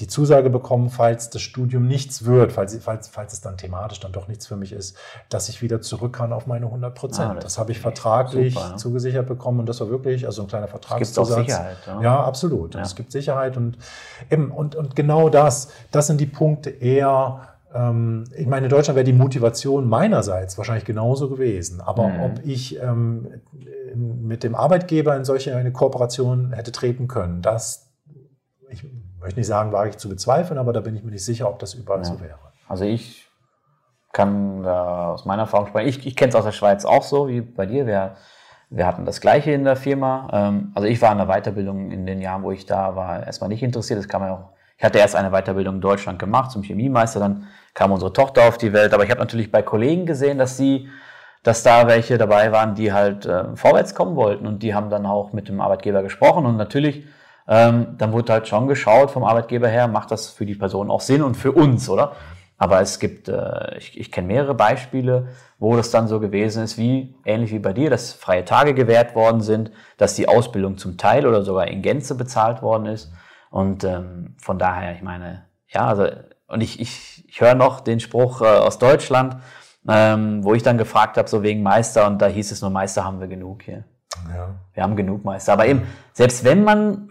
[0.00, 4.10] die Zusage bekommen, falls das Studium nichts wird, falls, falls, falls es dann thematisch dann
[4.10, 4.96] doch nichts für mich ist,
[5.28, 7.30] dass ich wieder zurück kann auf meine 100 Prozent.
[7.30, 8.76] Ah, das, das habe ich vertraglich super, ne?
[8.76, 11.28] zugesichert bekommen und das war wirklich also ein kleiner Vertragszusatz.
[11.28, 11.76] Es gibt auch Sicherheit.
[11.86, 12.74] Ja, ja absolut.
[12.74, 12.80] Ja.
[12.80, 13.78] Es gibt Sicherheit und
[14.30, 18.96] eben und, und genau das, das sind die Punkte eher, ähm, ich meine, in Deutschland
[18.96, 21.80] wäre die Motivation meinerseits wahrscheinlich genauso gewesen.
[21.80, 22.20] Aber mhm.
[22.20, 23.28] ob ich ähm,
[23.94, 27.92] mit dem Arbeitgeber in solche eine Kooperation hätte treten können, das
[28.70, 28.84] ich
[29.24, 31.58] möchte nicht sagen, wage ich zu bezweifeln, aber da bin ich mir nicht sicher, ob
[31.58, 32.04] das überall ja.
[32.04, 32.38] so wäre.
[32.68, 33.28] Also ich
[34.12, 35.88] kann da aus meiner Erfahrung sprechen.
[35.88, 37.86] Ich, ich kenne es aus der Schweiz auch so wie bei dir.
[37.86, 38.16] Wir,
[38.70, 40.28] wir hatten das Gleiche in der Firma.
[40.32, 43.48] Ähm, also ich war in der Weiterbildung in den Jahren, wo ich da war, erstmal
[43.48, 43.98] nicht interessiert.
[43.98, 44.50] Das kann man auch.
[44.76, 48.58] Ich hatte erst eine Weiterbildung in Deutschland gemacht zum Chemiemeister, dann kam unsere Tochter auf
[48.58, 48.92] die Welt.
[48.92, 50.88] Aber ich habe natürlich bei Kollegen gesehen, dass sie
[51.44, 55.06] dass da welche dabei waren, die halt äh, vorwärts kommen wollten und die haben dann
[55.06, 57.04] auch mit dem Arbeitgeber gesprochen und natürlich
[57.46, 61.00] ähm, dann wurde halt schon geschaut vom Arbeitgeber her, macht das für die Person auch
[61.00, 62.12] Sinn und für uns, oder?
[62.56, 65.28] Aber es gibt, äh, ich, ich kenne mehrere Beispiele,
[65.58, 69.14] wo das dann so gewesen ist, wie ähnlich wie bei dir, dass freie Tage gewährt
[69.14, 73.12] worden sind, dass die Ausbildung zum Teil oder sogar in Gänze bezahlt worden ist.
[73.50, 76.06] Und ähm, von daher, ich meine, ja, also,
[76.46, 79.36] und ich, ich, ich höre noch den Spruch äh, aus Deutschland,
[79.88, 83.04] ähm, wo ich dann gefragt habe, so wegen Meister, und da hieß es nur, Meister
[83.04, 83.84] haben wir genug hier.
[84.34, 84.54] Ja.
[84.74, 85.52] Wir haben genug Meister.
[85.52, 87.08] Aber eben, selbst wenn man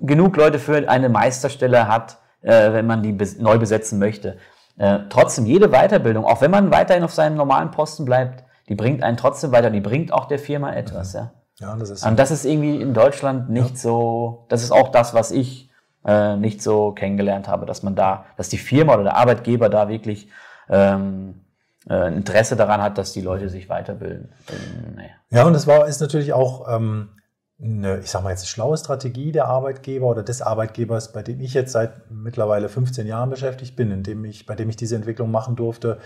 [0.00, 4.36] genug Leute für eine Meisterstelle hat, äh, wenn man die neu besetzen möchte,
[4.76, 9.02] äh, trotzdem jede Weiterbildung, auch wenn man weiterhin auf seinem normalen Posten bleibt, die bringt
[9.02, 11.12] einen trotzdem weiter, die bringt auch der Firma etwas.
[11.12, 12.06] Ja, ja das ist.
[12.06, 13.76] Und das ist irgendwie in Deutschland nicht ja.
[13.76, 15.70] so, das ist auch das, was ich
[16.04, 19.88] äh, nicht so kennengelernt habe, dass man da, dass die Firma oder der Arbeitgeber da
[19.88, 20.28] wirklich
[20.68, 21.43] ähm,
[21.88, 24.32] äh, Interesse daran hat, dass die Leute sich weiterbilden.
[24.48, 25.10] Ähm, nee.
[25.30, 27.10] Ja, und es war ist natürlich auch ähm,
[27.62, 31.40] eine, ich sage mal jetzt eine schlaue Strategie der Arbeitgeber oder des Arbeitgebers, bei dem
[31.40, 34.96] ich jetzt seit mittlerweile 15 Jahren beschäftigt bin, in dem ich, bei dem ich diese
[34.96, 35.98] Entwicklung machen durfte.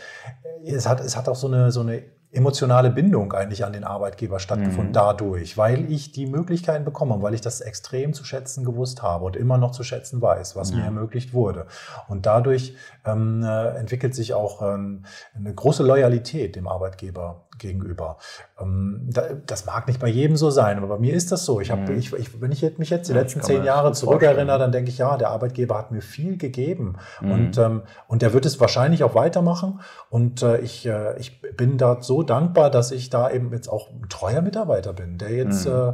[0.64, 4.38] Es hat, es hat auch so eine, so eine emotionale Bindung eigentlich an den Arbeitgeber
[4.38, 4.92] stattgefunden mhm.
[4.92, 9.24] dadurch, weil ich die Möglichkeiten bekommen habe, weil ich das extrem zu schätzen gewusst habe
[9.24, 10.76] und immer noch zu schätzen weiß, was ja.
[10.76, 11.66] mir ermöglicht wurde.
[12.06, 12.74] Und dadurch
[13.06, 15.04] ähm, äh, entwickelt sich auch ähm,
[15.34, 18.16] eine große Loyalität dem Arbeitgeber gegenüber.
[18.60, 19.08] Ähm,
[19.46, 21.60] das mag nicht bei jedem so sein, aber bei mir ist das so.
[21.60, 21.98] Ich habe, mhm.
[21.98, 24.98] ich, ich, wenn ich mich jetzt die ja, letzten zehn Jahre zurückerinnere, dann denke ich,
[24.98, 27.30] ja, der Arbeitgeber hat mir viel gegeben mhm.
[27.30, 29.80] und ähm, und der wird es wahrscheinlich auch weitermachen.
[30.10, 33.90] Und äh, ich, äh, ich bin da so dankbar, dass ich da eben jetzt auch
[33.90, 35.72] ein treuer Mitarbeiter bin, der jetzt mhm.
[35.72, 35.92] äh,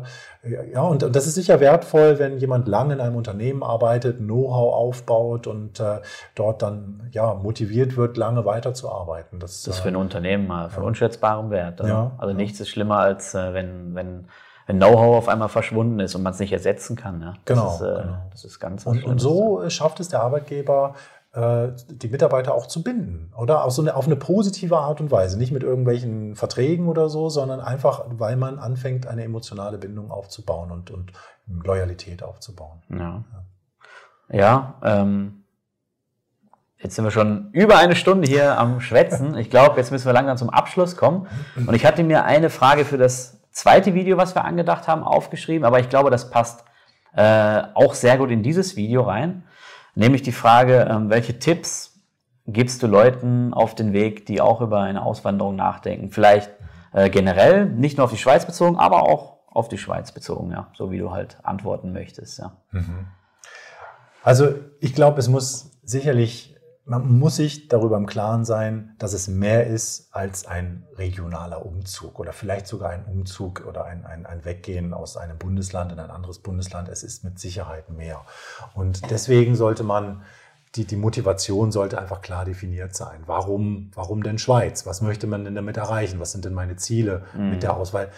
[0.73, 4.75] ja und, und das ist sicher wertvoll, wenn jemand lange in einem Unternehmen arbeitet, Know-how
[4.75, 6.01] aufbaut und äh,
[6.35, 9.41] dort dann ja motiviert wird, lange weiterzuarbeiten.
[9.41, 10.89] Das, das ist für ein äh, Unternehmen mal von ja.
[10.89, 11.81] unschätzbarem Wert.
[11.81, 14.27] Also, ja, also nichts ist schlimmer als äh, wenn wenn
[14.67, 17.21] wenn Know-how auf einmal verschwunden ist und man es nicht ersetzen kann.
[17.21, 17.35] Ja?
[17.45, 18.17] Genau, das ist, äh, genau.
[18.31, 20.95] Das ist ganz und, und so schafft es der Arbeitgeber,
[21.37, 23.65] die Mitarbeiter auch zu binden, oder?
[23.65, 25.37] Auf, so eine, auf eine positive Art und Weise.
[25.37, 30.71] Nicht mit irgendwelchen Verträgen oder so, sondern einfach, weil man anfängt, eine emotionale Bindung aufzubauen
[30.71, 31.13] und, und
[31.47, 32.83] Loyalität aufzubauen.
[32.89, 33.25] Ja,
[34.29, 35.45] ja, ja ähm,
[36.85, 39.39] Jetzt sind wir schon über eine Stunde hier am Schwätzen.
[39.39, 41.27] Ich glaube, jetzt müssen wir langsam zum Abschluss kommen.
[41.57, 45.65] Und ich hatte mir eine Frage für das zweite Video, was wir angedacht haben, aufgeschrieben,
[45.65, 46.63] aber ich glaube, das passt
[47.17, 49.45] äh, auch sehr gut in dieses Video rein.
[49.95, 52.01] Nämlich die Frage, ähm, welche Tipps
[52.47, 56.11] gibst du Leuten auf den Weg, die auch über eine Auswanderung nachdenken?
[56.11, 56.51] Vielleicht
[56.93, 60.69] äh, generell, nicht nur auf die Schweiz bezogen, aber auch auf die Schweiz bezogen, ja,
[60.75, 62.57] so wie du halt antworten möchtest, ja.
[62.73, 63.07] Mhm.
[64.23, 66.54] Also ich glaube, es muss sicherlich
[66.87, 72.21] man muss sich darüber im Klaren sein, dass es mehr ist als ein regionaler Umzug
[72.21, 76.11] oder vielleicht sogar ein Umzug oder ein, ein, ein Weggehen aus einem Bundesland in ein
[76.11, 76.89] anderes Bundesland.
[76.89, 78.21] Es ist mit Sicherheit mehr.
[78.75, 80.23] Und deswegen sollte man
[80.75, 83.23] die, die Motivation sollte einfach klar definiert sein.
[83.27, 84.87] Warum, warum denn Schweiz?
[84.87, 86.19] Was möchte man denn damit erreichen?
[86.21, 87.51] Was sind denn meine Ziele mhm.
[87.51, 88.11] mit der Auswahl?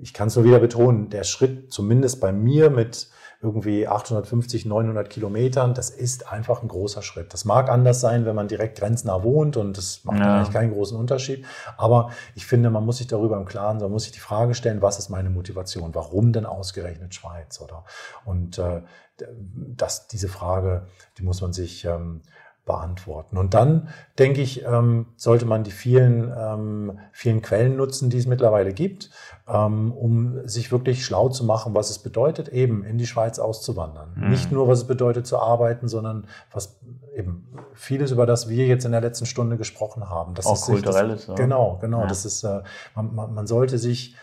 [0.00, 3.10] Ich kann es nur wieder betonen, der Schritt zumindest bei mir mit
[3.44, 7.32] irgendwie 850, 900 Kilometern, das ist einfach ein großer Schritt.
[7.34, 10.36] Das mag anders sein, wenn man direkt grenznah wohnt und das macht ja.
[10.36, 11.44] eigentlich keinen großen Unterschied.
[11.76, 14.54] Aber ich finde, man muss sich darüber im Klaren sein, man muss sich die Frage
[14.54, 15.94] stellen, was ist meine Motivation?
[15.94, 17.60] Warum denn ausgerechnet Schweiz?
[17.60, 17.84] Oder?
[18.24, 18.80] Und äh,
[19.44, 20.86] das, diese Frage,
[21.18, 22.22] die muss man sich ähm,
[22.64, 23.36] beantworten.
[23.36, 23.88] Und dann,
[24.18, 29.10] denke ich, ähm, sollte man die vielen, ähm, vielen Quellen nutzen, die es mittlerweile gibt,
[29.46, 34.14] ähm, um sich wirklich schlau zu machen, was es bedeutet, eben in die Schweiz auszuwandern.
[34.16, 34.30] Mhm.
[34.30, 36.80] Nicht nur, was es bedeutet zu arbeiten, sondern was
[37.14, 40.34] eben vieles, über das wir jetzt in der letzten Stunde gesprochen haben.
[40.34, 41.26] Das Auch ist kulturelles.
[41.26, 42.00] Das, genau, genau.
[42.00, 42.06] Ja.
[42.06, 42.62] Das ist, äh,
[42.94, 44.16] man, man, man sollte sich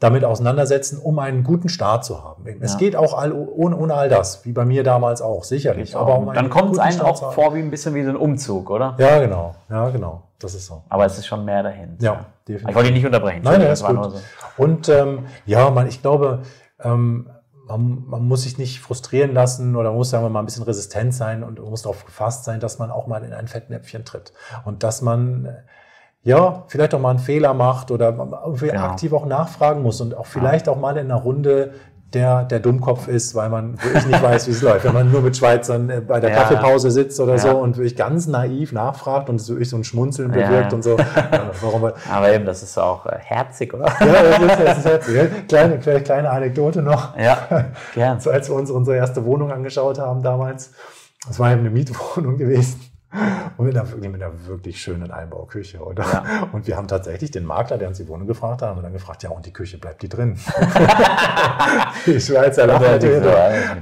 [0.00, 2.44] damit auseinandersetzen, um einen guten Start zu haben.
[2.60, 2.78] Es ja.
[2.78, 5.96] geht auch all, ohne, ohne all das, wie bei mir damals auch, sicherlich.
[5.96, 8.70] Aber um Dann kommt es einem auch vor wie ein bisschen wie so ein Umzug,
[8.70, 8.96] oder?
[8.98, 9.54] Ja, genau.
[9.70, 10.22] Ja, genau.
[10.38, 10.82] Das ist so.
[10.88, 11.96] Aber es ist schon mehr dahin.
[12.00, 12.68] Ja, definitiv.
[12.68, 13.40] Ich wollte dich nicht unterbrechen.
[13.44, 14.20] Nein, nein, das war nur so.
[14.56, 16.42] Und ähm, ja, man, ich glaube,
[16.80, 17.30] ähm,
[17.66, 21.14] man, man, muss sich nicht frustrieren lassen oder muss, sagen wir mal, ein bisschen resistent
[21.14, 24.32] sein und muss darauf gefasst sein, dass man auch mal in ein Fettnäpfchen tritt.
[24.64, 25.48] Und dass man
[26.24, 28.14] ja, vielleicht auch mal einen Fehler macht oder
[28.62, 28.84] ja.
[28.84, 30.72] aktiv auch nachfragen muss und auch vielleicht ja.
[30.72, 31.74] auch mal in einer Runde
[32.14, 34.84] der, der Dummkopf ist, weil man wirklich nicht weiß, wie es läuft.
[34.84, 36.36] Wenn man nur mit Schweizern äh, bei der ja.
[36.36, 40.30] Kaffeepause sitzt oder so und wirklich ganz naiv nachfragt und es wirklich so ein Schmunzeln
[40.30, 40.96] bewirkt und so.
[41.60, 41.84] Warum?
[42.10, 43.86] Aber eben, das ist auch äh, herzig, oder?
[44.00, 45.48] Ja, das ist, das ist herzig.
[45.48, 47.16] Kleine, vielleicht kleine Anekdote noch.
[47.18, 48.20] Ja, gern.
[48.20, 50.72] So, als wir uns unsere erste Wohnung angeschaut haben damals,
[51.26, 52.80] das war eben eine Mietwohnung gewesen.
[53.56, 56.02] Und mit einer, mit einer wirklich schönen Einbauküche, oder?
[56.02, 56.48] Ja.
[56.52, 58.92] Und wir haben tatsächlich den Makler, der uns die Wohnung gefragt hat, haben wir dann
[58.92, 60.36] gefragt, ja, und die Küche bleibt die drin?
[62.06, 63.22] die Schweizer lachen natürlich.
[63.22, 63.30] So,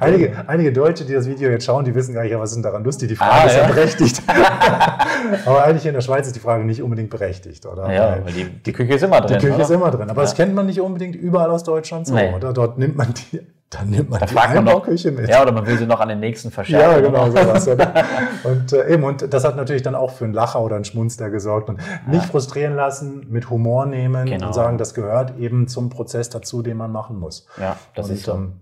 [0.01, 2.85] einige, einige Deutsche, die das Video jetzt schauen, die wissen gar nicht, was denn daran
[2.85, 3.09] lustig?
[3.09, 4.23] Die Frage ah, ist ja, ja berechtigt.
[5.47, 7.93] Aber eigentlich in der Schweiz ist die Frage nicht unbedingt berechtigt, oder?
[7.93, 9.39] Ja, weil die, die Küche ist immer drin.
[9.39, 9.65] Die Küche oder?
[9.65, 10.11] ist immer drin.
[10.11, 10.27] Aber ja.
[10.27, 12.33] das kennt man nicht unbedingt überall aus Deutschland so, nee.
[12.35, 12.53] oder?
[12.53, 13.41] Dort nimmt man die
[13.73, 15.29] dann nimmt man da die Einbauküche mit.
[15.29, 17.03] Ja, oder man will sie noch an den nächsten verschärfen.
[17.05, 17.67] Ja, genau, sowas.
[18.45, 21.31] und äh, eben, und das hat natürlich dann auch für einen Lacher oder einen Schmunzler
[21.31, 21.69] gesorgt.
[21.69, 24.49] Und nicht frustrieren lassen, mit Humor nehmen genau.
[24.49, 27.47] und sagen, das gehört eben zum Prozess dazu, den man machen muss.
[27.59, 28.35] Ja, das und, ist so.
[28.35, 28.61] Ähm,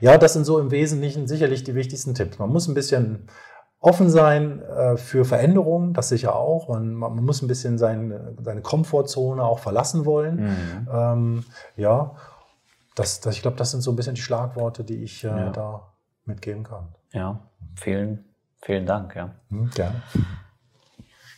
[0.00, 2.38] ja, das sind so im Wesentlichen sicherlich die wichtigsten Tipps.
[2.38, 3.28] Man muss ein bisschen
[3.80, 6.68] offen sein äh, für Veränderungen, das sicher auch.
[6.68, 10.36] Man, man muss ein bisschen sein, seine Komfortzone auch verlassen wollen.
[10.36, 10.88] Mhm.
[10.92, 11.44] Ähm,
[11.76, 12.12] ja,
[12.94, 15.50] das, das, ich glaube, das sind so ein bisschen die Schlagworte, die ich äh, ja.
[15.50, 15.92] da
[16.24, 16.94] mitgeben kann.
[17.12, 17.40] Ja,
[17.74, 18.24] vielen,
[18.60, 19.14] vielen Dank.
[19.14, 19.34] Ja.
[19.50, 20.02] Hm, gerne.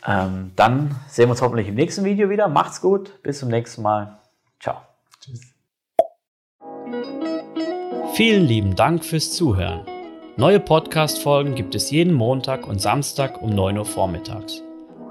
[0.06, 2.48] Ähm, dann sehen wir uns hoffentlich im nächsten Video wieder.
[2.48, 4.18] Macht's gut, bis zum nächsten Mal.
[4.60, 4.76] Ciao.
[5.20, 5.40] Tschüss.
[8.14, 9.86] Vielen lieben Dank fürs Zuhören.
[10.36, 14.62] Neue Podcast-Folgen gibt es jeden Montag und Samstag um 9 Uhr vormittags.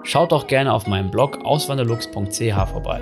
[0.03, 3.01] Schaut auch gerne auf meinem Blog auswanderlux.ch vorbei.